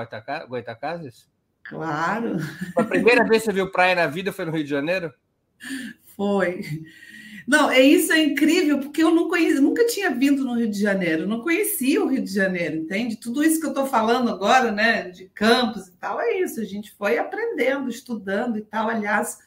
Goitacazes? 0.48 1.28
Claro. 1.62 2.36
A 2.76 2.84
primeira 2.84 3.24
vez 3.24 3.42
que 3.42 3.46
você 3.46 3.52
viu 3.52 3.70
praia 3.70 3.94
na 3.94 4.06
vida 4.06 4.32
foi 4.32 4.44
no 4.44 4.52
Rio 4.52 4.64
de 4.64 4.70
Janeiro? 4.70 5.12
Foi. 6.16 6.60
Não, 7.46 7.70
é 7.70 7.80
isso 7.80 8.12
é 8.12 8.22
incrível, 8.22 8.78
porque 8.80 9.02
eu 9.02 9.14
não 9.14 9.28
nunca 9.60 9.86
tinha 9.86 10.10
vindo 10.10 10.44
no 10.44 10.54
Rio 10.54 10.70
de 10.70 10.80
Janeiro, 10.80 11.26
não 11.26 11.42
conhecia 11.42 12.02
o 12.02 12.08
Rio 12.08 12.22
de 12.22 12.32
Janeiro, 12.32 12.76
entende? 12.76 13.16
Tudo 13.16 13.44
isso 13.44 13.60
que 13.60 13.66
eu 13.66 13.70
estou 13.70 13.86
falando 13.86 14.30
agora, 14.30 14.72
né, 14.72 15.10
de 15.10 15.26
campos 15.26 15.88
e 15.88 15.92
tal, 15.92 16.18
é 16.20 16.38
isso, 16.40 16.60
a 16.60 16.64
gente 16.64 16.92
foi 16.92 17.18
aprendendo, 17.18 17.90
estudando 17.90 18.56
e 18.56 18.62
tal. 18.62 18.88
Aliás, 18.88 19.38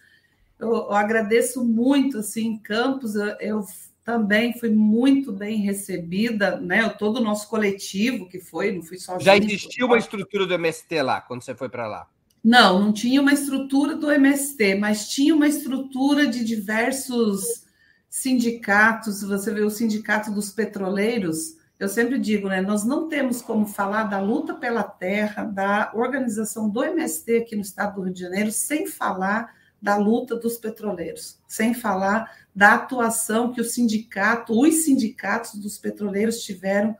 eu, 0.60 0.70
eu 0.70 0.94
agradeço 0.94 1.64
muito, 1.64 2.20
assim, 2.20 2.58
campos, 2.58 3.16
eu, 3.16 3.36
eu, 3.40 3.66
também 4.08 4.58
fui 4.58 4.70
muito 4.70 5.34
bem 5.34 5.58
recebida, 5.58 6.56
né, 6.62 6.88
todo 6.88 7.18
o 7.18 7.22
nosso 7.22 7.50
coletivo 7.50 8.30
que 8.30 8.40
foi, 8.40 8.72
não 8.72 8.82
fui 8.82 8.98
só... 8.98 9.20
Já 9.20 9.36
existia 9.36 9.86
uma 9.86 9.98
estrutura 9.98 10.46
do 10.46 10.54
MST 10.54 11.02
lá, 11.02 11.20
quando 11.20 11.42
você 11.44 11.54
foi 11.54 11.68
para 11.68 11.86
lá? 11.88 12.08
Não, 12.42 12.80
não 12.80 12.94
tinha 12.94 13.22
uma 13.22 13.34
estrutura 13.34 13.98
do 13.98 14.10
MST, 14.10 14.76
mas 14.76 15.10
tinha 15.10 15.36
uma 15.36 15.46
estrutura 15.46 16.26
de 16.26 16.46
diversos 16.46 17.66
sindicatos, 18.10 19.22
você 19.22 19.54
vê 19.54 19.60
o 19.60 19.70
sindicato 19.70 20.32
dos 20.32 20.52
petroleiros, 20.52 21.58
eu 21.78 21.90
sempre 21.90 22.18
digo, 22.18 22.48
né, 22.48 22.62
nós 22.62 22.86
não 22.86 23.10
temos 23.10 23.42
como 23.42 23.66
falar 23.66 24.06
da 24.06 24.22
luta 24.22 24.54
pela 24.54 24.84
terra, 24.84 25.44
da 25.44 25.92
organização 25.94 26.70
do 26.70 26.82
MST 26.82 27.40
aqui 27.40 27.58
no 27.58 27.62
estado 27.62 27.96
do 27.96 28.04
Rio 28.04 28.14
de 28.14 28.22
Janeiro, 28.22 28.54
sem 28.54 28.88
falar 28.88 29.54
da 29.82 29.96
luta 29.96 30.36
dos 30.36 30.58
petroleiros, 30.58 31.40
sem 31.48 31.74
falar 31.74 32.32
da 32.56 32.74
atuação 32.74 33.54
que 33.54 33.62
o 33.62 33.66
sindicato, 33.66 34.60
os 34.60 34.86
sindicatos 34.86 35.56
dos 35.56 35.78
petroleiros 35.78 36.42
tiveram 36.44 36.96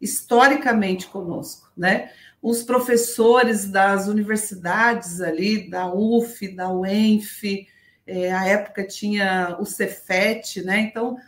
historicamente 0.00 1.06
conosco, 1.08 1.70
né? 1.76 2.10
Os 2.40 2.62
professores 2.62 3.68
das 3.68 4.06
universidades 4.06 5.20
ali, 5.20 5.68
da 5.68 5.92
UF, 5.92 6.48
da 6.54 6.72
UENF, 6.72 7.66
é, 8.06 8.32
a 8.32 8.46
época 8.46 8.86
tinha 8.86 9.56
o 9.60 9.66
Cefet, 9.66 10.62
né? 10.62 10.80
Então, 10.80 11.18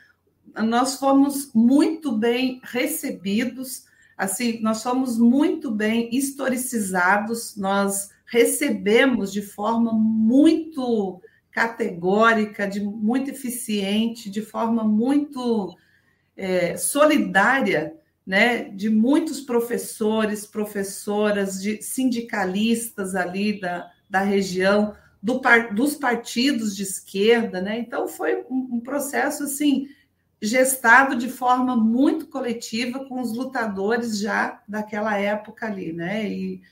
nós 0.57 0.97
fomos 0.97 1.51
muito 1.55 2.13
bem 2.13 2.61
recebidos, 2.63 3.85
assim, 4.17 4.61
nós 4.61 4.83
fomos 4.83 5.19
muito 5.19 5.71
bem 5.71 6.09
historicizados, 6.15 7.57
nós 7.57 8.11
recebemos 8.33 9.31
de 9.31 9.43
forma 9.43 9.93
muito 9.93 11.21
categórica, 11.51 12.67
de 12.67 12.81
muito 12.81 13.31
eficiente, 13.31 14.31
de 14.31 14.41
forma 14.41 14.83
muito 14.83 15.77
é, 16.35 16.75
solidária, 16.79 17.95
né, 18.27 18.71
de 18.71 18.89
muitos 18.89 19.43
professores, 19.43 20.47
professoras, 20.47 21.61
de 21.61 21.83
sindicalistas 21.83 23.15
ali 23.15 23.61
da, 23.61 23.91
da 24.09 24.21
região, 24.21 24.97
do, 25.23 25.39
dos 25.75 25.97
partidos 25.97 26.75
de 26.75 26.85
esquerda, 26.85 27.61
né? 27.61 27.79
Então 27.79 28.09
foi 28.09 28.47
um, 28.49 28.77
um, 28.77 28.81
processo 28.81 29.45
assim 29.45 29.89
gestado 30.41 31.17
de 31.17 31.29
forma 31.29 31.77
muito 31.77 32.27
coletiva 32.29 33.05
com 33.05 33.21
os 33.21 33.37
lutadores 33.37 34.19
já 34.19 34.63
daquela 34.67 35.19
época 35.19 35.67
ali, 35.67 35.93
né? 35.93 36.27
E 36.29 36.63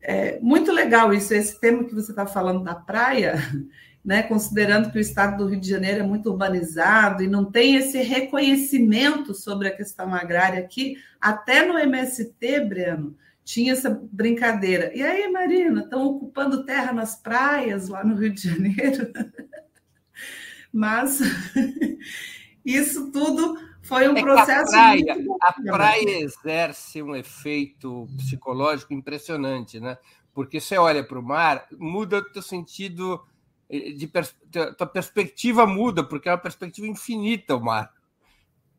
é 0.00 0.38
muito 0.40 0.72
legal 0.72 1.12
isso, 1.12 1.34
esse 1.34 1.58
tema 1.60 1.84
que 1.84 1.94
você 1.94 2.12
está 2.12 2.26
falando 2.26 2.62
da 2.62 2.74
praia, 2.74 3.34
né? 4.04 4.22
Considerando 4.22 4.90
que 4.90 4.98
o 4.98 5.00
estado 5.00 5.36
do 5.36 5.50
Rio 5.50 5.60
de 5.60 5.68
Janeiro 5.68 6.00
é 6.00 6.06
muito 6.06 6.30
urbanizado 6.30 7.22
e 7.22 7.28
não 7.28 7.44
tem 7.44 7.76
esse 7.76 7.98
reconhecimento 7.98 9.34
sobre 9.34 9.68
a 9.68 9.76
questão 9.76 10.14
agrária 10.14 10.60
aqui, 10.60 10.96
até 11.20 11.66
no 11.66 11.78
MST, 11.78 12.60
Breno 12.60 13.16
tinha 13.48 13.72
essa 13.72 13.88
brincadeira. 14.12 14.92
E 14.94 15.02
aí, 15.02 15.26
Marina, 15.32 15.80
estão 15.80 16.04
ocupando 16.04 16.66
terra 16.66 16.92
nas 16.92 17.16
praias 17.16 17.88
lá 17.88 18.04
no 18.04 18.14
Rio 18.14 18.30
de 18.30 18.42
Janeiro. 18.46 19.10
Mas 20.70 21.18
isso 22.62 23.10
tudo 23.10 23.58
foi 23.82 24.08
um 24.08 24.16
é 24.16 24.22
processo. 24.22 24.68
A 24.68 24.70
praia, 24.70 25.16
a 25.40 25.52
praia 25.52 26.20
exerce 26.20 27.02
um 27.02 27.14
efeito 27.14 28.06
psicológico 28.16 28.92
impressionante, 28.92 29.80
né? 29.80 29.98
Porque 30.34 30.60
você 30.60 30.76
olha 30.76 31.02
para 31.02 31.18
o 31.18 31.22
mar, 31.22 31.66
muda 31.78 32.18
o 32.18 32.32
teu 32.32 32.42
sentido 32.42 33.20
eh, 33.68 33.92
de 33.92 34.06
pers... 34.06 34.34
tua 34.76 34.86
perspectiva 34.86 35.66
muda, 35.66 36.04
porque 36.04 36.28
é 36.28 36.32
uma 36.32 36.38
perspectiva 36.38 36.86
infinita 36.86 37.56
o 37.56 37.64
mar. 37.64 37.92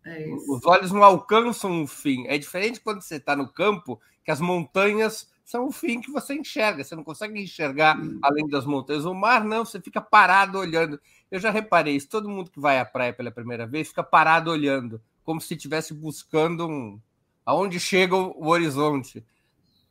É 0.06 0.28
Os 0.48 0.66
olhos 0.66 0.92
não 0.92 1.04
alcançam 1.04 1.72
um 1.72 1.88
fim. 1.88 2.26
É 2.28 2.38
diferente 2.38 2.80
quando 2.80 3.02
você 3.02 3.16
está 3.16 3.36
no 3.36 3.52
campo, 3.52 4.00
que 4.24 4.32
as 4.32 4.40
montanhas 4.40 5.30
são 5.50 5.66
o 5.66 5.72
fim 5.72 6.00
que 6.00 6.12
você 6.12 6.36
enxerga. 6.36 6.84
Você 6.84 6.96
não 6.96 7.04
consegue 7.04 7.42
enxergar 7.42 8.00
hum. 8.00 8.20
além 8.22 8.48
das 8.48 8.68
montanhas. 8.68 9.04
O 9.04 9.16
mar, 9.16 9.44
não, 9.44 9.66
você 9.66 9.82
fica 9.82 10.00
parado 10.00 10.60
olhando. 10.60 11.02
Eu 11.32 11.40
já 11.40 11.50
reparei 11.50 11.96
isso. 11.96 12.08
Todo 12.08 12.30
mundo 12.30 12.52
que 12.52 12.60
vai 12.60 12.78
à 12.78 12.86
praia 12.86 13.12
pela 13.12 13.32
primeira 13.32 13.66
vez 13.66 13.88
fica 13.88 14.04
parado 14.04 14.52
olhando, 14.52 15.02
como 15.24 15.42
se 15.42 15.56
estivesse 15.56 15.92
buscando 15.92 16.68
um... 16.68 17.02
aonde 17.44 17.80
chega 17.80 18.16
o 18.16 18.48
horizonte. 18.48 19.26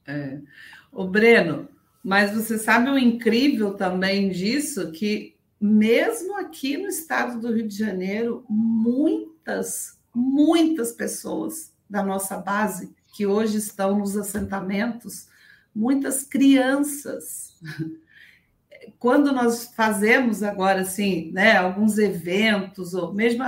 É. 0.06 0.38
O 0.92 1.09
Breno, 1.09 1.68
mas 2.04 2.32
você 2.32 2.56
sabe 2.56 2.88
o 2.88 2.96
incrível 2.96 3.74
também 3.74 4.28
disso 4.28 4.92
que 4.92 5.36
mesmo 5.61 6.38
aqui 6.38 6.76
no 6.76 6.86
estado 6.86 7.40
do 7.40 7.52
Rio 7.52 7.66
de 7.66 7.76
Janeiro, 7.76 8.44
muitas 8.48 9.98
muitas 10.14 10.92
pessoas 10.92 11.74
da 11.90 12.02
nossa 12.02 12.36
base 12.36 12.94
que 13.12 13.26
hoje 13.26 13.59
estão 13.59 13.98
nos 13.98 14.16
assentamentos, 14.16 15.28
muitas 15.79 16.24
crianças. 16.24 17.57
Quando 18.99 19.33
nós 19.33 19.72
fazemos 19.76 20.43
agora 20.43 20.81
assim, 20.81 21.31
né, 21.33 21.57
alguns 21.57 21.99
eventos 21.99 22.95
ou 22.95 23.14
mesmo 23.14 23.45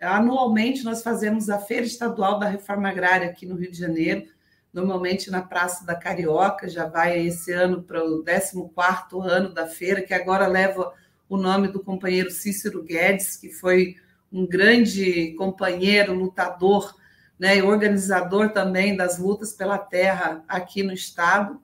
anualmente 0.00 0.84
nós 0.84 1.02
fazemos 1.02 1.48
a 1.48 1.58
Feira 1.60 1.86
Estadual 1.86 2.38
da 2.38 2.48
Reforma 2.48 2.88
Agrária 2.88 3.28
aqui 3.28 3.46
no 3.46 3.54
Rio 3.54 3.70
de 3.70 3.78
Janeiro, 3.78 4.26
normalmente 4.72 5.30
na 5.30 5.40
Praça 5.40 5.86
da 5.86 5.94
Carioca, 5.94 6.68
já 6.68 6.84
vai 6.84 7.26
esse 7.26 7.52
ano 7.52 7.82
para 7.82 8.04
o 8.04 8.24
14º 8.24 9.22
ano 9.22 9.54
da 9.54 9.66
feira, 9.66 10.02
que 10.02 10.12
agora 10.12 10.48
leva 10.48 10.92
o 11.28 11.36
nome 11.36 11.68
do 11.68 11.80
companheiro 11.80 12.30
Cícero 12.30 12.82
Guedes, 12.82 13.36
que 13.36 13.50
foi 13.50 13.96
um 14.32 14.46
grande 14.46 15.32
companheiro, 15.34 16.12
lutador, 16.12 16.96
né, 17.38 17.56
e 17.58 17.62
organizador 17.62 18.50
também 18.52 18.96
das 18.96 19.18
lutas 19.18 19.52
pela 19.52 19.78
terra 19.78 20.44
aqui 20.48 20.82
no 20.82 20.92
estado, 20.92 21.60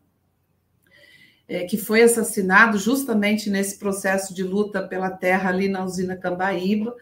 é, 1.49 1.64
que 1.64 1.76
foi 1.76 2.03
assassinado 2.03 2.78
justamente 2.78 3.51
nesse 3.51 3.78
processo 3.78 4.34
de 4.34 4.42
luta 4.42 4.82
pela 4.82 5.11
terra 5.11 5.51
ali 5.51 5.68
na 5.68 5.84
usina 5.84 6.16
Cambaíba. 6.16 6.95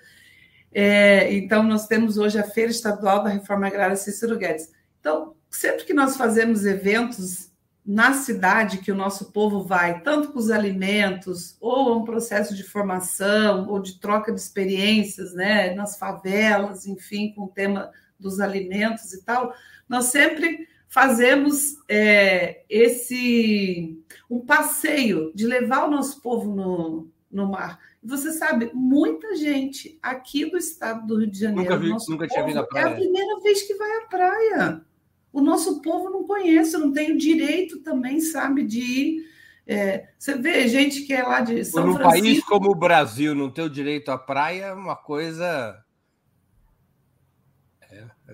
É, 0.73 1.33
então, 1.35 1.63
nós 1.63 1.87
temos 1.87 2.17
hoje 2.17 2.39
a 2.39 2.45
Feira 2.45 2.71
Estadual 2.71 3.23
da 3.23 3.31
Reforma 3.31 3.67
Agrária 3.67 3.97
Cícero 3.97 4.39
Guedes. 4.39 4.71
Então, 5.01 5.35
sempre 5.51 5.85
que 5.85 5.95
nós 5.95 6.17
fazemos 6.17 6.65
eventos 6.65 7.53
na 7.85 8.15
cidade 8.15 8.79
que 8.79 8.93
o 8.93 8.97
nosso 8.97 9.33
povo 9.33 9.65
vai, 9.65 10.01
tanto 10.03 10.33
com 10.33 10.39
os 10.39 10.51
alimentos, 10.51 11.57
ou 11.61 11.99
um 11.99 12.05
processo 12.05 12.55
de 12.55 12.63
formação, 12.63 13.69
ou 13.69 13.81
de 13.81 13.99
troca 13.99 14.33
de 14.33 14.41
experiências, 14.41 15.35
né, 15.35 15.75
nas 15.75 15.99
favelas, 15.99 16.87
enfim, 16.87 17.33
com 17.35 17.43
o 17.45 17.49
tema 17.49 17.91
dos 18.19 18.39
alimentos 18.39 19.13
e 19.13 19.25
tal, 19.25 19.53
nós 19.89 20.07
sempre 20.07 20.69
fazemos 20.93 21.77
é, 21.89 22.65
esse 22.69 23.99
um 24.29 24.41
passeio 24.41 25.33
de 25.35 25.47
levar 25.47 25.87
o 25.87 25.91
nosso 25.91 26.21
povo 26.21 26.55
no, 26.55 27.09
no 27.31 27.51
mar. 27.51 27.79
Você 28.03 28.33
sabe, 28.33 28.71
muita 28.75 29.37
gente 29.37 29.99
aqui 30.03 30.51
do 30.51 30.57
estado 30.57 31.07
do 31.07 31.19
Rio 31.19 31.31
de 31.31 31.39
Janeiro, 31.39 31.81
nunca, 31.81 31.99
vi, 31.99 32.11
nunca 32.11 32.27
tinha 32.27 32.45
vindo 32.45 32.59
à 32.59 32.65
praia. 32.65 32.85
É 32.85 32.93
a 32.93 32.95
primeira 32.95 33.41
vez 33.41 33.63
que 33.63 33.75
vai 33.75 33.91
à 33.99 34.01
praia 34.03 34.85
o 35.33 35.41
nosso 35.41 35.81
povo 35.81 36.11
não 36.11 36.25
conhece, 36.25 36.77
não 36.77 36.93
tem 36.93 37.13
o 37.13 37.19
direito 37.19 37.79
também, 37.79 38.21
sabe, 38.21 38.63
de 38.65 38.81
ir. 38.81 39.33
É, 39.67 40.09
você 40.19 40.37
vê 40.37 40.69
gente 40.69 41.03
que 41.03 41.15
é 41.15 41.23
lá 41.23 41.41
de 41.41 41.65
São 41.65 41.87
Num 41.87 41.95
Francisco. 41.95 42.25
país 42.25 42.45
como 42.45 42.71
o 42.71 42.75
Brasil 42.75 43.35
não 43.35 43.49
ter 43.49 43.63
o 43.63 43.71
direito 43.71 44.11
à 44.11 44.19
praia 44.19 44.67
é 44.67 44.75
uma 44.75 44.97
coisa. 44.97 45.82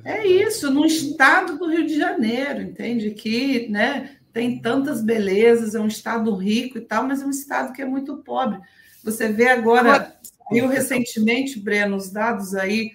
É, 0.05 0.19
é, 0.19 0.27
isso, 0.27 0.71
no 0.71 0.85
estado 0.85 1.59
do 1.59 1.69
Rio 1.69 1.87
de 1.87 1.97
Janeiro, 1.97 2.63
entende? 2.63 3.11
Que 3.11 3.69
né, 3.69 4.17
tem 4.33 4.61
tantas 4.61 5.03
belezas, 5.03 5.75
é 5.75 5.81
um 5.81 5.89
estado 5.89 6.35
rico 6.35 6.79
e 6.79 6.81
tal, 6.81 7.05
mas 7.05 7.23
é 7.23 7.27
um 7.27 7.31
estado 7.31 7.73
que 7.73 7.83
é 7.83 7.87
muito 7.87 8.19
pobre. 8.19 8.61
Você 9.05 9.33
vê 9.33 9.49
agora, 9.49 10.17
saiu 10.49 10.69
recentemente, 10.69 11.59
Breno, 11.59 11.97
os 11.97 12.11
dados 12.11 12.55
aí 12.55 12.93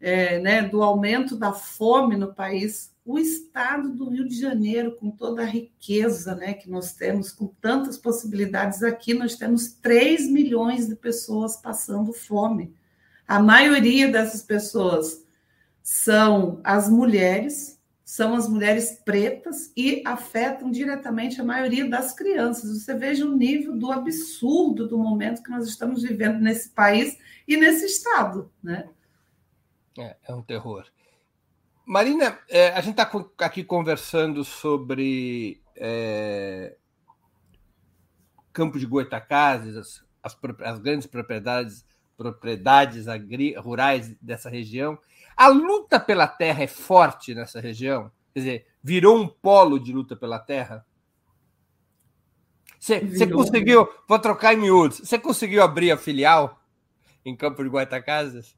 é, 0.00 0.38
né, 0.38 0.62
do 0.62 0.82
aumento 0.82 1.36
da 1.36 1.52
fome 1.52 2.16
no 2.16 2.32
país 2.32 2.90
o 3.10 3.18
estado 3.18 3.90
do 3.90 4.08
Rio 4.08 4.28
de 4.28 4.38
Janeiro, 4.38 4.94
com 4.96 5.10
toda 5.10 5.42
a 5.42 5.46
riqueza 5.46 6.34
né, 6.34 6.54
que 6.54 6.70
nós 6.70 6.92
temos, 6.92 7.32
com 7.32 7.48
tantas 7.60 7.98
possibilidades 7.98 8.82
aqui, 8.82 9.14
nós 9.14 9.34
temos 9.34 9.72
3 9.72 10.30
milhões 10.30 10.86
de 10.86 10.94
pessoas 10.94 11.56
passando 11.56 12.12
fome. 12.12 12.72
A 13.26 13.40
maioria 13.40 14.08
dessas 14.08 14.42
pessoas 14.42 15.24
são 15.92 16.60
as 16.62 16.88
mulheres, 16.88 17.82
são 18.04 18.36
as 18.36 18.48
mulheres 18.48 19.02
pretas 19.04 19.72
e 19.76 20.04
afetam 20.06 20.70
diretamente 20.70 21.40
a 21.40 21.44
maioria 21.44 21.90
das 21.90 22.12
crianças. 22.14 22.80
Você 22.80 22.94
veja 22.94 23.26
o 23.26 23.36
nível 23.36 23.76
do 23.76 23.90
absurdo 23.90 24.86
do 24.86 24.96
momento 24.96 25.42
que 25.42 25.50
nós 25.50 25.66
estamos 25.66 26.04
vivendo 26.04 26.38
nesse 26.38 26.68
país 26.70 27.18
e 27.46 27.56
nesse 27.56 27.86
estado, 27.86 28.52
né? 28.62 28.88
É, 29.98 30.16
é 30.28 30.32
um 30.32 30.42
terror. 30.42 30.86
Marina, 31.84 32.38
é, 32.48 32.68
a 32.68 32.80
gente 32.80 33.00
está 33.00 33.10
aqui 33.44 33.64
conversando 33.64 34.44
sobre 34.44 35.60
é, 35.74 36.76
Campo 38.52 38.78
de 38.78 38.86
Goitacazes, 38.86 40.04
as, 40.22 40.38
as, 40.62 40.78
grandes 40.78 41.08
propriedades, 41.08 41.84
propriedades 42.16 43.08
agri, 43.08 43.56
rurais 43.56 44.14
dessa 44.22 44.48
região. 44.48 44.96
A 45.40 45.48
luta 45.48 45.98
pela 45.98 46.26
terra 46.26 46.64
é 46.64 46.66
forte 46.66 47.34
nessa 47.34 47.62
região? 47.62 48.12
Quer 48.34 48.40
dizer, 48.40 48.66
virou 48.82 49.16
um 49.16 49.26
polo 49.26 49.78
de 49.80 49.90
luta 49.90 50.14
pela 50.14 50.38
terra? 50.38 50.84
Você, 52.78 53.26
conseguiu, 53.26 53.88
vou 54.06 54.18
trocar 54.18 54.52
em 54.52 54.58
miúdos, 54.58 54.98
você 54.98 55.18
conseguiu 55.18 55.62
abrir 55.62 55.92
a 55.92 55.96
filial 55.96 56.62
em 57.24 57.34
Campo 57.34 57.62
de 57.64 57.70
Goitacazes? 57.70 58.54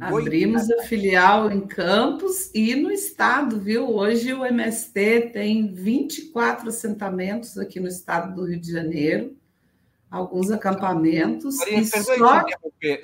Abrimos 0.00 0.70
a 0.70 0.84
filial 0.84 1.50
em 1.50 1.66
Campos 1.66 2.48
e 2.54 2.76
no 2.76 2.92
estado, 2.92 3.58
viu? 3.58 3.88
Hoje 3.88 4.32
o 4.32 4.46
MST 4.46 5.32
tem 5.32 5.74
24 5.74 6.68
assentamentos 6.68 7.58
aqui 7.58 7.80
no 7.80 7.88
estado 7.88 8.36
do 8.36 8.46
Rio 8.46 8.60
de 8.60 8.70
Janeiro 8.70 9.36
alguns 10.10 10.50
acampamentos. 10.50 11.56
Maria, 11.58 11.84
só, 11.84 12.44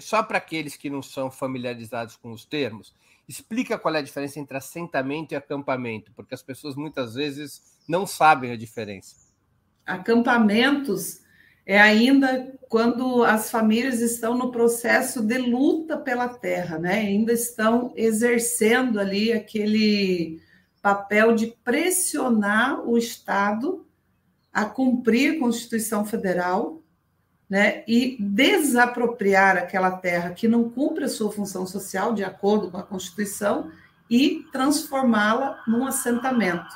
só 0.01 0.23
para 0.23 0.39
aqueles 0.39 0.77
que 0.77 0.91
não 0.91 1.03
são 1.03 1.31
familiarizados 1.31 2.17
com 2.17 2.33
os 2.33 2.45
termos, 2.45 2.93
explica 3.29 3.79
qual 3.79 3.95
é 3.95 3.99
a 3.99 4.03
diferença 4.03 4.41
entre 4.41 4.57
assentamento 4.57 5.33
e 5.33 5.37
acampamento, 5.37 6.13
porque 6.15 6.35
as 6.35 6.43
pessoas 6.43 6.75
muitas 6.75 7.15
vezes 7.15 7.63
não 7.89 8.07
sabem 8.07 8.51
a 8.51 8.57
diferença. 8.57 9.15
Acampamentos 9.85 11.21
é 11.65 11.81
ainda 11.81 12.53
quando 12.69 13.25
as 13.25 13.51
famílias 13.51 14.01
estão 14.01 14.37
no 14.37 14.51
processo 14.51 15.23
de 15.23 15.39
luta 15.39 15.97
pela 15.97 16.29
terra, 16.29 16.79
né? 16.79 16.99
Ainda 16.99 17.33
estão 17.33 17.93
exercendo 17.97 18.99
ali 18.99 19.33
aquele 19.33 20.41
papel 20.83 21.35
de 21.35 21.49
pressionar 21.65 22.89
o 22.89 22.97
Estado 22.97 23.85
a 24.53 24.65
cumprir 24.65 25.37
a 25.37 25.39
Constituição 25.41 26.05
Federal 26.05 26.83
né, 27.49 27.85
e 27.87 28.17
desapropriar 28.19 29.57
aquela 29.57 29.93
terra 29.93 30.31
que 30.31 30.49
não 30.49 30.69
cumpre 30.69 31.05
a 31.05 31.09
sua 31.09 31.31
função 31.31 31.67
social 31.67 32.13
de 32.13 32.25
acordo 32.25 32.71
com 32.71 32.77
a 32.77 32.83
Constituição 32.83 33.71
e 34.11 34.45
transformá-la 34.53 35.63
num 35.67 35.87
assentamento. 35.87 36.75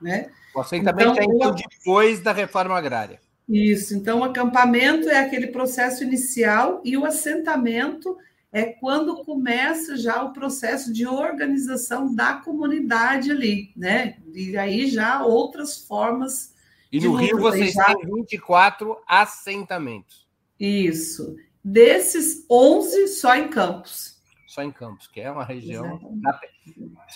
Né? 0.00 0.30
O 0.54 0.60
assentamento 0.60 1.12
então, 1.12 1.22
é 1.22 1.24
então 1.24 1.54
depois 1.54 2.20
da 2.20 2.32
reforma 2.32 2.76
agrária. 2.76 3.20
Isso, 3.48 3.94
então 3.94 4.20
o 4.20 4.24
acampamento 4.24 5.08
é 5.08 5.18
aquele 5.18 5.46
processo 5.46 6.04
inicial 6.04 6.82
e 6.84 6.96
o 6.96 7.06
assentamento 7.06 8.16
é 8.52 8.64
quando 8.64 9.24
começa 9.24 9.96
já 9.96 10.22
o 10.22 10.32
processo 10.32 10.92
de 10.92 11.06
organização 11.06 12.14
da 12.14 12.34
comunidade 12.34 13.30
ali, 13.30 13.70
né? 13.76 14.16
E 14.34 14.56
aí 14.56 14.88
já 14.88 15.24
outras 15.24 15.78
formas 15.78 16.54
e 16.90 17.00
no 17.00 17.14
Rio 17.14 17.38
vocês 17.38 17.72
já... 17.72 17.84
têm 17.84 18.06
24 18.06 18.96
assentamentos. 19.06 20.26
Isso. 20.58 21.36
Desses 21.62 22.46
11 22.50 23.08
só 23.08 23.34
em 23.36 23.48
Campos. 23.48 24.18
Só 24.46 24.62
em 24.62 24.72
Campos, 24.72 25.06
que 25.06 25.20
é 25.20 25.30
uma 25.30 25.44
região. 25.44 26.00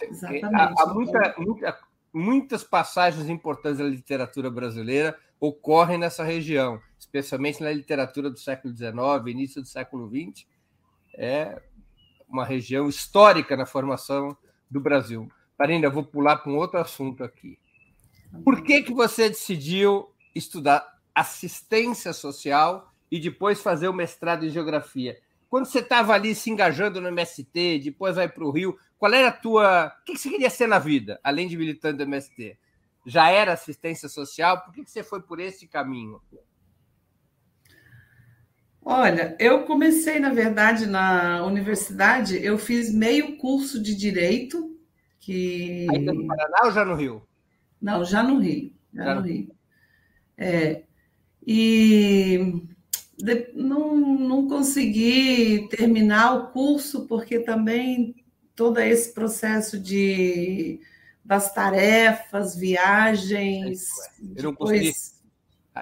Exatamente. 0.02 0.44
Há, 0.54 0.72
há 0.78 0.86
muita, 0.94 1.34
muita, 1.38 1.78
muitas 2.12 2.62
passagens 2.62 3.28
importantes 3.28 3.78
da 3.78 3.84
literatura 3.84 4.50
brasileira 4.50 5.18
ocorrem 5.40 5.98
nessa 5.98 6.22
região, 6.22 6.80
especialmente 6.98 7.62
na 7.62 7.72
literatura 7.72 8.30
do 8.30 8.38
século 8.38 8.76
XIX, 8.76 8.94
início 9.26 9.62
do 9.62 9.66
século 9.66 10.08
XX. 10.08 10.46
É 11.16 11.60
uma 12.28 12.44
região 12.44 12.88
histórica 12.88 13.56
na 13.56 13.66
formação 13.66 14.36
do 14.70 14.80
Brasil. 14.80 15.28
Marina, 15.58 15.86
eu 15.86 15.92
vou 15.92 16.04
pular 16.04 16.36
para 16.38 16.50
um 16.50 16.56
outro 16.56 16.78
assunto 16.78 17.24
aqui. 17.24 17.58
Por 18.44 18.62
que, 18.62 18.82
que 18.82 18.94
você 18.94 19.28
decidiu 19.28 20.10
estudar 20.34 20.98
assistência 21.14 22.12
social 22.12 22.90
e 23.10 23.20
depois 23.20 23.60
fazer 23.60 23.88
o 23.88 23.92
mestrado 23.92 24.46
em 24.46 24.50
geografia? 24.50 25.18
Quando 25.50 25.66
você 25.66 25.80
estava 25.80 26.14
ali 26.14 26.34
se 26.34 26.48
engajando 26.48 27.00
no 27.00 27.08
MST, 27.08 27.80
depois 27.84 28.16
vai 28.16 28.26
para 28.26 28.44
o 28.44 28.50
Rio, 28.50 28.78
qual 28.98 29.12
era 29.12 29.28
a 29.28 29.32
tua. 29.32 29.88
O 30.00 30.04
que, 30.04 30.16
você 30.16 30.30
queria 30.30 30.48
ser 30.48 30.66
na 30.66 30.78
vida, 30.78 31.20
além 31.22 31.46
de 31.46 31.56
militante 31.56 31.98
do 31.98 32.04
MST? 32.04 32.56
Já 33.04 33.28
era 33.28 33.52
assistência 33.52 34.08
social? 34.08 34.62
Por 34.62 34.72
que, 34.72 34.84
que 34.84 34.90
você 34.90 35.02
foi 35.02 35.20
por 35.20 35.40
esse 35.40 35.66
caminho? 35.66 36.22
Olha, 38.84 39.36
eu 39.38 39.64
comecei, 39.64 40.18
na 40.18 40.30
verdade, 40.30 40.86
na 40.86 41.44
universidade, 41.44 42.42
eu 42.42 42.56
fiz 42.56 42.92
meio 42.92 43.36
curso 43.36 43.80
de 43.80 43.94
direito. 43.94 44.76
Que... 45.20 45.86
Ainda 45.92 46.12
no 46.12 46.26
Paraná 46.26 46.60
ou 46.64 46.72
já 46.72 46.84
no 46.84 46.94
Rio? 46.94 47.28
Não, 47.82 48.04
já 48.04 48.22
no 48.22 48.38
Rio. 48.38 48.72
Já, 48.94 49.04
já 49.04 49.14
no 49.16 49.20
Rio. 49.22 49.50
É, 50.38 50.82
e 51.44 52.62
de, 53.18 53.50
não, 53.54 53.96
não 53.96 54.48
consegui 54.48 55.68
terminar 55.68 56.34
o 56.34 56.46
curso, 56.52 57.06
porque 57.06 57.40
também 57.40 58.14
todo 58.54 58.78
esse 58.78 59.12
processo 59.12 59.78
de 59.78 60.80
das 61.24 61.54
tarefas, 61.54 62.56
viagens, 62.56 63.86
eu 64.34 64.42
não 64.42 64.54
consegui, 64.54 64.92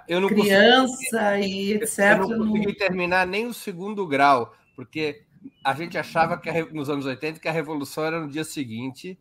eu 0.07 0.20
não 0.20 0.28
criança 0.28 1.36
consegui, 1.36 1.72
e 1.72 1.72
etc. 1.72 1.98
Eu 1.98 2.28
não 2.28 2.48
consegui 2.53 2.74
terminar 2.74 3.26
nem 3.26 3.46
o 3.46 3.55
segundo 3.55 4.07
grau, 4.07 4.55
porque 4.76 5.22
a 5.64 5.74
gente 5.74 5.96
achava 5.96 6.38
que 6.38 6.51
nos 6.74 6.90
anos 6.90 7.07
80 7.07 7.40
que 7.40 7.48
a 7.48 7.53
revolução 7.53 8.05
era 8.05 8.20
no 8.20 8.28
dia 8.28 8.44
seguinte 8.44 9.18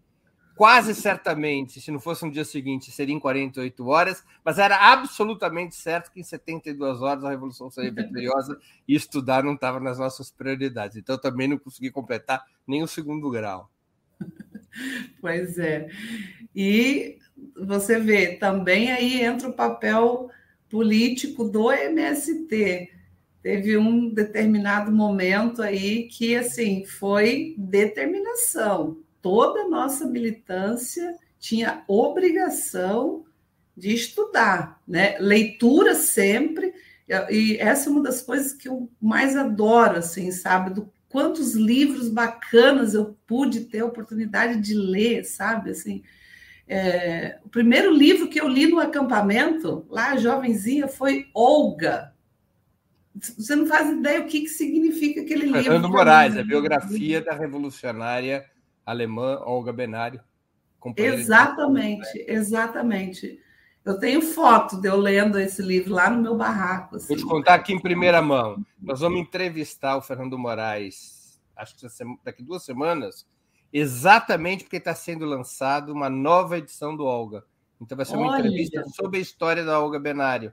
quase 0.60 0.93
certamente, 0.93 1.80
se 1.80 1.89
não 1.89 2.01
fosse 2.01 2.26
um 2.26 2.30
dia 2.30 2.43
seguinte, 2.43 2.91
seria 2.91 3.16
em 3.16 3.20
48 3.20 3.88
horas, 3.88 4.26
mas 4.43 4.60
era 4.60 4.91
absolutamente 4.91 5.74
certo 5.74 6.12
que 6.12 6.20
em 6.20 6.24
72 6.24 7.01
horas 7.01 7.24
a 7.24 7.30
Revolução 7.30 7.72
seria 7.72 7.93
vitoriosa 7.95 8.60
e 8.86 8.93
estudar 8.93 9.41
não 9.41 9.53
estava 9.53 9.80
nas 9.80 9.97
nossas 9.97 10.30
prioridades. 10.30 10.97
Então, 10.97 11.18
também 11.18 11.47
não 11.47 11.57
consegui 11.57 11.89
completar 11.89 12.43
nem 12.68 12.84
o 12.84 12.88
segundo 12.88 13.32
grau. 13.32 13.72
Pois 15.20 15.57
é. 15.57 15.89
E 16.55 17.18
você 17.66 17.99
vê, 17.99 18.36
também 18.36 18.91
aí 18.91 19.22
entra 19.22 19.49
o 19.49 19.53
papel 19.53 20.30
político 20.70 21.43
do 21.43 21.72
MST. 21.72 22.91
Teve 23.41 23.78
um 23.78 24.14
determinado 24.14 24.91
momento 24.91 25.62
aí 25.62 26.07
que, 26.07 26.36
assim, 26.36 26.86
foi 26.86 27.55
determinação 27.57 28.97
toda 29.22 29.61
a 29.61 29.67
nossa 29.67 30.05
militância 30.05 31.15
tinha 31.39 31.84
obrigação 31.88 33.26
de 33.76 33.93
estudar, 33.93 34.82
né? 34.88 35.17
Leitura 35.20 35.95
sempre, 35.95 36.74
e 37.30 37.57
essa 37.59 37.89
é 37.89 37.91
uma 37.91 38.03
das 38.03 38.22
coisas 38.22 38.53
que 38.53 38.67
eu 38.67 38.89
mais 39.01 39.36
adoro, 39.36 39.97
assim, 39.97 40.32
sabe? 40.32 40.74
Do 40.74 40.91
quantos 41.07 41.55
livros 41.55 42.09
bacanas 42.09 42.93
eu 42.93 43.17
pude 43.26 43.61
ter 43.61 43.80
a 43.80 43.86
oportunidade 43.86 44.59
de 44.61 44.74
ler, 44.74 45.24
sabe? 45.24 45.72
Assim, 45.72 46.03
é, 46.67 47.39
o 47.43 47.49
primeiro 47.49 47.91
livro 47.91 48.28
que 48.28 48.39
eu 48.39 48.47
li 48.47 48.67
no 48.67 48.80
acampamento, 48.80 49.86
lá 49.89 50.15
jovenzinha, 50.17 50.88
foi 50.88 51.28
Olga. 51.34 52.13
Você 53.15 53.55
não 53.55 53.65
faz 53.65 53.89
ideia 53.89 54.22
o 54.22 54.28
que, 54.28 54.41
que 54.41 54.49
significa 54.49 55.22
aquele 55.22 55.45
livro. 55.45 55.63
Fernando 55.63 55.89
Moraes, 55.89 56.38
a 56.38 56.43
biografia 56.43 57.22
da 57.22 57.34
revolucionária 57.34 58.45
alemã 58.89 59.39
Olga 59.43 59.71
Benário. 59.71 60.21
Exatamente, 60.95 62.11
de... 62.13 62.31
exatamente. 62.31 63.39
Eu 63.85 63.99
tenho 63.99 64.21
foto 64.21 64.79
de 64.79 64.87
eu 64.87 64.97
lendo 64.97 65.39
esse 65.39 65.61
livro 65.61 65.93
lá 65.93 66.09
no 66.09 66.21
meu 66.21 66.35
barraco. 66.35 66.95
Assim. 66.95 67.07
Vou 67.07 67.17
te 67.17 67.25
contar 67.25 67.55
aqui 67.55 67.73
em 67.73 67.81
primeira 67.81 68.21
mão. 68.21 68.63
Nós 68.81 68.99
vamos 68.99 69.19
entrevistar 69.19 69.97
o 69.97 70.01
Fernando 70.01 70.37
Moraes, 70.37 71.39
acho 71.55 71.75
que 71.75 71.85
daqui 72.23 72.43
duas 72.43 72.63
semanas, 72.63 73.27
exatamente 73.71 74.63
porque 74.63 74.77
está 74.77 74.95
sendo 74.95 75.25
lançado 75.25 75.91
uma 75.91 76.09
nova 76.09 76.57
edição 76.57 76.95
do 76.95 77.05
Olga. 77.05 77.43
Então 77.81 77.95
vai 77.95 78.05
ser 78.05 78.17
uma 78.17 78.31
Olha. 78.31 78.39
entrevista 78.39 78.83
sobre 78.95 79.19
a 79.19 79.21
história 79.21 79.63
da 79.63 79.79
Olga 79.79 79.99
Benário. 79.99 80.51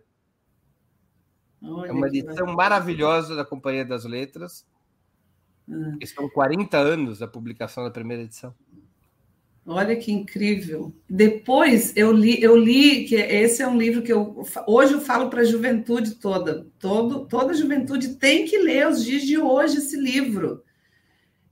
Olha, 1.62 1.88
é 1.88 1.92
uma 1.92 2.06
edição 2.06 2.46
maravilhosa 2.46 3.34
da 3.34 3.44
Companhia 3.44 3.84
das 3.84 4.04
Letras. 4.04 4.66
Hum. 5.68 5.98
São 6.04 6.28
40 6.28 6.78
anos 6.78 7.18
da 7.18 7.26
publicação 7.26 7.84
da 7.84 7.90
primeira 7.90 8.22
edição. 8.22 8.54
Olha 9.68 9.96
que 9.96 10.12
incrível. 10.12 10.94
Depois 11.10 11.92
eu 11.96 12.12
li, 12.12 12.40
eu 12.40 12.56
li 12.56 13.04
que 13.04 13.16
esse 13.16 13.62
é 13.62 13.66
um 13.66 13.76
livro 13.76 14.00
que 14.00 14.12
eu 14.12 14.44
hoje 14.64 14.92
eu 14.92 15.00
falo 15.00 15.28
para 15.28 15.40
a 15.40 15.44
juventude 15.44 16.14
toda. 16.14 16.68
Todo, 16.78 17.26
toda 17.26 17.50
a 17.50 17.56
juventude 17.56 18.14
tem 18.14 18.44
que 18.44 18.58
ler 18.58 18.86
os 18.86 19.04
dias 19.04 19.22
de 19.22 19.36
hoje 19.36 19.78
esse 19.78 19.96
livro. 19.96 20.62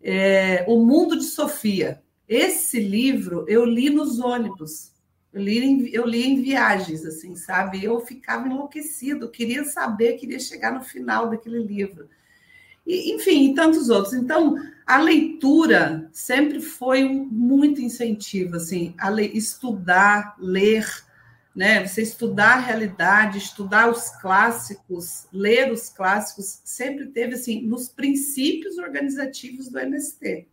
É, 0.01 0.65
o 0.69 0.85
Mundo 0.85 1.19
de 1.19 1.25
Sofia. 1.25 2.03
Esse 2.29 2.79
livro 2.79 3.45
eu 3.49 3.65
li 3.65 3.91
nos 3.91 4.21
ônibus. 4.21 4.93
Eu 5.33 5.43
li, 5.43 5.59
em, 5.59 5.89
eu 5.89 6.07
li 6.07 6.25
em 6.25 6.41
viagens, 6.41 7.05
assim, 7.05 7.35
sabe? 7.35 7.83
Eu 7.83 7.99
ficava 7.99 8.47
enlouquecido, 8.47 9.29
queria 9.29 9.65
saber, 9.65 10.12
queria 10.12 10.39
chegar 10.39 10.73
no 10.73 10.83
final 10.83 11.29
daquele 11.29 11.61
livro. 11.61 12.09
E, 12.87 13.14
enfim, 13.14 13.51
e 13.51 13.55
tantos 13.55 13.89
outros. 13.89 14.14
Então, 14.14 14.57
a 14.87 14.99
leitura 14.99 16.09
sempre 16.12 16.61
foi 16.61 17.05
um 17.05 17.24
muito 17.24 17.80
incentivo, 17.80 18.57
assim, 18.57 18.95
a 18.99 19.09
le 19.09 19.26
estudar, 19.28 20.37
ler, 20.39 20.87
né? 21.55 21.87
Você 21.87 22.03
estudar 22.03 22.55
a 22.55 22.61
realidade, 22.61 23.39
estudar 23.39 23.91
os 23.91 24.11
clássicos, 24.20 25.26
ler 25.32 25.72
os 25.72 25.89
clássicos, 25.89 26.61
sempre 26.64 27.07
teve 27.07 27.35
assim 27.35 27.62
nos 27.62 27.89
princípios 27.89 28.76
organizativos 28.76 29.68
do 29.68 29.78
MST. 29.78 30.47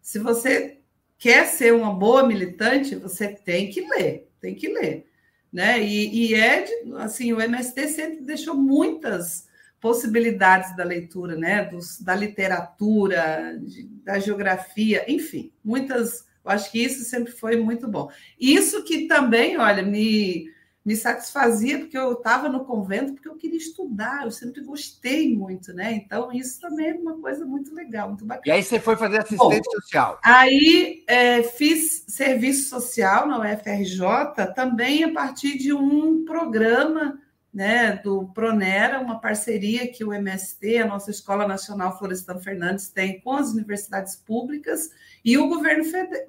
Se 0.00 0.18
você 0.18 0.78
quer 1.18 1.46
ser 1.46 1.74
uma 1.74 1.92
boa 1.92 2.26
militante, 2.26 2.96
você 2.96 3.28
tem 3.28 3.70
que 3.70 3.82
ler, 3.82 4.28
tem 4.40 4.54
que 4.54 4.68
ler, 4.68 5.06
né? 5.52 5.80
E, 5.82 6.30
e 6.30 6.34
é 6.34 6.64
assim, 6.96 7.32
o 7.32 7.40
MST 7.40 7.88
sempre 7.88 8.24
deixou 8.24 8.54
muitas 8.54 9.47
possibilidades 9.80 10.74
da 10.76 10.84
leitura, 10.84 11.36
né? 11.36 11.64
Dos, 11.64 12.00
da 12.00 12.14
literatura, 12.14 13.58
de, 13.60 13.84
da 14.04 14.18
geografia, 14.18 15.04
enfim, 15.10 15.52
muitas. 15.64 16.26
Eu 16.44 16.50
acho 16.52 16.70
que 16.70 16.82
isso 16.82 17.04
sempre 17.04 17.32
foi 17.32 17.56
muito 17.56 17.86
bom. 17.86 18.10
Isso 18.40 18.82
que 18.84 19.06
também, 19.06 19.58
olha, 19.58 19.82
me, 19.82 20.50
me 20.84 20.96
satisfazia, 20.96 21.80
porque 21.80 21.98
eu 21.98 22.12
estava 22.12 22.48
no 22.48 22.64
convento, 22.64 23.12
porque 23.12 23.28
eu 23.28 23.36
queria 23.36 23.58
estudar, 23.58 24.24
eu 24.24 24.30
sempre 24.30 24.62
gostei 24.62 25.36
muito, 25.36 25.74
né? 25.74 25.92
Então, 25.92 26.32
isso 26.32 26.58
também 26.58 26.90
é 26.90 26.94
uma 26.94 27.18
coisa 27.18 27.44
muito 27.44 27.74
legal, 27.74 28.08
muito 28.08 28.24
bacana. 28.24 28.44
E 28.46 28.50
aí 28.50 28.62
você 28.62 28.80
foi 28.80 28.96
fazer 28.96 29.18
assistente 29.18 29.66
bom, 29.66 29.80
social? 29.82 30.18
Aí 30.24 31.04
é, 31.06 31.42
fiz 31.42 32.04
serviço 32.08 32.70
social 32.70 33.28
na 33.28 33.38
UFRJ, 33.38 34.54
também 34.54 35.04
a 35.04 35.12
partir 35.12 35.58
de 35.58 35.74
um 35.74 36.24
programa 36.24 37.20
né, 37.52 37.96
do 37.96 38.26
Pronera, 38.28 39.00
uma 39.00 39.20
parceria 39.20 39.90
que 39.90 40.04
o 40.04 40.12
MST, 40.12 40.78
a 40.78 40.86
nossa 40.86 41.10
Escola 41.10 41.46
Nacional 41.46 41.98
Florestan 41.98 42.38
Fernandes, 42.38 42.88
tem 42.88 43.20
com 43.20 43.32
as 43.32 43.50
universidades 43.50 44.16
públicas 44.16 44.90
e 45.24 45.38
o 45.38 45.48
governo, 45.48 45.84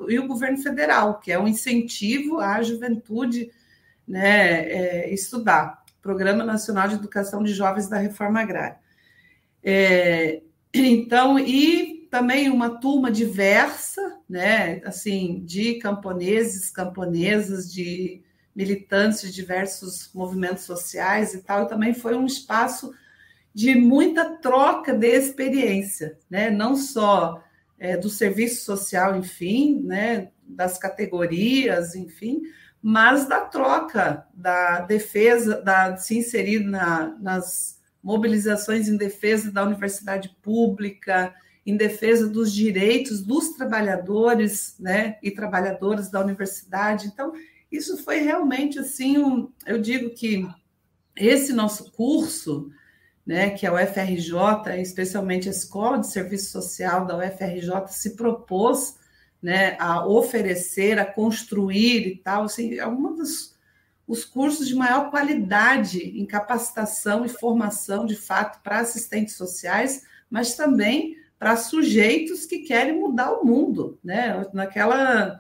e 0.08 0.18
o 0.18 0.28
governo 0.28 0.58
federal, 0.58 1.20
que 1.20 1.32
é 1.32 1.40
um 1.40 1.48
incentivo 1.48 2.40
à 2.40 2.62
juventude 2.62 3.52
né, 4.08 4.62
é, 4.70 5.14
estudar. 5.14 5.84
Programa 6.02 6.46
Nacional 6.46 6.88
de 6.88 6.96
Educação 6.96 7.44
de 7.44 7.54
Jovens 7.54 7.90
da 7.90 7.98
Reforma 7.98 8.40
Agrária. 8.40 8.78
É, 9.62 10.42
então, 10.74 11.38
e 11.38 12.08
também 12.10 12.50
uma 12.50 12.80
turma 12.80 13.12
diversa, 13.12 14.18
né, 14.28 14.82
assim, 14.86 15.44
de 15.46 15.76
camponeses, 15.76 16.72
camponesas, 16.72 17.72
de 17.72 18.24
militantes 18.56 19.22
de 19.22 19.32
diversos 19.32 20.12
movimentos 20.14 20.64
sociais 20.64 21.34
e 21.34 21.42
tal, 21.42 21.64
e 21.64 21.70
também 21.70 21.94
foi 21.94 22.16
um 22.16 22.26
espaço 22.26 22.94
de 23.54 23.76
muita 23.76 24.38
troca 24.38 24.94
de 24.94 25.08
experiência, 25.08 26.18
né? 26.30 26.50
não 26.50 26.76
só 26.76 27.44
é, 27.78 27.98
do 27.98 28.10
serviço 28.10 28.64
social, 28.64 29.16
enfim, 29.16 29.82
né? 29.84 30.30
das 30.44 30.78
categorias, 30.78 31.96
enfim, 31.96 32.42
mas 32.82 33.28
da 33.28 33.42
troca, 33.42 34.26
da 34.34 34.82
defesa, 34.82 35.62
da 35.62 35.98
se 35.98 36.18
inserir 36.18 36.60
na, 36.60 37.16
nas 37.20 37.80
mobilizações 38.02 38.88
em 38.88 38.98
defesa 38.98 39.52
da 39.52 39.64
universidade 39.64 40.30
pública, 40.42 41.34
em 41.66 41.76
defesa 41.76 42.28
dos 42.28 42.52
direitos 42.52 43.22
dos 43.22 43.50
trabalhadores 43.50 44.76
né, 44.80 45.18
e 45.22 45.30
trabalhadoras 45.30 46.10
da 46.10 46.22
universidade. 46.22 47.08
Então, 47.08 47.34
isso 47.72 47.98
foi 48.04 48.20
realmente 48.20 48.80
assim, 48.80 49.18
um, 49.18 49.52
eu 49.66 49.80
digo 49.80 50.10
que 50.12 50.48
esse 51.16 51.54
nosso 51.54 51.92
curso, 51.92 52.72
né, 53.26 53.52
que 53.52 53.66
é 53.66 53.72
o 53.72 53.78
FRJ, 53.78 54.82
especialmente 54.82 55.48
a 55.48 55.52
Escola 55.52 56.00
de 56.00 56.08
Serviço 56.08 56.52
Social 56.52 57.06
da 57.06 57.18
UFRJ, 57.18 57.88
se 57.88 58.16
propôs 58.16 58.98
né, 59.42 59.76
a 59.80 60.06
oferecer, 60.06 60.98
a 60.98 61.06
construir 61.06 62.08
e 62.08 62.16
tal, 62.18 62.44
assim, 62.44 62.76
é 62.76 62.88
um 62.88 63.16
dos 63.16 63.58
os 64.10 64.26
cursos 64.26 64.68
de 64.68 64.74
maior 64.74 65.12
qualidade 65.12 66.00
em 66.00 66.26
capacitação 66.26 67.24
e 67.24 67.30
formação, 67.30 68.08
de 68.08 68.16
fato, 68.16 68.60
para 68.64 68.80
assistentes 68.80 69.36
sociais, 69.36 70.04
mas 70.28 70.56
também 70.56 71.16
para 71.38 71.56
sujeitos 71.56 72.48
que 72.48 72.60
querem 72.60 73.00
mudar 73.00 73.32
o 73.34 73.46
mundo, 73.46 74.00
né? 74.04 74.48
Naquela 74.52 75.40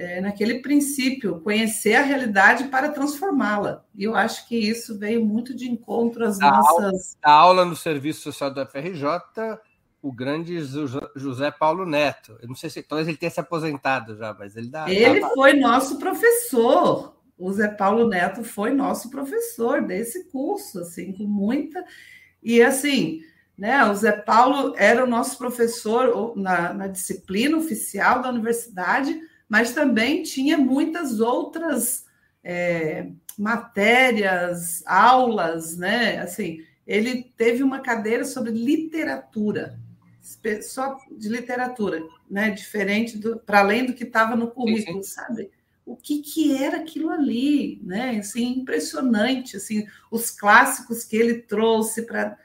é, 0.00 0.18
naquele 0.18 0.60
princípio, 0.60 1.40
conhecer 1.40 1.94
a 1.94 2.02
realidade 2.02 2.68
para 2.68 2.88
transformá-la. 2.88 3.84
E 3.94 4.04
eu 4.04 4.14
acho 4.14 4.48
que 4.48 4.56
isso 4.56 4.98
veio 4.98 5.22
muito 5.22 5.54
de 5.54 5.70
encontro 5.70 6.24
às 6.24 6.38
da 6.38 6.50
nossas. 6.50 7.18
A 7.22 7.30
aula 7.30 7.66
no 7.66 7.76
Serviço 7.76 8.22
Social 8.22 8.50
da 8.50 8.64
FRJ, 8.64 9.04
o 10.00 10.10
grande 10.10 10.58
José 11.14 11.50
Paulo 11.50 11.84
Neto. 11.84 12.38
Eu 12.40 12.48
não 12.48 12.54
sei 12.54 12.70
se 12.70 12.82
talvez 12.82 13.08
ele 13.08 13.18
tenha 13.18 13.30
se 13.30 13.40
aposentado 13.40 14.16
já, 14.16 14.34
mas 14.38 14.56
ele 14.56 14.70
dá. 14.70 14.90
Ele 14.90 15.20
dá... 15.20 15.28
foi 15.28 15.52
nosso 15.52 15.98
professor. 15.98 17.20
O 17.36 17.52
Zé 17.52 17.68
Paulo 17.68 18.08
Neto 18.08 18.42
foi 18.42 18.70
nosso 18.70 19.10
professor 19.10 19.82
desse 19.82 20.30
curso, 20.30 20.78
assim, 20.78 21.12
com 21.12 21.24
muita. 21.24 21.84
E 22.42 22.62
assim, 22.62 23.20
né? 23.56 23.84
O 23.84 23.94
Zé 23.94 24.12
Paulo 24.12 24.74
era 24.78 25.04
o 25.04 25.06
nosso 25.06 25.36
professor 25.36 26.34
na, 26.36 26.72
na 26.72 26.86
disciplina 26.86 27.58
oficial 27.58 28.22
da 28.22 28.30
universidade 28.30 29.28
mas 29.50 29.74
também 29.74 30.22
tinha 30.22 30.56
muitas 30.56 31.18
outras 31.18 32.06
é, 32.42 33.08
matérias, 33.36 34.80
aulas, 34.86 35.76
né? 35.76 36.20
Assim, 36.20 36.64
ele 36.86 37.24
teve 37.36 37.60
uma 37.64 37.80
cadeira 37.80 38.24
sobre 38.24 38.52
literatura, 38.52 39.76
só 40.62 40.96
de 41.10 41.28
literatura, 41.28 42.00
né? 42.30 42.50
Diferente 42.50 43.18
do, 43.18 43.40
para 43.40 43.58
além 43.58 43.86
do 43.86 43.92
que 43.92 44.04
estava 44.04 44.36
no 44.36 44.52
currículo, 44.52 45.02
sim, 45.02 45.10
sim. 45.10 45.14
sabe? 45.14 45.50
O 45.84 45.96
que, 45.96 46.22
que 46.22 46.56
era 46.56 46.76
aquilo 46.76 47.10
ali, 47.10 47.80
né? 47.82 48.18
Assim, 48.20 48.60
impressionante, 48.60 49.56
assim, 49.56 49.84
os 50.12 50.30
clássicos 50.30 51.02
que 51.02 51.16
ele 51.16 51.40
trouxe 51.40 52.02
para 52.02 52.38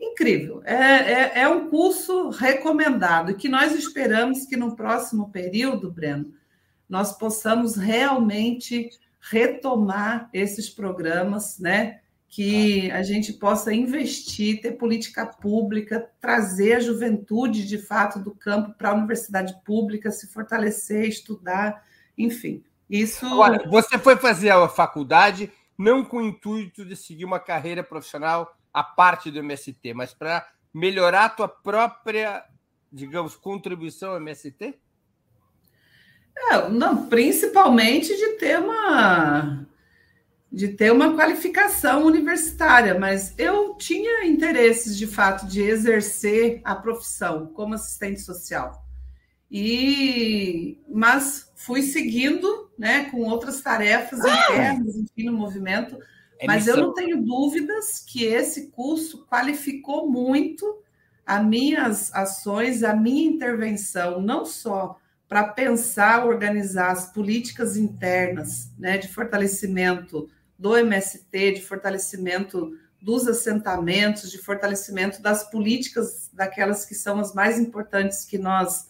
incrível. 0.00 0.62
É, 0.64 0.74
é, 0.74 1.32
é, 1.42 1.48
um 1.48 1.68
curso 1.68 2.30
recomendado 2.30 3.36
que 3.36 3.48
nós 3.48 3.72
esperamos 3.72 4.46
que 4.46 4.56
no 4.56 4.74
próximo 4.74 5.30
período, 5.30 5.92
Breno, 5.92 6.39
nós 6.90 7.16
possamos 7.16 7.76
realmente 7.76 8.90
retomar 9.20 10.28
esses 10.32 10.68
programas, 10.68 11.58
né? 11.60 12.00
Que 12.28 12.90
a 12.90 13.02
gente 13.02 13.32
possa 13.32 13.72
investir, 13.72 14.60
ter 14.60 14.72
política 14.72 15.24
pública, 15.24 16.10
trazer 16.20 16.74
a 16.74 16.80
juventude 16.80 17.66
de 17.66 17.78
fato 17.78 18.18
do 18.18 18.34
campo 18.34 18.74
para 18.76 18.90
a 18.90 18.94
universidade 18.94 19.54
pública, 19.64 20.10
se 20.10 20.26
fortalecer, 20.26 21.08
estudar, 21.08 21.84
enfim. 22.18 22.62
Isso. 22.88 23.24
Agora, 23.24 23.68
você 23.68 23.96
foi 23.96 24.16
fazer 24.16 24.50
a 24.50 24.68
faculdade 24.68 25.50
não 25.78 26.04
com 26.04 26.18
o 26.18 26.26
intuito 26.26 26.84
de 26.84 26.96
seguir 26.96 27.24
uma 27.24 27.40
carreira 27.40 27.82
profissional 27.82 28.54
à 28.72 28.82
parte 28.82 29.30
do 29.30 29.38
MST, 29.38 29.94
mas 29.94 30.12
para 30.12 30.46
melhorar 30.74 31.24
a 31.26 31.30
tua 31.30 31.48
própria, 31.48 32.44
digamos, 32.92 33.36
contribuição 33.36 34.10
ao 34.10 34.16
MST? 34.16 34.78
É, 36.48 36.68
não, 36.68 37.06
principalmente 37.06 38.16
de 38.16 38.38
ter 38.38 38.58
uma 38.58 39.66
de 40.52 40.66
ter 40.66 40.90
uma 40.90 41.14
qualificação 41.14 42.04
universitária, 42.04 42.98
mas 42.98 43.32
eu 43.38 43.74
tinha 43.76 44.26
interesses 44.26 44.98
de 44.98 45.06
fato 45.06 45.46
de 45.46 45.62
exercer 45.62 46.60
a 46.64 46.74
profissão 46.74 47.46
como 47.54 47.74
assistente 47.74 48.20
social. 48.20 48.84
E 49.48 50.78
mas 50.88 51.52
fui 51.54 51.82
seguindo, 51.82 52.70
né, 52.76 53.04
com 53.10 53.22
outras 53.22 53.60
tarefas 53.60 54.24
ah! 54.24 54.28
internas, 54.28 54.96
enfim, 54.96 55.24
no 55.26 55.32
movimento, 55.32 55.96
é 56.38 56.46
mas 56.46 56.66
eu 56.66 56.76
não 56.76 56.94
tenho 56.94 57.22
dúvidas 57.22 58.00
que 58.00 58.24
esse 58.24 58.70
curso 58.70 59.26
qualificou 59.26 60.10
muito 60.10 60.82
as 61.24 61.44
minhas 61.44 62.12
ações, 62.12 62.82
a 62.82 62.94
minha 62.94 63.28
intervenção, 63.28 64.20
não 64.20 64.44
só 64.44 64.98
para 65.30 65.44
pensar, 65.44 66.26
organizar 66.26 66.90
as 66.90 67.12
políticas 67.12 67.76
internas 67.76 68.72
né, 68.76 68.98
de 68.98 69.06
fortalecimento 69.06 70.28
do 70.58 70.76
MST, 70.76 71.52
de 71.52 71.62
fortalecimento 71.62 72.76
dos 73.00 73.28
assentamentos, 73.28 74.28
de 74.28 74.38
fortalecimento 74.38 75.22
das 75.22 75.48
políticas, 75.48 76.28
daquelas 76.32 76.84
que 76.84 76.96
são 76.96 77.20
as 77.20 77.32
mais 77.32 77.60
importantes 77.60 78.24
que 78.24 78.38
nós 78.38 78.88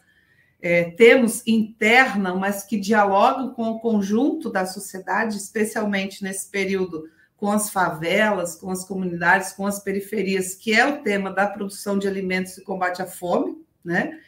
é, 0.63 0.85
temos 0.93 1.47
interna, 1.47 2.35
mas 2.35 2.65
que 2.65 2.81
dialogam 2.81 3.53
com 3.53 3.65
o 3.73 3.79
conjunto 3.79 4.51
da 4.51 4.65
sociedade, 4.65 5.37
especialmente 5.37 6.25
nesse 6.25 6.49
período 6.49 7.05
com 7.37 7.53
as 7.53 7.69
favelas, 7.69 8.55
com 8.57 8.71
as 8.71 8.83
comunidades, 8.83 9.53
com 9.53 9.67
as 9.67 9.79
periferias, 9.79 10.55
que 10.55 10.73
é 10.73 10.87
o 10.87 11.03
tema 11.03 11.31
da 11.31 11.47
produção 11.47 11.99
de 11.99 12.09
alimentos 12.09 12.57
e 12.57 12.65
combate 12.65 13.03
à 13.03 13.07
fome, 13.07 13.63
né? 13.85 14.19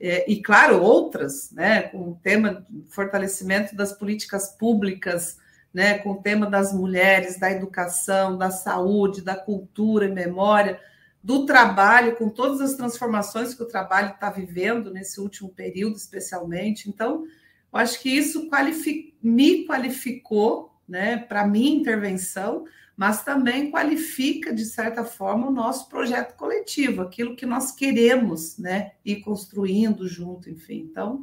É, 0.00 0.30
e, 0.30 0.40
claro, 0.40 0.80
outras, 0.80 1.50
né? 1.52 1.82
Com 1.82 2.10
o 2.10 2.20
tema 2.22 2.64
fortalecimento 2.88 3.74
das 3.74 3.92
políticas 3.92 4.52
públicas, 4.56 5.38
né? 5.74 5.98
Com 5.98 6.12
o 6.12 6.22
tema 6.22 6.46
das 6.46 6.72
mulheres, 6.72 7.38
da 7.38 7.50
educação, 7.50 8.38
da 8.38 8.50
saúde, 8.50 9.22
da 9.22 9.34
cultura 9.34 10.06
e 10.06 10.12
memória, 10.12 10.80
do 11.22 11.44
trabalho, 11.44 12.16
com 12.16 12.28
todas 12.28 12.60
as 12.60 12.74
transformações 12.74 13.54
que 13.54 13.62
o 13.62 13.68
trabalho 13.68 14.10
está 14.10 14.30
vivendo 14.30 14.92
nesse 14.92 15.20
último 15.20 15.48
período, 15.48 15.96
especialmente. 15.96 16.88
Então, 16.88 17.24
eu 17.72 17.78
acho 17.78 18.00
que 18.00 18.08
isso 18.08 18.48
qualific... 18.48 19.14
me 19.22 19.66
qualificou 19.66 20.72
né, 20.88 21.18
para 21.18 21.46
minha 21.46 21.74
intervenção, 21.76 22.64
mas 22.98 23.22
também 23.22 23.70
qualifica, 23.70 24.52
de 24.52 24.64
certa 24.64 25.04
forma, 25.04 25.46
o 25.46 25.52
nosso 25.52 25.88
projeto 25.88 26.34
coletivo, 26.34 27.00
aquilo 27.00 27.36
que 27.36 27.46
nós 27.46 27.70
queremos 27.70 28.58
né, 28.58 28.90
ir 29.04 29.20
construindo 29.20 30.08
junto, 30.08 30.50
enfim. 30.50 30.88
Então, 30.90 31.22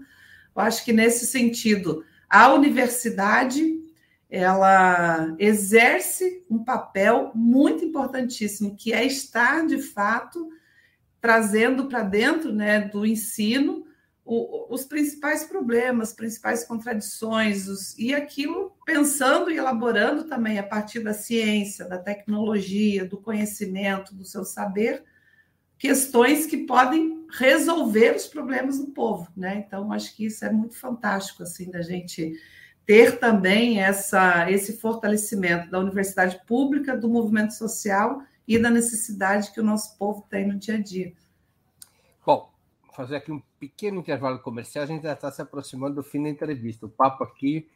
eu 0.56 0.62
acho 0.62 0.86
que 0.86 0.94
nesse 0.94 1.28
sentido, 1.28 2.06
a 2.30 2.54
universidade 2.54 3.84
ela 4.30 5.36
exerce 5.38 6.46
um 6.50 6.64
papel 6.64 7.34
muito 7.36 7.84
importantíssimo, 7.84 8.78
que 8.78 8.94
é 8.94 9.06
estar, 9.06 9.68
de 9.68 9.82
fato, 9.82 10.48
trazendo 11.20 11.88
para 11.88 12.04
dentro 12.04 12.54
né, 12.54 12.80
do 12.80 13.06
ensino 13.06 13.86
o, 14.26 14.74
os 14.74 14.84
principais 14.84 15.44
problemas, 15.44 16.10
as 16.10 16.16
principais 16.16 16.64
contradições, 16.66 17.68
os, 17.68 17.98
e 17.98 18.14
aquilo 18.14 18.76
pensando 18.84 19.52
e 19.52 19.58
elaborando 19.58 20.24
também 20.24 20.58
a 20.58 20.64
partir 20.64 21.02
da 21.02 21.14
ciência, 21.14 21.88
da 21.88 22.00
tecnologia, 22.00 23.06
do 23.06 23.18
conhecimento, 23.18 24.16
do 24.16 24.26
seu 24.26 24.44
saber, 24.44 25.04
questões 25.78 26.48
que 26.48 26.66
podem 26.66 27.26
resolver 27.38 28.16
os 28.16 28.26
problemas 28.26 28.80
do 28.80 28.88
povo, 28.88 29.32
né? 29.38 29.64
Então, 29.66 29.92
acho 29.92 30.16
que 30.16 30.26
isso 30.26 30.44
é 30.44 30.52
muito 30.52 30.76
fantástico, 30.76 31.44
assim, 31.44 31.70
da 31.70 31.84
gente 31.84 32.34
ter 32.86 33.20
também 33.20 33.82
essa, 33.82 34.50
esse 34.50 34.78
fortalecimento 34.78 35.70
da 35.70 35.80
universidade 35.80 36.40
pública, 36.48 36.98
do 36.98 37.10
movimento 37.10 37.54
social 37.54 38.22
e 38.48 38.58
da 38.58 38.70
necessidade 38.70 39.52
que 39.52 39.60
o 39.60 39.64
nosso 39.64 39.98
povo 39.98 40.26
tem 40.30 40.48
no 40.48 40.58
dia 40.58 40.76
a 40.76 40.82
dia. 40.82 41.14
Fazer 42.96 43.18
aqui 43.18 43.32
um 43.32 43.42
pequeno 43.60 44.00
intervalo 44.00 44.40
comercial, 44.40 44.84
a 44.84 44.88
gente 44.88 45.04
já 45.04 45.14
está 45.14 45.32
se 45.32 45.42
aproximando 45.42 45.96
do 45.96 46.04
fim 46.04 46.24
da 46.24 46.30
entrevista. 46.30 46.86
O 46.86 46.90
papo 46.90 47.24
aqui 47.24 47.68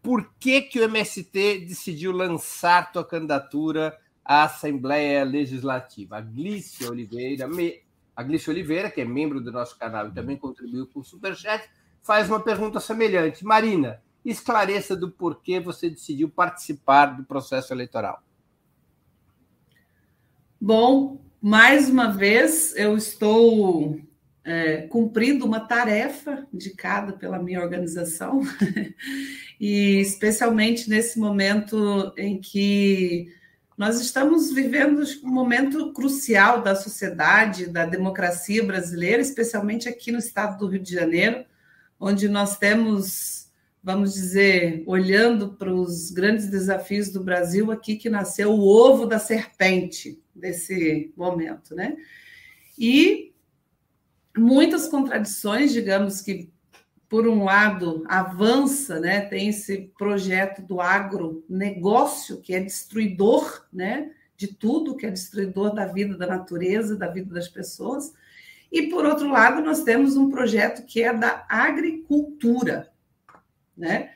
Por 0.02 0.32
que, 0.40 0.62
que 0.62 0.80
o 0.80 0.84
MST 0.84 1.66
decidiu 1.68 2.12
lançar 2.12 2.92
tua 2.92 3.04
candidatura 3.04 3.98
à 4.24 4.44
Assembleia 4.44 5.24
Legislativa? 5.24 6.18
A 6.18 6.22
Glícia 6.22 6.90
Oliveira, 6.90 7.48
me, 7.48 7.82
a 8.16 8.22
Glícia 8.22 8.52
Oliveira, 8.52 8.92
que 8.92 9.02
é 9.02 9.06
membro 9.06 9.42
do 9.42 9.52
nosso 9.52 9.78
canal 9.78 10.08
e 10.08 10.12
também 10.12 10.38
contribuiu 10.38 10.86
com 10.86 11.00
o 11.00 11.04
Superchat, 11.04 11.68
faz 12.04 12.30
uma 12.30 12.40
pergunta 12.40 12.80
semelhante. 12.80 13.44
Marina, 13.44 14.02
esclareça 14.24 14.96
do 14.96 15.10
porquê 15.10 15.60
você 15.60 15.90
decidiu 15.90 16.30
participar 16.30 17.08
do 17.08 17.24
processo 17.24 17.74
eleitoral. 17.74 18.22
Bom, 20.60 21.20
mais 21.42 21.90
uma 21.90 22.12
vez 22.12 22.76
eu 22.76 22.96
estou 22.96 24.00
é, 24.44 24.84
cumprindo 24.84 25.44
uma 25.44 25.60
tarefa 25.60 26.48
indicada 26.54 27.14
pela 27.14 27.42
minha 27.42 27.60
organização, 27.60 28.42
e 29.60 30.00
especialmente 30.00 30.88
nesse 30.88 31.18
momento 31.18 32.14
em 32.16 32.40
que 32.40 33.34
nós 33.76 34.00
estamos 34.00 34.54
vivendo 34.54 35.02
um 35.24 35.32
momento 35.32 35.92
crucial 35.94 36.62
da 36.62 36.76
sociedade, 36.76 37.66
da 37.66 37.88
democracia 37.88 38.64
brasileira, 38.64 39.20
especialmente 39.20 39.90
aqui 39.90 40.12
no 40.12 40.20
estado 40.20 40.60
do 40.60 40.68
Rio 40.68 40.84
de 40.84 40.94
Janeiro, 40.94 41.44
onde 42.00 42.30
nós 42.30 42.58
temos, 42.60 43.48
vamos 43.84 44.14
dizer, 44.14 44.84
olhando 44.86 45.54
para 45.54 45.74
os 45.74 46.12
grandes 46.12 46.48
desafios 46.48 47.10
do 47.10 47.24
Brasil, 47.24 47.72
aqui 47.72 47.96
que 47.96 48.12
nasceu 48.12 48.52
o 48.52 48.68
ovo 48.68 49.08
da 49.08 49.18
serpente 49.18 50.21
desse 50.34 51.14
momento, 51.16 51.76
né? 51.76 51.98
E 52.78 53.34
muitas 54.38 54.88
contradições, 54.88 55.74
digamos 55.74 56.22
que 56.22 56.52
por 57.12 57.28
um 57.28 57.44
lado, 57.44 58.06
avança, 58.08 58.98
né, 58.98 59.20
tem 59.20 59.50
esse 59.50 59.92
projeto 59.98 60.62
do 60.62 60.80
agronegócio, 60.80 62.40
que 62.40 62.56
é 62.56 62.60
destruidor 62.62 63.66
né, 63.72 64.12
de 64.38 64.48
tudo, 64.48 64.96
que 64.96 65.06
é 65.06 65.12
destruidor 65.12 65.76
da 65.76 65.88
vida 65.88 66.18
da 66.18 66.26
natureza, 66.26 66.96
da 66.96 67.08
vida 67.10 67.34
das 67.34 67.50
pessoas. 67.50 68.14
E, 68.72 68.84
por 68.84 69.06
outro 69.06 69.30
lado, 69.30 69.62
nós 69.62 69.84
temos 69.84 70.16
um 70.16 70.30
projeto 70.30 70.86
que 70.86 71.04
é 71.04 71.14
da 71.14 71.46
agricultura. 71.50 72.90
Né? 73.76 74.12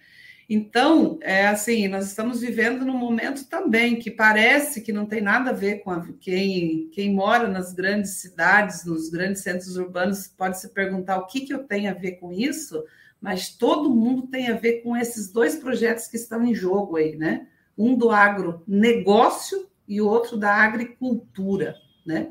Então, 0.48 1.18
é 1.22 1.48
assim, 1.48 1.88
nós 1.88 2.06
estamos 2.08 2.42
vivendo 2.42 2.86
num 2.86 2.98
momento 2.98 3.48
também 3.48 3.98
que 3.98 4.12
parece 4.12 4.82
que 4.82 4.94
não 4.94 5.06
tem 5.06 5.20
nada 5.20 5.50
a 5.50 5.54
ver 5.54 5.80
com 5.80 5.90
a, 5.90 6.08
quem, 6.20 6.88
quem 6.92 7.14
mora 7.14 7.48
nas 7.48 7.74
grandes 7.74 8.22
cidades, 8.22 8.86
nos 8.86 9.10
grandes 9.10 9.42
centros 9.42 9.76
urbanos, 9.76 10.28
pode 10.28 10.60
se 10.60 10.70
perguntar 10.70 11.18
o 11.18 11.26
que, 11.26 11.42
que 11.42 11.54
eu 11.54 11.64
tenho 11.64 11.90
a 11.90 11.96
ver 11.96 12.14
com 12.14 12.32
isso, 12.32 12.84
mas 13.20 13.50
todo 13.50 13.90
mundo 13.90 14.28
tem 14.28 14.50
a 14.50 14.56
ver 14.56 14.84
com 14.84 14.96
esses 14.96 15.32
dois 15.32 15.56
projetos 15.56 16.08
que 16.08 16.18
estão 16.18 16.44
em 16.44 16.54
jogo 16.54 16.96
aí, 16.96 17.16
né? 17.16 17.48
Um 17.76 17.98
do 17.98 18.12
agronegócio 18.12 19.68
e 19.88 20.00
o 20.00 20.08
outro 20.08 20.38
da 20.38 20.54
agricultura, 20.54 21.76
né? 22.06 22.30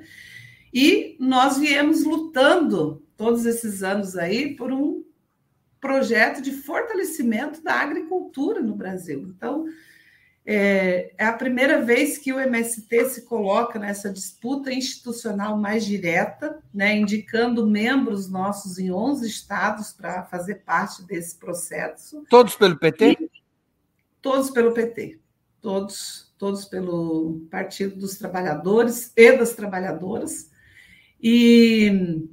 E 0.72 1.16
nós 1.18 1.58
viemos 1.58 2.04
lutando 2.04 3.02
todos 3.16 3.44
esses 3.44 3.82
anos 3.82 4.16
aí 4.16 4.54
por 4.54 4.72
um 4.72 5.03
projeto 5.84 6.40
de 6.40 6.50
fortalecimento 6.50 7.62
da 7.62 7.74
agricultura 7.74 8.62
no 8.62 8.74
Brasil. 8.74 9.20
Então, 9.36 9.66
é, 10.46 11.12
é, 11.18 11.26
a 11.26 11.32
primeira 11.34 11.82
vez 11.82 12.16
que 12.16 12.32
o 12.32 12.40
MST 12.40 13.04
se 13.10 13.22
coloca 13.26 13.78
nessa 13.78 14.10
disputa 14.10 14.72
institucional 14.72 15.58
mais 15.58 15.84
direta, 15.84 16.58
né, 16.72 16.96
indicando 16.96 17.66
membros 17.66 18.30
nossos 18.30 18.78
em 18.78 18.90
11 18.90 19.28
estados 19.28 19.92
para 19.92 20.22
fazer 20.24 20.62
parte 20.64 21.02
desse 21.02 21.36
processo. 21.36 22.24
Todos 22.30 22.56
pelo 22.56 22.78
PT? 22.78 23.10
E, 23.10 23.30
todos 24.22 24.50
pelo 24.50 24.72
PT. 24.72 25.18
Todos, 25.60 26.34
todos 26.38 26.64
pelo 26.64 27.46
Partido 27.50 27.96
dos 27.96 28.16
Trabalhadores 28.16 29.12
e 29.14 29.36
das 29.36 29.52
Trabalhadoras. 29.54 30.50
E 31.22 32.26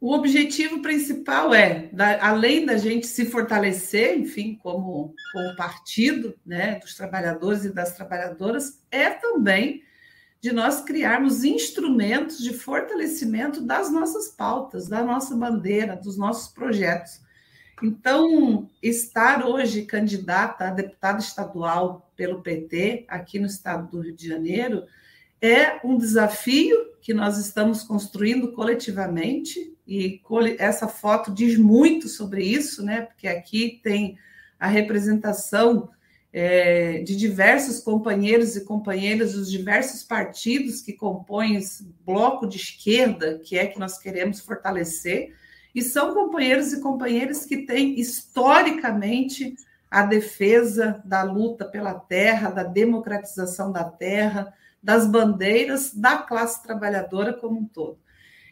o 0.00 0.12
objetivo 0.12 0.80
principal 0.80 1.52
é, 1.52 1.88
da, 1.92 2.24
além 2.24 2.64
da 2.64 2.76
gente 2.76 3.06
se 3.06 3.26
fortalecer, 3.26 4.16
enfim, 4.16 4.58
como, 4.62 5.12
como 5.32 5.56
partido 5.56 6.38
né, 6.46 6.78
dos 6.78 6.94
trabalhadores 6.94 7.64
e 7.64 7.72
das 7.72 7.94
trabalhadoras, 7.94 8.80
é 8.90 9.10
também 9.10 9.82
de 10.40 10.52
nós 10.52 10.82
criarmos 10.82 11.42
instrumentos 11.42 12.38
de 12.38 12.52
fortalecimento 12.52 13.60
das 13.60 13.90
nossas 13.90 14.28
pautas, 14.28 14.88
da 14.88 15.02
nossa 15.02 15.34
bandeira, 15.34 15.96
dos 15.96 16.16
nossos 16.16 16.52
projetos. 16.52 17.20
Então, 17.82 18.68
estar 18.80 19.44
hoje 19.44 19.82
candidata 19.82 20.68
a 20.68 20.70
deputada 20.70 21.18
estadual 21.18 22.12
pelo 22.16 22.40
PT 22.40 23.04
aqui 23.08 23.40
no 23.40 23.46
estado 23.46 23.90
do 23.90 24.00
Rio 24.00 24.14
de 24.14 24.28
Janeiro 24.28 24.84
é 25.40 25.80
um 25.84 25.96
desafio 25.96 26.76
que 27.00 27.14
nós 27.14 27.38
estamos 27.38 27.82
construindo 27.82 28.52
coletivamente 28.52 29.76
e 29.88 30.20
essa 30.58 30.86
foto 30.86 31.32
diz 31.32 31.58
muito 31.58 32.08
sobre 32.08 32.44
isso, 32.44 32.84
né? 32.84 33.00
Porque 33.00 33.26
aqui 33.26 33.80
tem 33.82 34.18
a 34.60 34.66
representação 34.66 35.88
é, 36.30 36.98
de 36.98 37.16
diversos 37.16 37.80
companheiros 37.80 38.54
e 38.54 38.66
companheiras 38.66 39.32
dos 39.32 39.50
diversos 39.50 40.04
partidos 40.04 40.82
que 40.82 40.92
compõem 40.92 41.56
esse 41.56 41.90
bloco 42.04 42.46
de 42.46 42.58
esquerda 42.58 43.38
que 43.42 43.56
é 43.56 43.66
que 43.66 43.78
nós 43.78 43.96
queremos 43.96 44.40
fortalecer 44.40 45.34
e 45.74 45.80
são 45.80 46.12
companheiros 46.12 46.70
e 46.74 46.82
companheiras 46.82 47.46
que 47.46 47.58
têm 47.58 47.98
historicamente 47.98 49.56
a 49.90 50.02
defesa 50.02 51.00
da 51.02 51.22
luta 51.22 51.64
pela 51.64 51.94
terra, 51.94 52.50
da 52.50 52.62
democratização 52.62 53.72
da 53.72 53.84
terra, 53.84 54.52
das 54.82 55.06
bandeiras 55.06 55.94
da 55.94 56.18
classe 56.18 56.62
trabalhadora 56.62 57.32
como 57.32 57.60
um 57.60 57.64
todo. 57.64 57.98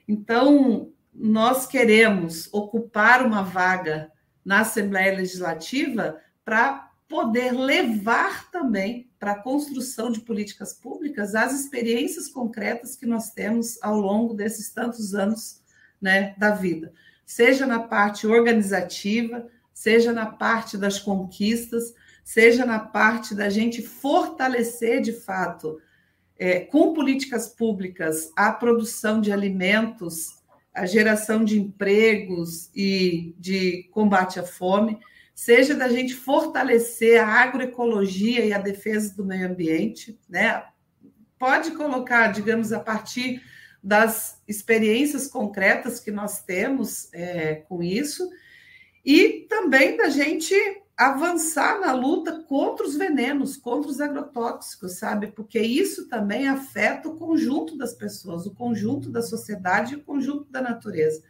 Então, 0.08 0.92
nós 1.18 1.66
queremos 1.66 2.48
ocupar 2.52 3.24
uma 3.24 3.42
vaga 3.42 4.10
na 4.44 4.60
Assembleia 4.60 5.16
Legislativa 5.16 6.20
para 6.44 6.90
poder 7.08 7.52
levar 7.52 8.50
também 8.50 9.08
para 9.18 9.32
a 9.32 9.42
construção 9.42 10.10
de 10.10 10.20
políticas 10.20 10.74
públicas 10.74 11.34
as 11.34 11.52
experiências 11.52 12.28
concretas 12.28 12.96
que 12.96 13.06
nós 13.06 13.30
temos 13.30 13.78
ao 13.82 13.98
longo 13.98 14.34
desses 14.34 14.70
tantos 14.70 15.14
anos 15.14 15.62
né, 16.00 16.34
da 16.36 16.50
vida, 16.50 16.92
seja 17.24 17.66
na 17.66 17.80
parte 17.80 18.26
organizativa, 18.26 19.46
seja 19.72 20.12
na 20.12 20.26
parte 20.26 20.76
das 20.76 20.98
conquistas, 20.98 21.94
seja 22.24 22.66
na 22.66 22.78
parte 22.78 23.34
da 23.34 23.48
gente 23.48 23.82
fortalecer 23.82 25.00
de 25.00 25.12
fato, 25.12 25.80
é, 26.38 26.60
com 26.60 26.92
políticas 26.92 27.48
públicas, 27.48 28.30
a 28.36 28.52
produção 28.52 29.20
de 29.20 29.32
alimentos, 29.32 30.35
a 30.76 30.84
geração 30.84 31.42
de 31.42 31.58
empregos 31.58 32.70
e 32.74 33.34
de 33.38 33.88
combate 33.90 34.38
à 34.38 34.42
fome 34.42 34.98
seja 35.34 35.74
da 35.74 35.88
gente 35.88 36.14
fortalecer 36.14 37.22
a 37.22 37.26
agroecologia 37.26 38.44
e 38.44 38.52
a 38.52 38.58
defesa 38.58 39.14
do 39.14 39.24
meio 39.24 39.48
ambiente, 39.48 40.18
né? 40.28 40.64
Pode 41.38 41.72
colocar, 41.72 42.28
digamos, 42.28 42.72
a 42.72 42.80
partir 42.80 43.42
das 43.82 44.42
experiências 44.46 45.26
concretas 45.26 46.00
que 46.00 46.10
nós 46.10 46.42
temos 46.42 47.12
é, 47.12 47.56
com 47.68 47.82
isso, 47.82 48.28
e 49.04 49.46
também 49.48 49.96
da 49.96 50.08
gente 50.08 50.54
avançar 50.96 51.80
na 51.80 51.92
luta 51.92 52.42
contra 52.44 52.86
os 52.86 52.96
venenos, 52.96 53.56
contra 53.56 53.90
os 53.90 54.00
agrotóxicos, 54.00 54.98
sabe? 54.98 55.26
Porque 55.28 55.60
isso 55.60 56.08
também 56.08 56.48
afeta 56.48 57.08
o 57.08 57.16
conjunto 57.16 57.76
das 57.76 57.92
pessoas, 57.92 58.46
o 58.46 58.54
conjunto 58.54 59.10
da 59.10 59.20
sociedade 59.20 59.94
e 59.94 59.96
o 59.98 60.04
conjunto 60.04 60.50
da 60.50 60.62
natureza 60.62 61.22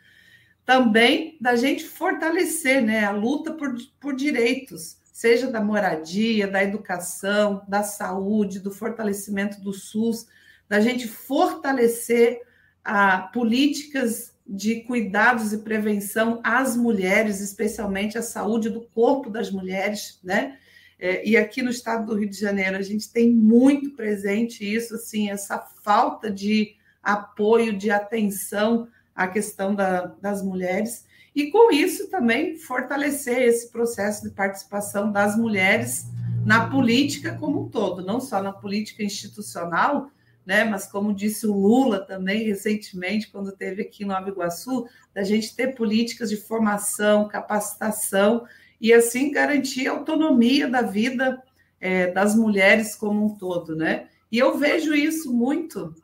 também 0.67 1.39
da 1.41 1.55
gente 1.55 1.85
fortalecer 1.85 2.83
né, 2.83 3.05
a 3.05 3.13
luta 3.13 3.53
por, 3.53 3.73
por 4.01 4.17
direitos, 4.17 4.99
seja 5.13 5.49
da 5.49 5.61
moradia, 5.61 6.49
da 6.49 6.63
educação, 6.63 7.65
da 7.69 7.85
saúde, 7.85 8.59
do 8.59 8.73
fortalecimento 8.73 9.61
do 9.61 9.73
SUS, 9.73 10.27
da 10.69 10.81
gente 10.81 11.07
fortalecer 11.07 12.43
a, 12.85 13.19
políticas 13.19 14.35
de 14.49 14.83
cuidados 14.83 15.53
e 15.53 15.59
prevenção 15.59 16.41
às 16.45 16.77
mulheres, 16.77 17.41
especialmente 17.41 18.17
a 18.17 18.23
saúde 18.23 18.71
do 18.71 18.83
corpo 18.83 19.29
das 19.29 19.51
mulheres, 19.51 20.21
né? 20.23 20.59
É, 20.99 21.29
e 21.29 21.37
aqui 21.37 21.61
no 21.61 21.71
estado 21.71 22.07
do 22.07 22.19
Rio 22.19 22.31
de 22.31 22.39
Janeiro 22.39 22.77
a 22.77 22.83
gente 22.83 23.13
tem 23.13 23.31
muito 23.31 23.91
presente 23.91 24.65
isso, 24.65 24.95
assim, 24.95 25.31
essa 25.31 25.59
falta 25.83 26.31
de 26.31 26.75
apoio, 27.03 27.77
de 27.77 27.91
atenção 27.91 28.89
a 29.15 29.27
questão 29.27 29.75
da, 29.75 30.07
das 30.21 30.43
mulheres, 30.43 31.05
e 31.35 31.51
com 31.51 31.71
isso 31.71 32.09
também 32.09 32.57
fortalecer 32.57 33.43
esse 33.43 33.71
processo 33.71 34.23
de 34.23 34.31
participação 34.31 35.13
das 35.13 35.37
mulheres 35.37 36.07
na 36.45 36.69
política 36.71 37.37
como 37.39 37.63
um 37.63 37.69
todo, 37.69 38.05
não 38.05 38.21
só 38.21 38.43
na 38.43 38.53
política 38.53 39.03
institucional, 39.03 40.11
né, 40.47 40.63
mas 40.63 40.87
como 40.87 41.13
disse 41.13 41.45
o 41.45 41.53
Lula 41.53 41.99
também 41.99 42.45
recentemente, 42.45 43.29
quando 43.29 43.51
teve 43.51 43.83
aqui 43.83 44.05
em 44.05 44.07
Nova 44.07 44.29
Iguaçu, 44.29 44.87
da 45.13 45.25
gente 45.25 45.57
ter 45.57 45.75
políticas 45.75 46.31
de 46.31 46.37
formação, 46.37 47.27
capacitação 47.27 48.47
e 48.81 48.93
assim 48.93 49.33
garantir 49.33 49.89
a 49.89 49.93
autonomia 49.93 50.69
da 50.69 50.83
vida 50.83 51.43
é, 51.81 52.13
das 52.13 52.37
mulheres 52.37 52.95
como 52.95 53.27
um 53.27 53.37
todo, 53.37 53.75
né? 53.75 54.09
E 54.31 54.39
eu 54.39 54.57
vejo 54.57 54.95
isso 54.95 55.33
muito 55.33 55.95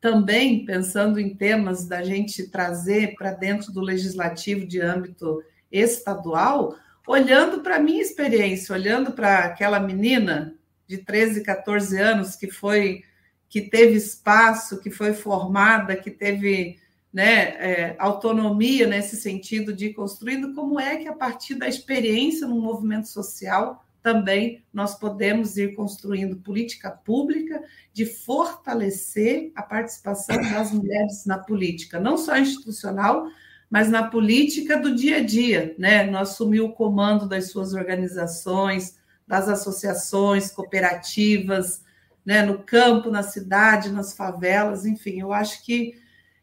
também 0.00 0.64
pensando 0.64 1.20
em 1.20 1.34
temas 1.34 1.86
da 1.86 2.02
gente 2.02 2.48
trazer 2.48 3.14
para 3.14 3.32
dentro 3.32 3.70
do 3.70 3.80
legislativo 3.80 4.66
de 4.66 4.80
âmbito 4.80 5.42
estadual, 5.70 6.74
olhando 7.06 7.60
para 7.60 7.76
a 7.76 7.80
minha 7.80 8.02
experiência, 8.02 8.74
olhando 8.74 9.12
para 9.12 9.40
aquela 9.40 9.78
menina 9.78 10.54
de 10.88 10.98
13, 10.98 11.42
14 11.42 12.00
anos 12.00 12.34
que 12.34 12.50
foi 12.50 13.04
que 13.50 13.60
teve 13.60 13.96
espaço, 13.96 14.80
que 14.80 14.90
foi 14.90 15.12
formada, 15.12 15.96
que 15.96 16.10
teve 16.10 16.78
né, 17.12 17.48
é, 17.58 17.96
autonomia 17.98 18.86
nesse 18.86 19.16
sentido 19.16 19.72
de 19.72 19.86
ir 19.86 19.94
construindo, 19.94 20.54
como 20.54 20.78
é 20.78 20.96
que 20.96 21.08
a 21.08 21.12
partir 21.12 21.56
da 21.56 21.68
experiência 21.68 22.46
no 22.46 22.60
movimento 22.60 23.08
social 23.08 23.84
também 24.00 24.62
nós 24.72 24.94
podemos 24.98 25.58
ir 25.58 25.74
construindo 25.74 26.36
política 26.36 26.90
pública 26.90 27.62
de 27.92 28.06
fortalecer 28.06 29.50
a 29.54 29.62
participação 29.62 30.40
das 30.40 30.72
mulheres 30.72 31.26
na 31.26 31.36
política, 31.36 31.98
não 32.00 32.16
só 32.16 32.38
institucional, 32.38 33.26
mas 33.68 33.90
na 33.90 34.04
política 34.04 34.78
do 34.78 34.94
dia 34.94 35.18
a 35.18 35.22
dia, 35.22 35.74
né? 35.78 36.04
No 36.04 36.18
assumir 36.18 36.60
o 36.60 36.72
comando 36.72 37.28
das 37.28 37.50
suas 37.50 37.74
organizações, 37.74 38.96
das 39.26 39.48
associações, 39.48 40.50
cooperativas, 40.50 41.82
né? 42.24 42.42
no 42.42 42.62
campo, 42.62 43.10
na 43.10 43.22
cidade, 43.22 43.90
nas 43.90 44.16
favelas, 44.16 44.84
enfim, 44.84 45.20
eu 45.20 45.32
acho 45.32 45.64
que 45.64 45.94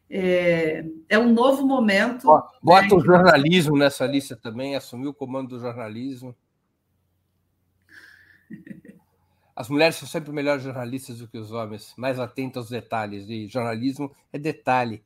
é, 0.09 0.85
é 1.09 1.19
um 1.19 1.33
novo 1.33 1.65
momento. 1.65 2.27
Bota 2.61 2.87
né? 2.87 2.93
o 2.93 2.99
jornalismo 2.99 3.77
nessa 3.77 4.05
lista 4.05 4.35
também, 4.35 4.75
assumir 4.75 5.07
o 5.07 5.13
comando 5.13 5.49
do 5.49 5.59
jornalismo. 5.59 6.35
As 9.55 9.69
mulheres 9.69 9.95
são 9.95 10.07
sempre 10.07 10.31
melhores 10.31 10.63
jornalistas 10.63 11.17
do 11.17 11.27
que 11.27 11.37
os 11.37 11.51
homens, 11.51 11.91
mais 11.97 12.19
atentas 12.19 12.57
aos 12.57 12.69
detalhes, 12.69 13.27
e 13.27 13.47
jornalismo 13.47 14.15
é 14.31 14.37
detalhe. 14.37 15.03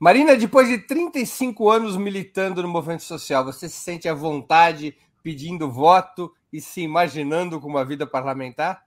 Marina, 0.00 0.36
depois 0.36 0.68
de 0.68 0.78
35 0.78 1.70
anos 1.70 1.96
militando 1.96 2.60
no 2.60 2.68
movimento 2.68 3.04
social, 3.04 3.44
você 3.44 3.68
se 3.68 3.76
sente 3.76 4.08
à 4.08 4.14
vontade 4.14 4.96
pedindo 5.22 5.70
voto 5.70 6.34
e 6.52 6.60
se 6.60 6.80
imaginando 6.80 7.60
com 7.60 7.68
uma 7.68 7.84
vida 7.84 8.04
parlamentar? 8.04 8.83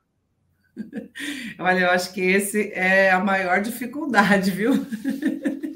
Olha, 1.59 1.79
eu 1.79 1.89
acho 1.91 2.13
que 2.13 2.21
esse 2.21 2.71
é 2.73 3.11
a 3.11 3.19
maior 3.19 3.61
dificuldade, 3.61 4.51
viu? 4.51 4.73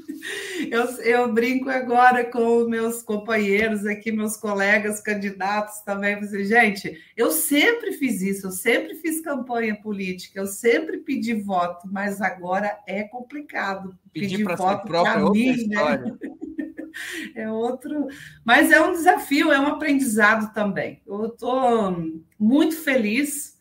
Eu, 0.69 0.86
eu 1.02 1.34
brinco 1.34 1.69
agora 1.69 2.23
com 2.23 2.65
meus 2.65 3.03
companheiros 3.03 3.86
aqui, 3.86 4.10
meus 4.10 4.38
colegas 4.38 5.02
candidatos 5.02 5.82
também. 5.82 6.15
Assim, 6.15 6.45
gente, 6.45 6.98
eu 7.18 7.30
sempre 7.30 7.91
fiz 7.91 8.22
isso, 8.22 8.48
eu 8.48 8.52
sempre 8.52 8.95
fiz 8.95 9.19
campanha 9.19 9.76
política, 9.76 10.40
eu 10.40 10.48
sempre 10.48 10.99
pedi 10.99 11.34
voto, 11.34 11.90
mas 11.91 12.22
agora 12.22 12.80
é 12.88 13.03
complicado 13.03 13.98
pedir, 14.14 14.38
pedir 14.38 14.56
voto 14.56 14.88
para 14.88 15.14
é 15.14 15.30
mim, 15.30 15.68
né? 15.68 16.18
É 17.36 17.49
outro, 17.49 18.10
mas 18.44 18.69
é 18.69 18.82
um 18.82 18.91
desafio, 18.91 19.49
é 19.49 19.57
um 19.57 19.68
aprendizado 19.68 20.53
também. 20.53 21.02
Eu 21.07 21.28
estou 21.28 21.95
muito 22.38 22.76
feliz 22.76 23.57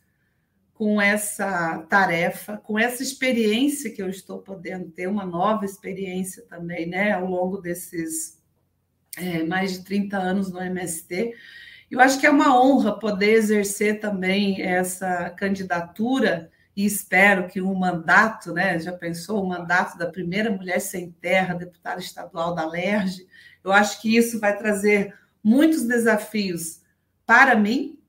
com 0.81 0.99
essa 0.99 1.85
tarefa, 1.91 2.57
com 2.57 2.79
essa 2.79 3.03
experiência 3.03 3.91
que 3.91 4.01
eu 4.01 4.09
estou 4.09 4.39
podendo 4.39 4.91
ter, 4.91 5.07
uma 5.07 5.27
nova 5.27 5.67
experiência 5.67 6.43
também, 6.49 6.87
né, 6.89 7.13
ao 7.13 7.27
longo 7.27 7.59
desses 7.59 8.41
é, 9.19 9.43
mais 9.43 9.75
de 9.75 9.85
30 9.85 10.17
anos 10.17 10.51
no 10.51 10.59
MST. 10.59 11.35
Eu 11.91 12.01
acho 12.01 12.19
que 12.19 12.27
é 12.27 12.31
uma 12.31 12.59
honra 12.59 12.99
poder 12.99 13.33
exercer 13.33 14.01
também 14.01 14.63
essa 14.63 15.29
candidatura 15.29 16.51
e 16.75 16.87
espero 16.87 17.47
que 17.47 17.61
um 17.61 17.75
mandato, 17.75 18.51
né, 18.55 18.79
já 18.79 18.95
pensou, 18.95 19.45
o 19.45 19.47
mandato 19.47 19.99
da 19.99 20.11
primeira 20.11 20.51
mulher 20.51 20.81
sem 20.81 21.11
terra, 21.11 21.53
deputada 21.53 22.01
estadual 22.01 22.55
da 22.55 22.67
LERJ, 22.67 23.27
eu 23.63 23.71
acho 23.71 24.01
que 24.01 24.17
isso 24.17 24.41
vai 24.41 24.57
trazer 24.57 25.15
muitos 25.45 25.83
desafios 25.83 26.81
para 27.27 27.55
mim, 27.55 28.00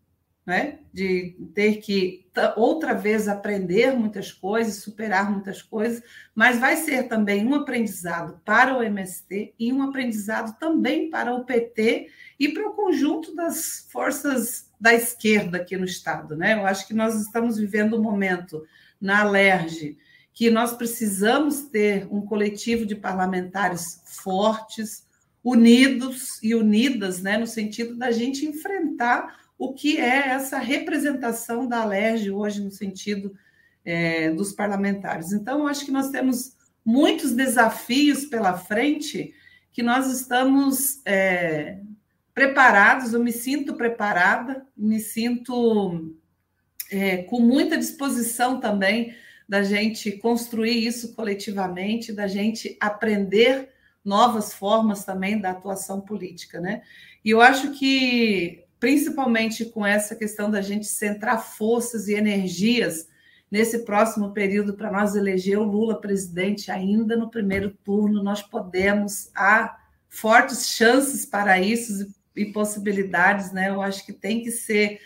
né? 0.45 0.79
de 0.93 1.37
ter 1.53 1.77
que 1.77 2.25
outra 2.55 2.93
vez 2.93 3.27
aprender 3.27 3.93
muitas 3.93 4.31
coisas, 4.31 4.83
superar 4.83 5.31
muitas 5.31 5.61
coisas, 5.61 6.01
mas 6.33 6.59
vai 6.59 6.75
ser 6.77 7.03
também 7.03 7.45
um 7.45 7.55
aprendizado 7.55 8.41
para 8.43 8.77
o 8.77 8.83
MST 8.83 9.53
e 9.57 9.71
um 9.71 9.83
aprendizado 9.83 10.57
também 10.59 11.09
para 11.09 11.33
o 11.33 11.45
PT 11.45 12.09
e 12.39 12.49
para 12.49 12.67
o 12.67 12.73
conjunto 12.73 13.35
das 13.35 13.87
forças 13.91 14.69
da 14.79 14.93
esquerda 14.93 15.57
aqui 15.57 15.77
no 15.77 15.85
Estado. 15.85 16.35
Né? 16.35 16.53
Eu 16.53 16.65
acho 16.65 16.87
que 16.87 16.93
nós 16.93 17.21
estamos 17.21 17.57
vivendo 17.57 17.97
um 17.97 18.01
momento 18.01 18.65
na 18.99 19.21
Alerj 19.21 19.97
que 20.33 20.49
nós 20.49 20.73
precisamos 20.73 21.63
ter 21.63 22.07
um 22.09 22.21
coletivo 22.21 22.85
de 22.85 22.95
parlamentares 22.95 24.01
fortes, 24.05 25.05
unidos 25.43 26.41
e 26.41 26.55
unidas, 26.55 27.21
né, 27.21 27.37
no 27.37 27.47
sentido 27.47 27.95
da 27.95 28.11
gente 28.11 28.45
enfrentar 28.45 29.40
o 29.61 29.73
que 29.73 29.99
é 29.99 30.29
essa 30.29 30.57
representação 30.57 31.67
da 31.67 31.81
Alerj 31.81 32.31
hoje 32.31 32.63
no 32.63 32.71
sentido 32.71 33.31
é, 33.85 34.31
dos 34.31 34.53
parlamentares. 34.53 35.31
Então, 35.31 35.67
acho 35.67 35.85
que 35.85 35.91
nós 35.91 36.09
temos 36.09 36.57
muitos 36.83 37.33
desafios 37.33 38.25
pela 38.25 38.57
frente 38.57 39.35
que 39.71 39.83
nós 39.83 40.11
estamos 40.11 40.99
é, 41.05 41.77
preparados, 42.33 43.13
eu 43.13 43.23
me 43.23 43.31
sinto 43.31 43.75
preparada, 43.75 44.65
me 44.75 44.99
sinto 44.99 46.11
é, 46.91 47.17
com 47.17 47.39
muita 47.39 47.77
disposição 47.77 48.59
também 48.59 49.15
da 49.47 49.61
gente 49.61 50.13
construir 50.13 50.87
isso 50.87 51.13
coletivamente, 51.13 52.11
da 52.11 52.25
gente 52.25 52.75
aprender 52.79 53.69
novas 54.03 54.55
formas 54.55 55.05
também 55.05 55.39
da 55.39 55.51
atuação 55.51 56.01
política, 56.01 56.59
né? 56.59 56.81
E 57.23 57.29
eu 57.29 57.39
acho 57.39 57.73
que 57.73 58.65
principalmente 58.81 59.63
com 59.63 59.85
essa 59.85 60.15
questão 60.15 60.49
da 60.49 60.59
gente 60.59 60.87
centrar 60.87 61.45
forças 61.45 62.07
e 62.07 62.15
energias 62.15 63.07
nesse 63.49 63.85
próximo 63.85 64.33
período 64.33 64.73
para 64.73 64.91
nós 64.91 65.15
eleger 65.15 65.59
o 65.59 65.63
Lula 65.63 66.01
presidente 66.01 66.71
ainda 66.71 67.15
no 67.15 67.29
primeiro 67.29 67.69
turno, 67.83 68.23
nós 68.23 68.41
podemos, 68.41 69.29
há 69.35 69.77
fortes 70.09 70.67
chances 70.69 71.27
para 71.27 71.59
isso 71.59 72.11
e 72.35 72.45
possibilidades, 72.47 73.51
né? 73.51 73.69
Eu 73.69 73.83
acho 73.83 74.03
que 74.03 74.11
tem 74.11 74.41
que 74.41 74.49
ser 74.49 74.99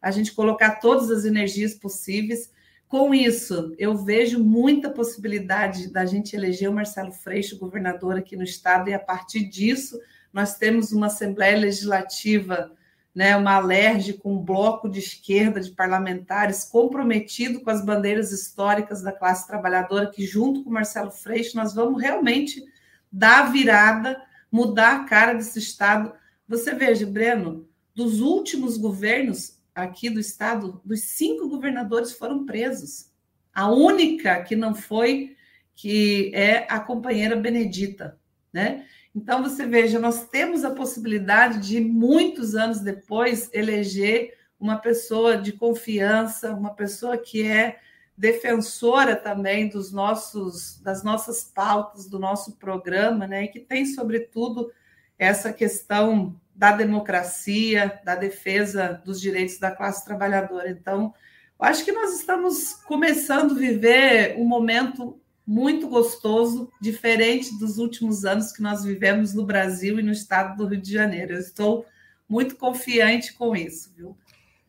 a 0.00 0.10
gente 0.10 0.32
colocar 0.32 0.76
todas 0.76 1.10
as 1.10 1.26
energias 1.26 1.74
possíveis. 1.74 2.50
Com 2.88 3.12
isso, 3.12 3.74
eu 3.78 3.94
vejo 3.94 4.42
muita 4.42 4.88
possibilidade 4.88 5.92
da 5.92 6.06
gente 6.06 6.34
eleger 6.34 6.70
o 6.70 6.72
Marcelo 6.74 7.12
Freixo 7.12 7.58
governador 7.58 8.16
aqui 8.16 8.36
no 8.36 8.44
estado, 8.44 8.88
e 8.88 8.94
a 8.94 8.98
partir 8.98 9.44
disso, 9.44 10.00
nós 10.32 10.56
temos 10.56 10.92
uma 10.92 11.08
Assembleia 11.08 11.58
Legislativa 11.58 12.72
né, 13.18 13.36
uma 13.36 13.54
alerge 13.54 14.12
com 14.12 14.34
um 14.34 14.38
bloco 14.38 14.88
de 14.88 15.00
esquerda 15.00 15.60
de 15.60 15.72
parlamentares 15.72 16.62
comprometido 16.62 17.60
com 17.60 17.68
as 17.68 17.84
bandeiras 17.84 18.30
históricas 18.30 19.02
da 19.02 19.10
classe 19.10 19.44
trabalhadora, 19.44 20.08
que 20.08 20.24
junto 20.24 20.62
com 20.62 20.70
Marcelo 20.70 21.10
Freixo 21.10 21.56
nós 21.56 21.74
vamos 21.74 22.00
realmente 22.00 22.64
dar 23.10 23.40
a 23.40 23.50
virada, 23.50 24.22
mudar 24.52 25.00
a 25.00 25.04
cara 25.04 25.32
desse 25.32 25.58
Estado. 25.58 26.12
Você 26.46 26.72
veja, 26.76 27.04
Breno, 27.04 27.68
dos 27.92 28.20
últimos 28.20 28.76
governos 28.76 29.58
aqui 29.74 30.08
do 30.08 30.20
Estado, 30.20 30.80
dos 30.84 31.00
cinco 31.00 31.48
governadores 31.48 32.12
foram 32.12 32.46
presos. 32.46 33.10
A 33.52 33.68
única 33.68 34.44
que 34.44 34.54
não 34.54 34.76
foi, 34.76 35.36
que 35.74 36.30
é 36.32 36.68
a 36.70 36.78
companheira 36.78 37.34
Benedita, 37.34 38.16
né? 38.52 38.86
Então, 39.14 39.42
você 39.42 39.66
veja, 39.66 39.98
nós 39.98 40.26
temos 40.28 40.64
a 40.64 40.70
possibilidade 40.70 41.66
de, 41.66 41.80
muitos 41.80 42.54
anos 42.54 42.80
depois, 42.80 43.50
eleger 43.52 44.36
uma 44.60 44.76
pessoa 44.76 45.36
de 45.36 45.52
confiança, 45.52 46.52
uma 46.52 46.74
pessoa 46.74 47.16
que 47.16 47.46
é 47.46 47.78
defensora 48.16 49.14
também 49.14 49.68
dos 49.68 49.92
nossos, 49.92 50.80
das 50.80 51.04
nossas 51.04 51.44
pautas, 51.44 52.08
do 52.08 52.18
nosso 52.18 52.56
programa, 52.56 53.26
né? 53.26 53.44
E 53.44 53.48
que 53.48 53.60
tem, 53.60 53.86
sobretudo, 53.86 54.72
essa 55.16 55.52
questão 55.52 56.34
da 56.54 56.72
democracia, 56.72 58.00
da 58.04 58.16
defesa 58.16 59.00
dos 59.04 59.20
direitos 59.20 59.58
da 59.58 59.70
classe 59.70 60.04
trabalhadora. 60.04 60.68
Então, 60.68 61.14
acho 61.58 61.84
que 61.84 61.92
nós 61.92 62.18
estamos 62.18 62.74
começando 62.84 63.52
a 63.52 63.58
viver 63.58 64.36
um 64.36 64.44
momento 64.44 65.20
muito 65.48 65.88
gostoso, 65.88 66.70
diferente 66.78 67.58
dos 67.58 67.78
últimos 67.78 68.26
anos 68.26 68.52
que 68.52 68.60
nós 68.60 68.84
vivemos 68.84 69.32
no 69.32 69.46
Brasil 69.46 69.98
e 69.98 70.02
no 70.02 70.12
estado 70.12 70.58
do 70.58 70.68
Rio 70.68 70.82
de 70.82 70.92
Janeiro. 70.92 71.32
Eu 71.32 71.40
estou 71.40 71.86
muito 72.28 72.54
confiante 72.54 73.32
com 73.32 73.56
isso, 73.56 73.90
viu? 73.96 74.14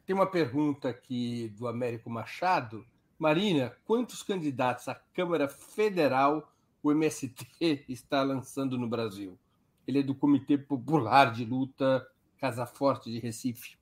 Tem 0.06 0.16
uma 0.16 0.26
pergunta 0.26 0.88
aqui 0.88 1.54
do 1.58 1.68
Américo 1.68 2.10
Machado. 2.10 2.86
Marina, 3.20 3.74
quantos 3.84 4.24
candidatos 4.24 4.88
à 4.88 4.96
Câmara 4.96 5.50
Federal 5.50 6.50
o 6.82 6.94
MST 6.94 7.46
está 7.90 8.24
lançando 8.24 8.78
no 8.78 8.88
Brasil? 8.88 9.38
Ele 9.86 10.00
é 10.00 10.04
do 10.04 10.16
Comitê 10.16 10.58
Popular 10.58 11.34
de 11.34 11.44
Luta 11.44 12.08
Casa 12.40 12.66
Forte 12.66 13.12
de 13.12 13.20
Recife. 13.20 13.78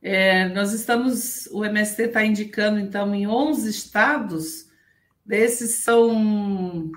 É, 0.00 0.48
nós 0.48 0.72
estamos, 0.72 1.48
o 1.48 1.66
MST 1.66 2.02
está 2.04 2.24
indicando, 2.24 2.78
então, 2.78 3.14
em 3.14 3.26
11 3.26 3.68
estados 3.68 4.65
Desses 5.26 5.82
são 5.82 6.92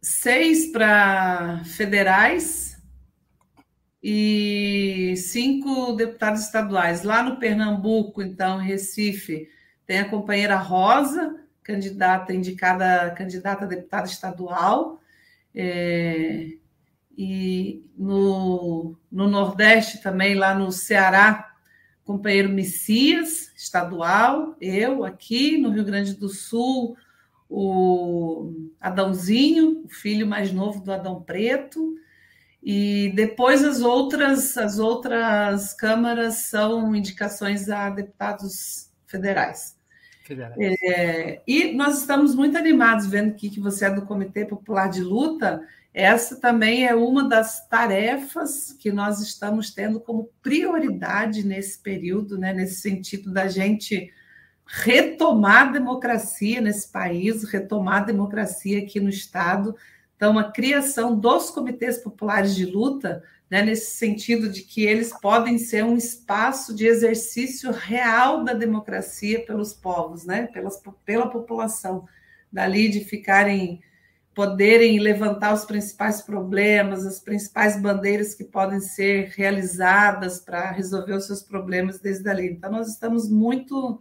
seis 0.00 0.72
para 0.72 1.62
federais 1.64 2.80
e 4.02 5.14
cinco 5.18 5.92
deputados 5.92 6.40
estaduais. 6.40 7.02
Lá 7.02 7.22
no 7.22 7.38
Pernambuco, 7.38 8.22
então, 8.22 8.56
Recife, 8.56 9.50
tem 9.86 9.98
a 9.98 10.08
companheira 10.08 10.56
Rosa, 10.56 11.44
candidata 11.62 12.32
indicada 12.32 13.10
candidata 13.10 13.66
a 13.66 13.68
deputada 13.68 14.06
estadual. 14.06 14.98
É, 15.54 16.52
e 17.18 17.84
no, 17.98 18.96
no 19.12 19.28
Nordeste 19.28 20.02
também, 20.02 20.34
lá 20.34 20.54
no 20.54 20.72
Ceará, 20.72 21.49
companheiro 22.04 22.48
Messias, 22.48 23.52
estadual, 23.56 24.56
eu 24.60 25.04
aqui 25.04 25.58
no 25.58 25.70
Rio 25.70 25.84
Grande 25.84 26.14
do 26.14 26.28
Sul, 26.28 26.96
o 27.48 28.70
Adãozinho, 28.80 29.82
o 29.84 29.88
filho 29.88 30.26
mais 30.26 30.52
novo 30.52 30.80
do 30.80 30.92
Adão 30.92 31.20
Preto, 31.20 31.96
e 32.62 33.12
depois 33.14 33.64
as 33.64 33.80
outras 33.80 34.56
as 34.56 34.78
outras 34.78 35.72
câmaras 35.74 36.48
são 36.48 36.94
indicações 36.94 37.68
a 37.68 37.90
deputados 37.90 38.90
federais. 39.06 39.76
federais. 40.24 40.56
É, 40.58 41.42
e 41.46 41.72
nós 41.72 42.00
estamos 42.00 42.34
muito 42.34 42.56
animados 42.56 43.06
vendo 43.06 43.34
que, 43.34 43.50
que 43.50 43.60
você 43.60 43.86
é 43.86 43.90
do 43.90 44.06
Comitê 44.06 44.44
Popular 44.44 44.88
de 44.88 45.02
Luta 45.02 45.66
essa 45.92 46.36
também 46.36 46.86
é 46.86 46.94
uma 46.94 47.28
das 47.28 47.66
tarefas 47.68 48.72
que 48.78 48.92
nós 48.92 49.20
estamos 49.20 49.70
tendo 49.72 49.98
como 50.00 50.30
prioridade 50.40 51.44
nesse 51.44 51.78
período, 51.78 52.38
né? 52.38 52.52
nesse 52.52 52.80
sentido 52.80 53.32
da 53.32 53.48
gente 53.48 54.12
retomar 54.64 55.68
a 55.68 55.72
democracia 55.72 56.60
nesse 56.60 56.88
país, 56.88 57.42
retomar 57.44 58.02
a 58.02 58.04
democracia 58.04 58.78
aqui 58.78 59.00
no 59.00 59.08
Estado. 59.08 59.74
Então, 60.14 60.38
a 60.38 60.52
criação 60.52 61.18
dos 61.18 61.50
comitês 61.50 61.98
populares 61.98 62.54
de 62.54 62.66
luta, 62.66 63.24
né, 63.50 63.62
nesse 63.62 63.96
sentido 63.96 64.48
de 64.48 64.62
que 64.62 64.84
eles 64.84 65.12
podem 65.20 65.58
ser 65.58 65.84
um 65.84 65.96
espaço 65.96 66.72
de 66.72 66.86
exercício 66.86 67.72
real 67.72 68.44
da 68.44 68.52
democracia 68.52 69.44
pelos 69.44 69.72
povos, 69.72 70.24
né, 70.24 70.48
pela 71.04 71.28
população, 71.28 72.06
dali 72.52 72.88
de 72.88 73.00
ficarem 73.00 73.82
poderem 74.34 74.98
levantar 75.00 75.52
os 75.52 75.64
principais 75.64 76.22
problemas, 76.22 77.04
as 77.04 77.18
principais 77.18 77.80
bandeiras 77.80 78.34
que 78.34 78.44
podem 78.44 78.80
ser 78.80 79.32
realizadas 79.36 80.40
para 80.40 80.70
resolver 80.70 81.14
os 81.14 81.26
seus 81.26 81.42
problemas 81.42 81.98
desde 81.98 82.28
ali. 82.28 82.50
Então, 82.50 82.70
nós 82.70 82.88
estamos 82.88 83.28
muito 83.28 84.00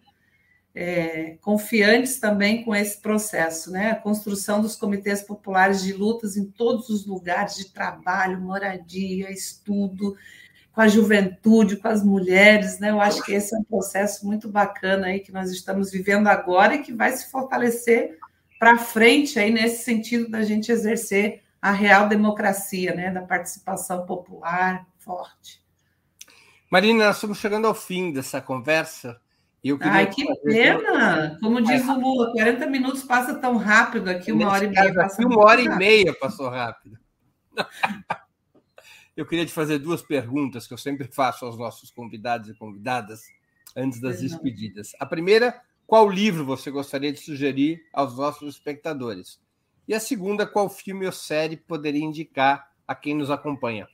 é, 0.74 1.38
confiantes 1.42 2.20
também 2.20 2.64
com 2.64 2.76
esse 2.76 3.02
processo, 3.02 3.72
né? 3.72 3.92
A 3.92 3.96
construção 3.96 4.62
dos 4.62 4.76
comitês 4.76 5.22
populares 5.24 5.82
de 5.82 5.94
lutas 5.94 6.38
em 6.38 6.46
todos 6.46 6.90
os 6.90 7.08
lugares 7.08 7.56
de 7.56 7.74
trabalho, 7.74 8.40
moradia, 8.40 9.32
estudo, 9.32 10.16
com 10.72 10.82
a 10.82 10.88
juventude, 10.88 11.76
com 11.76 11.88
as 11.88 12.04
mulheres, 12.04 12.80
né? 12.80 12.92
Eu 12.92 13.02
acho 13.02 13.24
que 13.24 13.34
esse 13.34 13.56
é 13.56 13.58
um 13.58 13.64
processo 13.64 14.26
muito 14.28 14.48
bacana 14.48 15.08
aí 15.08 15.20
que 15.20 15.32
nós 15.32 15.50
estamos 15.52 15.90
vivendo 15.90 16.28
agora 16.28 16.76
e 16.76 16.84
que 16.84 16.94
vai 16.94 17.12
se 17.12 17.32
fortalecer 17.32 18.19
para 18.60 18.78
frente 18.78 19.40
aí 19.40 19.50
nesse 19.52 19.86
sentido 19.86 20.30
da 20.30 20.44
gente 20.44 20.70
exercer 20.70 21.42
a 21.62 21.72
real 21.72 22.10
democracia, 22.10 22.94
né, 22.94 23.10
da 23.10 23.22
participação 23.22 24.06
popular 24.06 24.86
forte. 24.98 25.64
Marina, 26.70 27.06
nós 27.06 27.16
estamos 27.16 27.40
chegando 27.40 27.66
ao 27.66 27.74
fim 27.74 28.12
dessa 28.12 28.42
conversa. 28.42 29.20
Eu 29.64 29.78
Ai, 29.82 30.08
que 30.10 30.26
pena! 30.44 31.38
Como 31.42 31.62
diz 31.62 31.86
o 31.88 32.00
Lula, 32.00 32.32
40 32.32 32.68
minutos 32.68 33.04
passa 33.04 33.36
tão 33.36 33.58
rápido 33.58 34.10
aqui, 34.10 34.32
uma 34.32 34.50
hora 34.50 34.66
e 34.66 34.70
meia. 34.70 35.08
Uma 35.20 35.40
hora 35.40 35.62
rápido. 35.62 35.74
e 35.74 35.78
meia 35.78 36.14
passou 36.14 36.50
rápido. 36.50 36.98
eu 39.18 39.26
queria 39.26 39.46
te 39.46 39.52
fazer 39.52 39.80
duas 39.80 40.02
perguntas 40.02 40.68
que 40.68 40.74
eu 40.74 40.78
sempre 40.78 41.08
faço 41.12 41.46
aos 41.46 41.58
nossos 41.58 41.92
convidados 41.92 42.50
e 42.50 42.54
convidadas 42.54 43.24
antes 43.76 44.00
das 44.00 44.22
despedidas. 44.22 44.92
A 45.00 45.06
primeira, 45.06 45.60
qual 45.90 46.08
livro 46.08 46.46
você 46.46 46.70
gostaria 46.70 47.12
de 47.12 47.20
sugerir 47.20 47.84
aos 47.92 48.16
nossos 48.16 48.48
espectadores? 48.54 49.40
E 49.88 49.94
a 49.96 50.00
segunda, 50.00 50.46
qual 50.46 50.70
filme 50.70 51.08
ou 51.08 51.12
série 51.12 51.58
poderia 51.58 52.06
indicar 52.06 52.70
a 52.88 52.94
quem 52.94 53.16
nos 53.16 53.32
acompanha? 53.32 53.88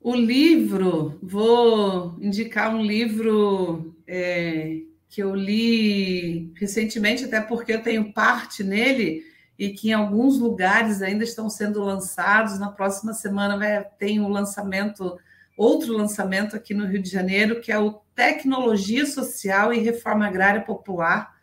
O 0.00 0.14
livro, 0.14 1.18
vou 1.22 2.16
indicar 2.22 2.74
um 2.74 2.82
livro 2.82 3.94
é, 4.06 4.80
que 5.10 5.22
eu 5.22 5.34
li 5.34 6.50
recentemente, 6.56 7.26
até 7.26 7.38
porque 7.38 7.74
eu 7.74 7.82
tenho 7.82 8.14
parte 8.14 8.64
nele 8.64 9.26
e 9.58 9.74
que 9.74 9.90
em 9.90 9.92
alguns 9.92 10.38
lugares 10.38 11.02
ainda 11.02 11.22
estão 11.22 11.50
sendo 11.50 11.82
lançados. 11.82 12.58
Na 12.58 12.70
próxima 12.70 13.12
semana 13.12 13.58
vai 13.58 13.84
ter 13.98 14.18
um 14.18 14.28
lançamento, 14.28 15.18
outro 15.54 15.92
lançamento 15.92 16.56
aqui 16.56 16.72
no 16.72 16.86
Rio 16.86 17.02
de 17.02 17.10
Janeiro, 17.10 17.60
que 17.60 17.70
é 17.70 17.78
o 17.78 18.03
Tecnologia 18.14 19.06
Social 19.06 19.72
e 19.72 19.80
Reforma 19.80 20.26
Agrária 20.26 20.60
Popular. 20.60 21.34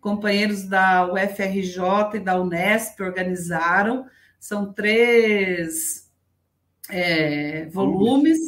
Companheiros 0.00 0.64
da 0.64 1.12
UFRJ 1.12 2.16
e 2.16 2.20
da 2.20 2.40
Unesp 2.40 3.00
organizaram. 3.00 4.06
São 4.38 4.72
três 4.72 6.10
é, 6.88 7.66
volumes. 7.66 8.38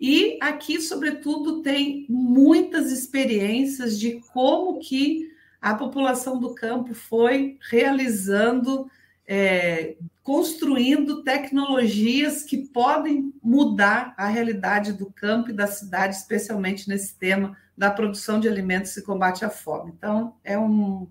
E 0.00 0.38
aqui, 0.40 0.80
sobretudo, 0.80 1.62
tem 1.62 2.06
muitas 2.08 2.92
experiências 2.92 3.98
de 3.98 4.20
como 4.32 4.78
que 4.78 5.28
a 5.60 5.74
população 5.74 6.38
do 6.38 6.54
campo 6.54 6.94
foi 6.94 7.58
realizando, 7.68 8.88
é, 9.26 9.96
construindo 10.28 11.22
tecnologias 11.22 12.42
que 12.42 12.58
podem 12.58 13.32
mudar 13.42 14.12
a 14.14 14.26
realidade 14.26 14.92
do 14.92 15.10
campo 15.10 15.48
e 15.48 15.54
da 15.54 15.66
cidade, 15.66 16.16
especialmente 16.16 16.86
nesse 16.86 17.16
tema 17.16 17.56
da 17.74 17.90
produção 17.90 18.38
de 18.38 18.46
alimentos 18.46 18.94
e 18.98 19.02
combate 19.02 19.42
à 19.42 19.48
fome. 19.48 19.90
Então, 19.96 20.36
é 20.44 20.58
um 20.58 21.08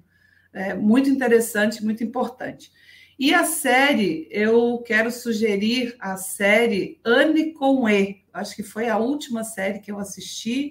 é, 0.53 0.76
muito 0.76 1.10
interessante, 1.10 1.84
muito 1.84 2.03
importante. 2.03 2.72
E 3.18 3.34
a 3.34 3.44
série, 3.44 4.27
eu 4.30 4.84
quero 4.85 5.10
sugerir 5.10 5.95
a 5.99 6.15
série 6.15 7.02
Anne 7.03 7.53
com 7.53 7.89
E. 7.89 8.23
Acho 8.31 8.56
que 8.56 8.61
foi 8.61 8.88
a 8.88 8.99
última 8.99 9.44
série 9.44 9.80
que 9.80 9.91
eu 9.91 9.98
assisti, 9.98 10.69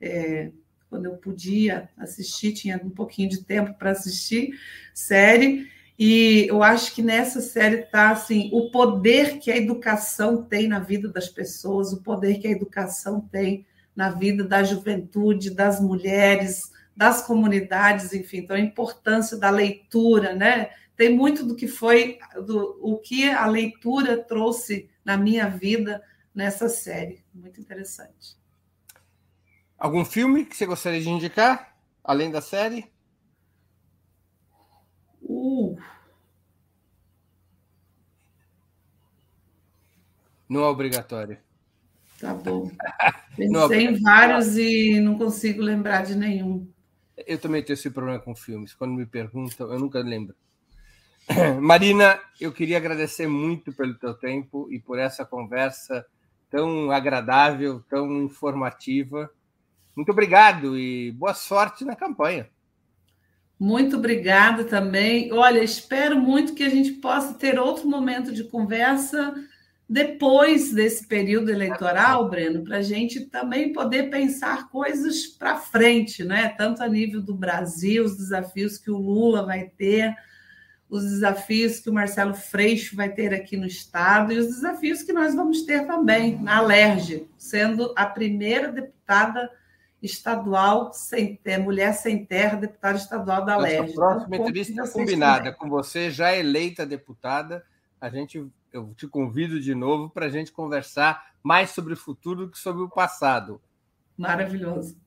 é, 0.00 0.50
quando 0.88 1.04
eu 1.04 1.18
podia 1.18 1.90
assistir, 1.98 2.54
tinha 2.54 2.80
um 2.82 2.88
pouquinho 2.88 3.28
de 3.28 3.44
tempo 3.44 3.74
para 3.74 3.90
assistir 3.90 4.58
série. 4.94 5.70
E 6.04 6.48
eu 6.48 6.64
acho 6.64 6.92
que 6.96 7.00
nessa 7.00 7.40
série 7.40 7.82
está 7.82 8.10
assim, 8.10 8.50
o 8.52 8.72
poder 8.72 9.38
que 9.38 9.52
a 9.52 9.56
educação 9.56 10.42
tem 10.42 10.66
na 10.66 10.80
vida 10.80 11.08
das 11.08 11.28
pessoas, 11.28 11.92
o 11.92 12.02
poder 12.02 12.40
que 12.40 12.48
a 12.48 12.50
educação 12.50 13.20
tem 13.20 13.64
na 13.94 14.10
vida 14.10 14.42
da 14.42 14.64
juventude, 14.64 15.50
das 15.50 15.80
mulheres, 15.80 16.72
das 16.96 17.24
comunidades, 17.24 18.12
enfim, 18.12 18.38
então 18.38 18.56
a 18.56 18.58
importância 18.58 19.36
da 19.36 19.48
leitura, 19.48 20.34
né? 20.34 20.70
tem 20.96 21.14
muito 21.14 21.46
do 21.46 21.54
que 21.54 21.68
foi, 21.68 22.18
do, 22.44 22.80
o 22.82 22.98
que 22.98 23.30
a 23.30 23.46
leitura 23.46 24.18
trouxe 24.18 24.90
na 25.04 25.16
minha 25.16 25.48
vida 25.48 26.02
nessa 26.34 26.68
série. 26.68 27.22
Muito 27.32 27.60
interessante. 27.60 28.36
Algum 29.78 30.04
filme 30.04 30.46
que 30.46 30.56
você 30.56 30.66
gostaria 30.66 31.00
de 31.00 31.08
indicar, 31.08 31.76
além 32.02 32.28
da 32.28 32.40
série? 32.40 32.90
Uh. 35.32 35.78
Não 40.48 40.62
é 40.62 40.66
obrigatório. 40.66 41.38
Tá 42.20 42.34
bom. 42.34 42.70
Pensei 43.34 43.86
em 43.86 44.00
vários 44.00 44.56
e 44.58 45.00
não 45.00 45.16
consigo 45.16 45.62
lembrar 45.62 46.04
de 46.04 46.14
nenhum. 46.14 46.70
Eu 47.26 47.38
também 47.38 47.62
tenho 47.62 47.74
esse 47.74 47.90
problema 47.90 48.18
com 48.18 48.34
filmes. 48.34 48.74
Quando 48.74 48.92
me 48.92 49.06
perguntam, 49.06 49.72
eu 49.72 49.78
nunca 49.78 50.00
lembro. 50.00 50.34
Marina, 51.62 52.20
eu 52.38 52.52
queria 52.52 52.76
agradecer 52.76 53.26
muito 53.26 53.72
pelo 53.72 53.94
teu 53.94 54.12
tempo 54.12 54.68
e 54.70 54.78
por 54.78 54.98
essa 54.98 55.24
conversa 55.24 56.04
tão 56.50 56.90
agradável, 56.90 57.82
tão 57.88 58.22
informativa. 58.22 59.32
Muito 59.96 60.12
obrigado 60.12 60.78
e 60.78 61.10
boa 61.12 61.32
sorte 61.32 61.84
na 61.84 61.96
campanha. 61.96 62.50
Muito 63.62 63.96
obrigada 63.96 64.64
também. 64.64 65.32
Olha, 65.32 65.62
espero 65.62 66.18
muito 66.18 66.52
que 66.52 66.64
a 66.64 66.68
gente 66.68 66.94
possa 66.94 67.34
ter 67.34 67.60
outro 67.60 67.88
momento 67.88 68.32
de 68.32 68.42
conversa 68.42 69.32
depois 69.88 70.72
desse 70.72 71.06
período 71.06 71.48
eleitoral, 71.48 72.28
Breno, 72.28 72.64
para 72.64 72.78
a 72.78 72.82
gente 72.82 73.20
também 73.26 73.72
poder 73.72 74.10
pensar 74.10 74.68
coisas 74.68 75.28
para 75.28 75.58
frente, 75.58 76.24
né? 76.24 76.48
Tanto 76.48 76.82
a 76.82 76.88
nível 76.88 77.22
do 77.22 77.36
Brasil, 77.36 78.04
os 78.04 78.16
desafios 78.16 78.78
que 78.78 78.90
o 78.90 78.98
Lula 78.98 79.46
vai 79.46 79.70
ter 79.78 80.12
os 80.90 81.04
desafios 81.04 81.78
que 81.78 81.88
o 81.88 81.94
Marcelo 81.94 82.34
Freixo 82.34 82.96
vai 82.96 83.10
ter 83.10 83.32
aqui 83.32 83.56
no 83.56 83.66
Estado 83.66 84.32
e 84.32 84.38
os 84.38 84.48
desafios 84.48 85.04
que 85.04 85.12
nós 85.12 85.34
vamos 85.36 85.62
ter 85.62 85.86
também 85.86 86.36
na 86.42 86.58
Alerj, 86.58 87.28
sendo 87.38 87.94
a 87.96 88.06
primeira 88.06 88.72
deputada 88.72 89.48
estadual, 90.02 90.92
sem 90.92 91.36
ter, 91.36 91.58
mulher 91.58 91.94
sem 91.94 92.24
terra, 92.24 92.56
deputada 92.56 92.98
estadual 92.98 93.44
da 93.44 93.54
Alerj. 93.54 93.92
A 93.92 93.94
próxima 93.94 94.36
então, 94.36 94.48
entrevista 94.48 94.88
combinada 94.88 95.44
também. 95.44 95.58
com 95.58 95.68
você, 95.68 96.10
já 96.10 96.34
eleita 96.34 96.84
deputada. 96.84 97.64
A 98.00 98.10
gente, 98.10 98.44
eu 98.72 98.92
te 98.94 99.06
convido 99.06 99.60
de 99.60 99.74
novo 99.74 100.10
para 100.10 100.26
a 100.26 100.28
gente 100.28 100.50
conversar 100.50 101.32
mais 101.42 101.70
sobre 101.70 101.94
o 101.94 101.96
futuro 101.96 102.46
do 102.46 102.50
que 102.50 102.58
sobre 102.58 102.82
o 102.82 102.88
passado. 102.88 103.60
Maravilhoso. 104.18 105.00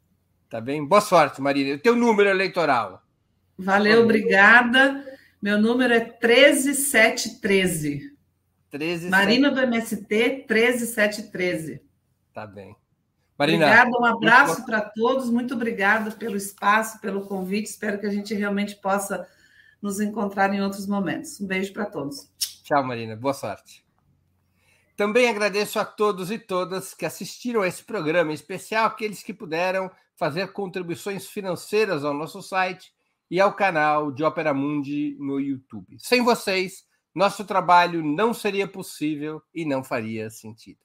Tá 0.50 0.62
bem? 0.62 0.86
Boa 0.86 1.02
sorte, 1.02 1.42
Marília. 1.42 1.76
O 1.76 1.80
teu 1.80 1.96
número 1.96 2.30
eleitoral. 2.30 3.04
Valeu, 3.58 4.04
obrigada. 4.04 5.06
Meu 5.42 5.62
número 5.62 5.94
é 5.94 6.00
13713. 6.00 8.16
13, 8.72 9.10
Marina 9.10 9.52
do 9.52 9.62
MST 9.62 10.46
13713. 10.48 11.82
Tá 12.34 12.46
bem. 12.46 12.76
Marina. 13.38 13.66
Obrigada, 13.66 13.92
um 14.00 14.06
abraço 14.06 14.66
para 14.66 14.82
todos. 14.82 15.30
Muito 15.30 15.54
obrigada 15.54 16.12
pelo 16.12 16.38
espaço, 16.38 17.00
pelo 17.02 17.26
convite. 17.28 17.68
Espero 17.68 18.00
que 18.00 18.06
a 18.06 18.12
gente 18.12 18.34
realmente 18.34 18.76
possa 18.78 19.28
nos 19.82 20.00
encontrar 20.00 20.54
em 20.54 20.62
outros 20.62 20.88
momentos. 20.88 21.40
Um 21.42 21.48
beijo 21.48 21.74
para 21.74 21.86
todos. 21.86 22.30
Tchau, 22.64 22.84
Marina. 22.84 23.16
Boa 23.16 23.34
sorte. 23.34 23.86
Também 24.96 25.28
agradeço 25.28 25.78
a 25.78 25.84
todos 25.84 26.32
e 26.32 26.40
todas 26.40 26.94
que 26.94 27.06
assistiram 27.06 27.62
a 27.62 27.68
esse 27.68 27.84
programa, 27.84 28.32
em 28.32 28.36
especial 28.36 28.86
aqueles 28.86 29.22
que 29.22 29.34
puderam 29.34 29.92
fazer 30.16 30.54
contribuições 30.54 31.28
financeiras 31.28 32.06
ao 32.06 32.14
nosso 32.14 32.42
site 32.42 32.94
e 33.30 33.42
ao 33.42 33.54
canal 33.54 34.12
de 34.12 34.24
Opera 34.24 34.54
Mundi 34.54 35.18
no 35.20 35.40
YouTube. 35.40 35.98
Sem 36.00 36.24
vocês, 36.24 36.86
nosso 37.14 37.44
trabalho 37.44 38.02
não 38.04 38.34
seria 38.34 38.68
possível 38.68 39.42
e 39.54 39.66
não 39.66 39.84
faria 39.84 40.30
sentido. 40.30 40.85